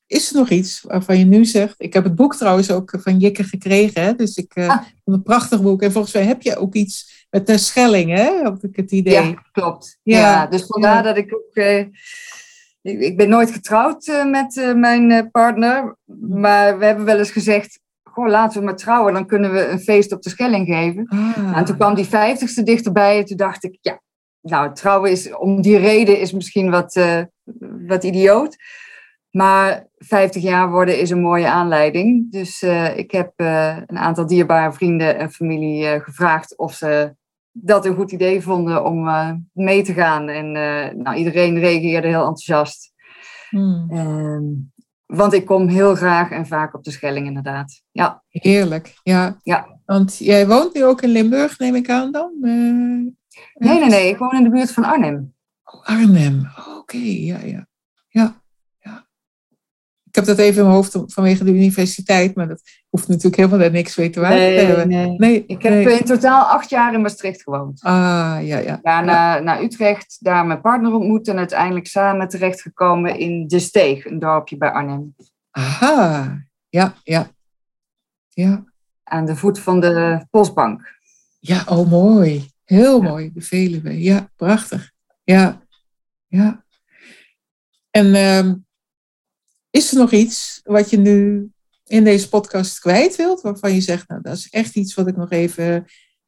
is 0.08 0.30
er 0.30 0.38
nog 0.38 0.50
iets 0.50 0.82
waarvan 0.82 1.18
je 1.18 1.26
nu 1.26 1.46
zegt? 1.46 1.76
Ik 1.78 1.94
heb 1.94 2.04
het 2.04 2.16
boek 2.16 2.36
trouwens 2.36 2.72
ook 2.72 2.94
van 2.98 3.18
Jikke 3.18 3.44
gekregen. 3.44 4.02
Hè? 4.02 4.16
Dus 4.16 4.36
ik 4.36 4.56
uh, 4.56 4.78
een 5.04 5.24
prachtig 5.24 5.62
boek. 5.62 5.82
En 5.82 5.92
volgens 5.92 6.14
mij 6.14 6.24
heb 6.24 6.42
je 6.42 6.58
ook 6.58 6.74
iets 6.74 7.26
met 7.30 7.48
de 7.48 7.58
Schelling, 7.58 8.16
hè? 8.16 8.44
Heb 8.44 8.64
ik 8.64 8.76
het 8.76 8.92
idee. 8.92 9.14
Ja, 9.14 9.44
klopt. 9.52 10.00
Ja, 10.04 10.48
dus 10.48 10.66
vandaar 10.66 11.04
dat 11.04 11.18
ik 11.18 11.36
ook. 11.36 11.56
Uh, 11.56 11.80
ik, 12.82 13.00
ik, 13.00 13.18
ben 13.18 13.30
nooit 13.30 13.52
getrouwd 13.52 14.08
uh, 14.08 14.26
met 14.26 14.74
mijn 14.76 15.32
partner. 15.32 15.98
Maar 16.20 16.80
we 16.80 16.86
hebben 16.86 17.06
wel 17.06 17.18
eens 17.18 17.32
gezegd. 17.32 17.80
Goh, 18.04 18.28
laten 18.28 18.60
we 18.60 18.66
maar 18.66 18.76
trouwen, 18.76 19.14
dan 19.14 19.26
kunnen 19.26 19.54
we 19.54 19.68
een 19.68 19.80
feest 19.80 20.12
op 20.12 20.22
de 20.22 20.30
Schelling 20.30 20.68
geven. 20.68 21.08
Ah. 21.08 21.58
En 21.58 21.66
toen 21.66 21.76
kwam 21.76 21.96
die 21.96 22.06
vijftigste 22.06 22.64
dichterbij. 22.64 23.18
En 23.18 23.26
toen 23.26 23.38
dacht 23.38 23.64
ik, 23.64 23.78
ja, 23.82 24.02
nou, 24.42 24.74
trouwen 24.74 25.12
is 25.12 25.36
om 25.36 25.62
die 25.62 25.78
reden 25.78 26.20
is 26.20 26.32
misschien 26.32 26.70
wat, 26.70 27.00
wat 27.88 28.04
idioot. 28.04 28.58
Maar 29.36 29.88
50 29.98 30.42
jaar 30.42 30.70
worden 30.70 31.00
is 31.00 31.10
een 31.10 31.22
mooie 31.22 31.48
aanleiding. 31.48 32.32
Dus 32.32 32.62
uh, 32.62 32.98
ik 32.98 33.12
heb 33.12 33.34
uh, 33.38 33.78
een 33.86 33.98
aantal 33.98 34.28
dierbare 34.28 34.74
vrienden 34.74 35.18
en 35.18 35.32
familie 35.32 35.84
uh, 35.84 36.02
gevraagd 36.02 36.58
of 36.58 36.74
ze 36.74 37.16
dat 37.52 37.86
een 37.86 37.96
goed 37.96 38.12
idee 38.12 38.42
vonden 38.42 38.86
om 38.86 39.10
mee 39.54 39.84
te 39.84 39.94
gaan. 39.94 40.30
En 40.30 40.52
nou, 41.02 41.16
iedereen 41.16 41.60
reageerde 41.60 42.08
heel 42.08 42.20
enthousiast. 42.20 42.94
Hmm. 43.50 43.88
Um, 43.92 44.74
want 45.06 45.34
ik 45.34 45.46
kom 45.46 45.68
heel 45.68 45.96
graag 45.96 46.32
en 46.32 46.48
vaak 46.48 46.74
op 46.74 46.84
de 46.84 46.92
Schelling, 46.92 47.28
inderdaad. 47.28 47.82
Ja. 47.92 48.24
Heerlijk, 48.30 49.00
ja. 49.04 49.40
ja. 49.44 49.80
Want 49.86 50.18
jij 50.18 50.48
woont 50.48 50.74
nu 50.74 50.86
ook 50.86 51.02
in 51.02 51.10
Limburg, 51.10 51.60
neem 51.60 51.76
ik 51.76 51.90
aan 51.90 52.12
dan? 52.12 52.32
nee, 52.40 53.16
nee, 53.54 53.86
nee. 53.86 54.10
Ik 54.10 54.18
woon 54.18 54.36
in 54.36 54.44
de 54.44 54.50
buurt 54.50 54.72
van 54.72 54.84
Arnhem. 54.84 55.34
Oh, 55.64 55.86
Arnhem, 55.86 56.48
oké, 56.78 56.98
ja, 56.98 57.40
ja. 57.40 57.68
Ja. 58.08 58.44
Ik 60.16 60.26
heb 60.26 60.36
dat 60.36 60.46
even 60.46 60.58
in 60.58 60.64
mijn 60.64 60.76
hoofd 60.76 60.98
vanwege 61.06 61.44
de 61.44 61.52
universiteit, 61.52 62.36
maar 62.36 62.48
dat 62.48 62.62
hoeft 62.90 63.08
natuurlijk 63.08 63.36
helemaal 63.36 63.70
niks 63.70 63.96
mee 63.96 64.10
te 64.10 64.20
maken 64.20 64.38
nee, 64.38 64.58
hebben. 64.58 64.88
Nee. 64.88 65.16
nee. 65.18 65.44
Ik 65.48 65.62
heb 65.62 65.88
in 65.88 66.06
totaal 66.06 66.44
acht 66.46 66.70
jaar 66.70 66.94
in 66.94 67.02
Maastricht 67.02 67.42
gewoond. 67.42 67.82
Ah, 67.84 68.38
ja, 68.42 68.58
ja. 68.58 68.80
Daarna 68.82 69.40
naar 69.40 69.62
Utrecht, 69.62 70.18
daar 70.20 70.46
mijn 70.46 70.62
partner 70.62 70.94
ontmoet 70.94 71.28
en 71.28 71.38
uiteindelijk 71.38 71.88
samen 71.88 72.28
terechtgekomen 72.28 73.20
in 73.20 73.48
De 73.48 73.60
Steeg, 73.60 74.06
een 74.06 74.20
dorpje 74.20 74.58
bij 74.58 74.72
Arnhem. 74.72 75.16
Aha, 75.52 76.38
ja, 76.70 76.94
ja. 77.04 77.28
ja. 78.30 78.64
Aan 79.04 79.26
de 79.26 79.36
voet 79.36 79.60
van 79.60 79.80
de 79.80 80.26
Postbank. 80.30 80.98
Ja, 81.40 81.64
oh 81.66 81.90
mooi. 81.90 82.52
Heel 82.66 83.02
mooi, 83.02 83.32
de 83.34 83.42
Veluwe. 83.42 84.02
Ja, 84.02 84.30
prachtig. 84.36 84.92
Ja, 85.24 85.62
ja. 86.28 86.64
En... 87.92 88.06
Uh, 88.06 88.54
is 89.76 89.92
er 89.92 89.98
nog 89.98 90.12
iets 90.12 90.62
wat 90.64 90.90
je 90.90 90.98
nu 90.98 91.50
in 91.86 92.04
deze 92.04 92.30
podcast 92.30 92.80
kwijt 92.80 93.16
wilt, 93.16 93.42
waarvan 93.42 93.74
je 93.74 93.82
zegt, 93.82 94.08
nou, 94.08 94.22
dat 94.22 94.34
is 94.34 94.50
echt 94.50 94.76
iets 94.76 94.94
wat 94.94 95.08
ik 95.08 95.16
nog 95.16 95.32
even 95.32 95.86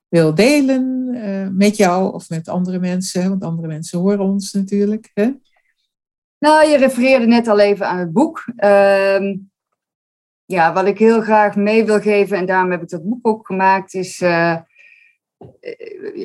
wil 0.08 0.36
delen 0.36 1.10
uh, 1.14 1.48
met 1.52 1.78
jou 1.78 2.14
of 2.14 2.30
met 2.30 2.48
andere 2.48 2.80
mensen, 2.80 3.30
want 3.30 3.44
andere 3.44 3.68
mensen 3.68 4.00
horen 4.00 4.20
ons 4.20 4.54
natuurlijk. 4.54 5.12
Hè? 5.14 5.32
Nou, 6.40 6.68
je 6.68 6.78
refereerde 6.78 7.26
net 7.26 7.48
al 7.48 7.60
even 7.60 7.88
aan 7.88 8.00
het 8.00 8.12
boek. 8.12 8.46
Uh, 8.58 9.36
ja, 10.46 10.74
wat 10.74 10.86
ik 10.86 10.98
heel 10.98 11.22
graag 11.22 11.56
mee 11.56 11.86
wil 11.86 12.00
geven, 12.00 12.38
en 12.38 12.46
daarom 12.46 12.72
heb 12.72 12.82
ik 12.82 12.90
dat 12.90 13.10
boek 13.10 13.28
ook 13.28 13.46
gemaakt, 13.46 13.94
is 13.94 14.22
eh, 14.22 14.58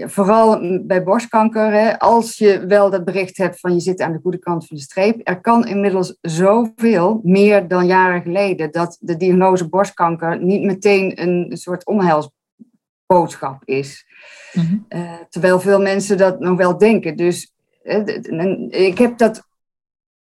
vooral 0.05 0.61
bij 0.87 1.03
borstkanker, 1.03 1.73
hè, 1.73 1.99
als 1.99 2.39
je 2.39 2.67
wel 2.67 2.91
dat 2.91 3.05
bericht 3.05 3.37
hebt 3.37 3.61
van 3.61 3.75
je 3.75 3.81
zit 3.81 4.01
aan 4.01 4.13
de 4.13 4.19
goede 4.23 4.39
kant 4.39 4.67
van 4.67 4.77
de 4.77 4.83
streep, 4.83 5.21
er 5.23 5.41
kan 5.41 5.67
inmiddels 5.67 6.17
zoveel, 6.21 7.21
meer 7.23 7.69
dan 7.69 7.87
jaren 7.87 8.23
geleden, 8.23 8.71
dat 8.71 8.97
de 9.01 9.17
diagnose 9.17 9.69
borstkanker 9.69 10.43
niet 10.43 10.63
meteen 10.63 11.23
een 11.23 11.57
soort 11.57 11.87
onheilsboodschap 11.87 13.63
is. 13.65 14.07
Mhm. 14.53 14.79
uh, 14.89 15.13
terwijl 15.29 15.61
veel 15.61 15.81
mensen 15.81 16.17
dat 16.17 16.41
nog 16.41 16.57
wel 16.57 16.79
denken. 16.79 17.17
Dus 17.17 17.53
uh, 17.85 18.67
ik 18.71 18.99
heb 18.99 19.19
dat 19.19 19.43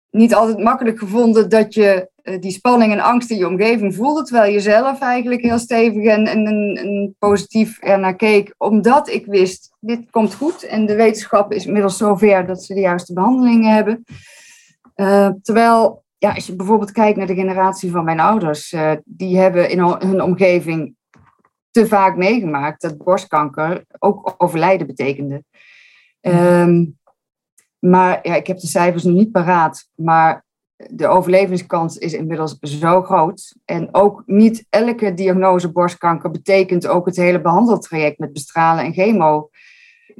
niet 0.10 0.36
altijd 0.36 0.60
makkelijk 0.60 1.00
gevonden 1.00 1.50
dat 1.50 1.74
je 1.74 2.10
die 2.40 2.52
spanning 2.52 2.92
en 2.92 3.00
angst 3.00 3.32
in 3.32 3.38
je 3.38 3.48
omgeving 3.48 3.96
voelde, 3.96 4.24
terwijl 4.24 4.52
je 4.52 4.60
zelf 4.60 5.00
eigenlijk 5.00 5.42
heel 5.42 5.60
stevig 5.60 6.06
en, 6.06 6.28
en, 6.28 6.46
en 6.78 7.16
positief 7.20 7.80
ernaar 7.80 8.16
keek, 8.16 8.54
omdat 8.58 9.10
ik 9.10 9.26
wist, 9.26 9.76
dit 9.80 10.10
komt 10.10 10.34
goed 10.34 10.64
en 10.64 10.86
de 10.86 10.96
wetenschap 10.96 11.54
is 11.54 11.66
inmiddels 11.66 11.98
zover 11.98 12.46
dat 12.46 12.64
ze 12.64 12.74
de 12.74 12.80
juiste 12.80 13.14
behandelingen 13.14 13.74
hebben. 13.74 14.04
Uh, 14.96 15.30
terwijl, 15.42 16.04
ja, 16.18 16.34
als 16.34 16.48
je 16.48 16.56
bijvoorbeeld 16.56 16.92
kijkt 16.92 17.18
naar 17.18 17.28
de 17.28 17.36
generatie 17.36 17.92
van 17.92 18.04
mijn 18.04 18.20
ouders, 18.20 18.72
uh, 18.72 18.92
die 19.06 19.38
hebben 19.38 19.70
in 19.70 19.80
hun 19.80 20.22
omgeving 20.22 20.96
te 21.72 21.88
vaak 21.88 22.16
meegemaakt 22.16 22.82
dat 22.82 22.98
borstkanker 22.98 23.86
ook 24.00 24.36
overlijden 24.38 24.88
betekende. 24.88 25.44
Um, 26.22 27.00
maar 27.80 28.20
ja, 28.24 28.36
ik 28.36 28.48
heb 28.48 28.60
de 28.60 28.68
cijfers 28.68 29.04
nog 29.04 29.16
niet 29.16 29.32
paraat. 29.32 29.90
Maar 29.96 30.46
de 30.90 31.08
overlevingskans 31.08 31.98
is 31.98 32.14
inmiddels 32.14 32.58
zo 32.60 33.02
groot. 33.02 33.56
En 33.66 33.88
ook 33.92 34.24
niet 34.26 34.66
elke 34.70 35.14
diagnose 35.14 35.72
borstkanker 35.72 36.32
betekent 36.32 36.88
ook 36.88 37.06
het 37.06 37.16
hele 37.16 37.42
behandeltraject 37.42 38.20
met 38.20 38.34
bestralen 38.34 38.84
en 38.84 38.94
chemo. 38.94 39.50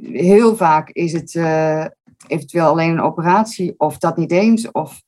Heel 0.02 0.56
vaak 0.56 0.88
is 0.88 1.12
het 1.12 1.34
uh, 1.34 1.86
eventueel 2.26 2.66
alleen 2.66 2.90
een 2.90 3.00
operatie 3.00 3.74
of 3.76 3.98
dat 3.98 4.16
niet 4.16 4.32
eens. 4.32 4.70
Of, 4.70 5.02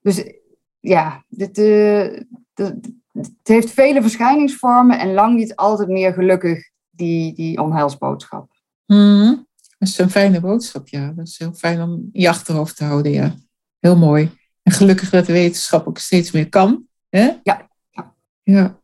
dus 0.00 0.24
ja, 0.80 1.24
dit, 1.28 1.58
uh, 1.58 2.18
het 3.12 3.30
heeft 3.42 3.70
vele 3.70 4.02
verschijningsvormen 4.02 4.98
en 4.98 5.12
lang 5.12 5.36
niet 5.36 5.56
altijd 5.56 5.88
meer 5.88 6.12
gelukkig 6.12 6.70
die, 6.90 7.34
die 7.34 7.60
onheilsboodschap. 7.60 8.50
Mm. 8.86 9.46
Dat 9.78 9.88
is 9.88 9.98
een 9.98 10.10
fijne 10.10 10.40
boodschap, 10.40 10.88
ja. 10.88 11.12
Dat 11.16 11.26
is 11.26 11.38
heel 11.38 11.52
fijn 11.52 11.82
om 11.82 12.08
je 12.12 12.28
achterhoofd 12.28 12.76
te 12.76 12.84
houden, 12.84 13.12
ja. 13.12 13.34
Heel 13.78 13.96
mooi. 13.96 14.30
En 14.62 14.72
gelukkig 14.72 15.10
dat 15.10 15.26
de 15.26 15.32
wetenschap 15.32 15.86
ook 15.86 15.98
steeds 15.98 16.30
meer 16.30 16.48
kan. 16.48 16.86
Hè? 17.08 17.30
Ja. 17.42 17.68
Ja. 18.42 18.80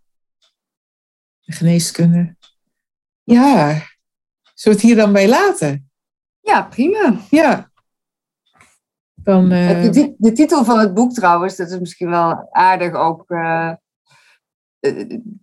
De 1.40 1.52
geneeskunde. 1.52 2.36
Ja. 3.22 3.68
Zullen 3.68 3.82
we 4.52 4.70
het 4.70 4.80
hier 4.80 4.96
dan 4.96 5.12
bij 5.12 5.28
laten? 5.28 5.90
Ja, 6.40 6.62
prima. 6.62 7.20
Ja. 7.30 7.70
Dan, 9.14 9.52
uh... 9.52 9.92
de, 9.92 10.14
de, 10.18 10.32
titel 10.32 10.64
van 10.64 10.78
het 10.78 10.94
boek 10.94 11.12
trouwens, 11.12 11.56
dat 11.56 11.70
is 11.70 11.78
misschien 11.78 12.10
wel 12.10 12.48
aardig 12.52 12.94
ook... 12.94 13.30
Uh 13.30 13.68
eh, 13.68 13.76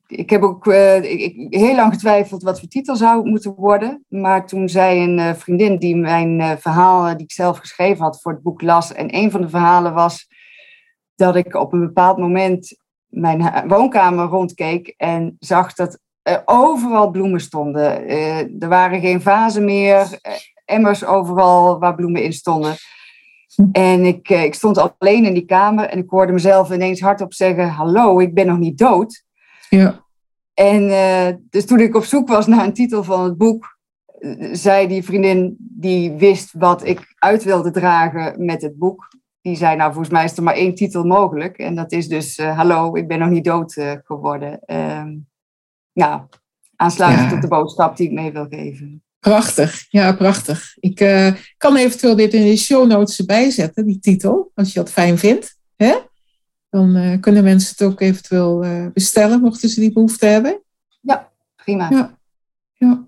ik 0.07 0.29
heb 0.29 0.41
ook 0.41 0.67
ik, 0.67 1.47
heel 1.49 1.75
lang 1.75 1.93
getwijfeld 1.93 2.43
wat 2.43 2.59
voor 2.59 2.67
titel 2.67 2.95
zou 2.95 3.29
moeten 3.29 3.53
worden. 3.53 4.05
Maar 4.07 4.47
toen 4.47 4.69
zei 4.69 5.03
een 5.03 5.17
uh, 5.17 5.33
vriendin 5.33 5.77
die 5.77 5.95
mijn 5.95 6.59
verhaal, 6.59 7.17
die 7.17 7.25
ik 7.25 7.31
zelf 7.31 7.57
geschreven 7.57 8.03
had 8.03 8.21
voor 8.21 8.31
het 8.31 8.41
boek 8.41 8.61
las. 8.61 8.93
En 8.93 9.15
een 9.15 9.31
van 9.31 9.41
de 9.41 9.49
verhalen 9.49 9.93
was 9.93 10.27
dat 11.15 11.35
ik 11.35 11.55
op 11.55 11.73
een 11.73 11.85
bepaald 11.85 12.17
moment 12.17 12.77
mijn 13.05 13.67
woonkamer 13.67 14.25
rondkeek 14.25 14.93
en 14.97 15.35
zag 15.39 15.73
dat 15.73 15.99
er 16.21 16.41
overal 16.45 17.09
bloemen 17.09 17.39
stonden. 17.39 18.07
er 18.59 18.67
waren 18.67 18.99
geen 18.99 19.21
vazen 19.21 19.65
meer, 19.65 20.19
emmers 20.65 21.05
overal 21.05 21.79
waar 21.79 21.95
bloemen 21.95 22.23
in 22.23 22.33
stonden. 22.33 22.75
En 23.71 24.05
ik, 24.05 24.29
ik 24.29 24.53
stond 24.53 24.97
alleen 24.99 25.25
in 25.25 25.33
die 25.33 25.45
kamer 25.45 25.85
en 25.85 25.99
ik 25.99 26.09
hoorde 26.09 26.31
mezelf 26.31 26.71
ineens 26.71 27.01
hardop 27.01 27.33
zeggen: 27.33 27.69
Hallo, 27.69 28.19
ik 28.19 28.33
ben 28.33 28.47
nog 28.47 28.57
niet 28.57 28.77
dood. 28.77 29.24
Ja. 29.69 30.03
En 30.53 30.83
uh, 30.83 31.27
dus 31.49 31.65
toen 31.65 31.79
ik 31.79 31.95
op 31.95 32.03
zoek 32.03 32.27
was 32.27 32.47
naar 32.47 32.65
een 32.65 32.73
titel 32.73 33.03
van 33.03 33.23
het 33.23 33.37
boek, 33.37 33.77
zei 34.51 34.87
die 34.87 35.03
vriendin 35.03 35.55
die 35.59 36.11
wist 36.11 36.53
wat 36.57 36.85
ik 36.85 37.15
uit 37.15 37.43
wilde 37.43 37.71
dragen 37.71 38.45
met 38.45 38.61
het 38.61 38.77
boek. 38.77 39.07
Die 39.41 39.55
zei, 39.55 39.75
nou 39.75 39.89
volgens 39.93 40.13
mij 40.13 40.23
is 40.23 40.37
er 40.37 40.43
maar 40.43 40.53
één 40.53 40.75
titel 40.75 41.03
mogelijk. 41.03 41.57
En 41.57 41.75
dat 41.75 41.91
is 41.91 42.07
dus, 42.07 42.37
uh, 42.37 42.57
hallo, 42.57 42.95
ik 42.95 43.07
ben 43.07 43.19
nog 43.19 43.29
niet 43.29 43.43
dood 43.43 43.75
uh, 43.75 43.91
geworden. 44.03 44.59
Uh, 44.65 45.03
nou, 45.93 46.21
aansluitend 46.75 47.29
ja. 47.29 47.35
op 47.35 47.41
de 47.41 47.47
boodschap 47.47 47.97
die 47.97 48.07
ik 48.07 48.13
mee 48.13 48.31
wil 48.31 48.47
geven. 48.49 49.03
Prachtig, 49.19 49.85
ja, 49.89 50.13
prachtig. 50.13 50.75
Ik 50.79 50.95
kan 51.57 51.75
eventueel 51.75 52.15
dit 52.15 52.33
in 52.33 52.45
de 52.45 52.57
show 52.57 52.87
notes 52.87 53.19
erbij 53.19 53.49
zetten, 53.49 53.85
die 53.85 53.99
titel, 53.99 54.51
als 54.53 54.73
je 54.73 54.79
dat 54.79 54.91
fijn 54.91 55.17
vindt. 55.17 55.57
Hè? 55.75 55.95
Dan 56.75 56.95
eh, 56.95 57.19
kunnen 57.19 57.43
mensen 57.43 57.69
het 57.77 57.87
ook 57.87 58.01
eventueel 58.01 58.63
eh, 58.63 58.85
bestellen, 58.93 59.41
mochten 59.41 59.69
ze 59.69 59.79
die 59.79 59.93
behoefte 59.93 60.25
hebben. 60.25 60.61
Ja, 61.01 61.31
prima. 61.55 61.89
Ja. 61.89 62.17
ja. 62.73 63.07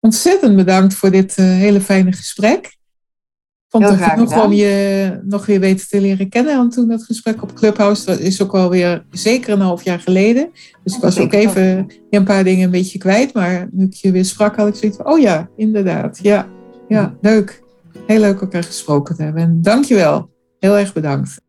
Ontzettend 0.00 0.56
bedankt 0.56 0.94
voor 0.94 1.10
dit 1.10 1.38
uh, 1.38 1.46
hele 1.46 1.80
fijne 1.80 2.12
gesprek. 2.12 2.66
Ik 2.66 3.68
vond 3.68 3.88
het 3.88 4.00
genoeg 4.00 4.44
om 4.44 4.52
je 4.52 5.20
nog 5.24 5.46
weer 5.46 5.60
weten 5.60 5.88
te 5.88 6.00
leren 6.00 6.28
kennen. 6.28 6.56
Want 6.56 6.72
toen 6.72 6.88
dat 6.88 7.02
gesprek 7.02 7.42
op 7.42 7.54
Clubhouse, 7.54 8.04
dat 8.04 8.18
is 8.18 8.42
ook 8.42 8.54
alweer 8.54 9.04
zeker 9.10 9.52
een 9.52 9.60
half 9.60 9.84
jaar 9.84 10.00
geleden. 10.00 10.50
Dus 10.84 10.94
ik 10.94 11.02
was 11.02 11.18
ook 11.18 11.32
even 11.32 11.86
een 12.10 12.24
paar 12.24 12.44
dingen 12.44 12.64
een 12.64 12.70
beetje 12.70 12.98
kwijt. 12.98 13.34
Maar 13.34 13.68
nu 13.70 13.84
ik 13.84 13.94
je 13.94 14.12
weer 14.12 14.24
sprak, 14.24 14.56
had 14.56 14.68
ik 14.68 14.74
zoiets 14.74 14.96
van, 14.96 15.06
oh 15.06 15.18
ja, 15.18 15.48
inderdaad. 15.56 16.18
Ja, 16.22 16.48
ja 16.88 17.14
leuk. 17.20 17.62
Heel 18.06 18.20
leuk 18.20 18.40
elkaar 18.40 18.64
gesproken 18.64 19.16
te 19.16 19.22
hebben. 19.22 19.42
En 19.42 19.62
dankjewel. 19.62 20.30
Heel 20.58 20.78
erg 20.78 20.92
bedankt. 20.92 21.40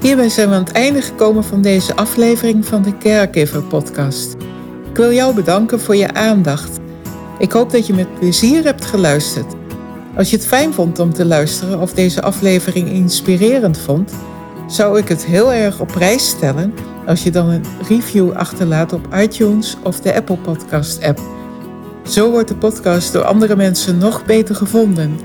Hierbij 0.00 0.28
zijn 0.28 0.48
we 0.48 0.54
aan 0.54 0.64
het 0.64 0.72
einde 0.72 1.02
gekomen 1.02 1.44
van 1.44 1.62
deze 1.62 1.96
aflevering 1.96 2.66
van 2.66 2.82
de 2.82 2.98
Caregiver 2.98 3.62
Podcast. 3.62 4.36
Ik 4.90 4.96
wil 4.96 5.12
jou 5.12 5.34
bedanken 5.34 5.80
voor 5.80 5.96
je 5.96 6.14
aandacht. 6.14 6.78
Ik 7.38 7.52
hoop 7.52 7.70
dat 7.70 7.86
je 7.86 7.94
met 7.94 8.18
plezier 8.18 8.64
hebt 8.64 8.84
geluisterd. 8.84 9.54
Als 10.16 10.30
je 10.30 10.36
het 10.36 10.46
fijn 10.46 10.72
vond 10.72 10.98
om 10.98 11.12
te 11.12 11.24
luisteren 11.24 11.80
of 11.80 11.92
deze 11.92 12.22
aflevering 12.22 12.88
inspirerend 12.88 13.78
vond, 13.78 14.12
zou 14.66 14.98
ik 14.98 15.08
het 15.08 15.24
heel 15.24 15.52
erg 15.52 15.80
op 15.80 15.86
prijs 15.88 16.28
stellen 16.28 16.74
als 17.06 17.22
je 17.22 17.30
dan 17.30 17.48
een 17.48 17.64
review 17.88 18.32
achterlaat 18.32 18.92
op 18.92 19.14
iTunes 19.14 19.76
of 19.82 20.00
de 20.00 20.14
Apple 20.14 20.36
Podcast 20.36 21.02
app. 21.02 21.20
Zo 22.08 22.30
wordt 22.30 22.48
de 22.48 22.56
podcast 22.56 23.12
door 23.12 23.24
andere 23.24 23.56
mensen 23.56 23.98
nog 23.98 24.24
beter 24.24 24.54
gevonden. 24.54 25.18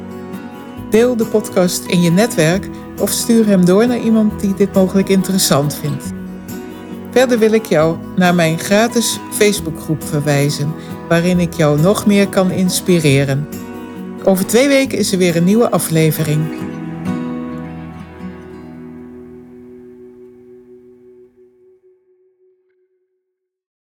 Deel 0.90 1.16
de 1.16 1.26
podcast 1.26 1.86
in 1.86 2.02
je 2.02 2.12
netwerk 2.12 2.70
of 3.00 3.10
stuur 3.10 3.46
hem 3.46 3.66
door 3.66 3.88
naar 3.88 4.00
iemand 4.00 4.40
die 4.40 4.54
dit 4.54 4.74
mogelijk 4.74 5.10
interessant 5.10 5.76
vindt. 5.76 6.04
Verder 7.12 7.40
wil 7.40 7.52
ik 7.52 7.66
jou 7.66 7.98
naar 8.16 8.36
mijn 8.36 8.60
gratis 8.60 9.20
Facebookgroep 9.32 10.04
verwijzen, 10.04 10.74
waarin 11.10 11.40
ik 11.40 11.54
jou 11.54 11.82
nog 11.82 12.06
meer 12.06 12.28
kan 12.28 12.52
inspireren. 12.52 13.48
Over 14.24 14.46
twee 14.46 14.68
weken 14.68 14.98
is 14.98 15.12
er 15.12 15.18
weer 15.18 15.36
een 15.36 15.44
nieuwe 15.44 15.72
aflevering. 15.72 16.40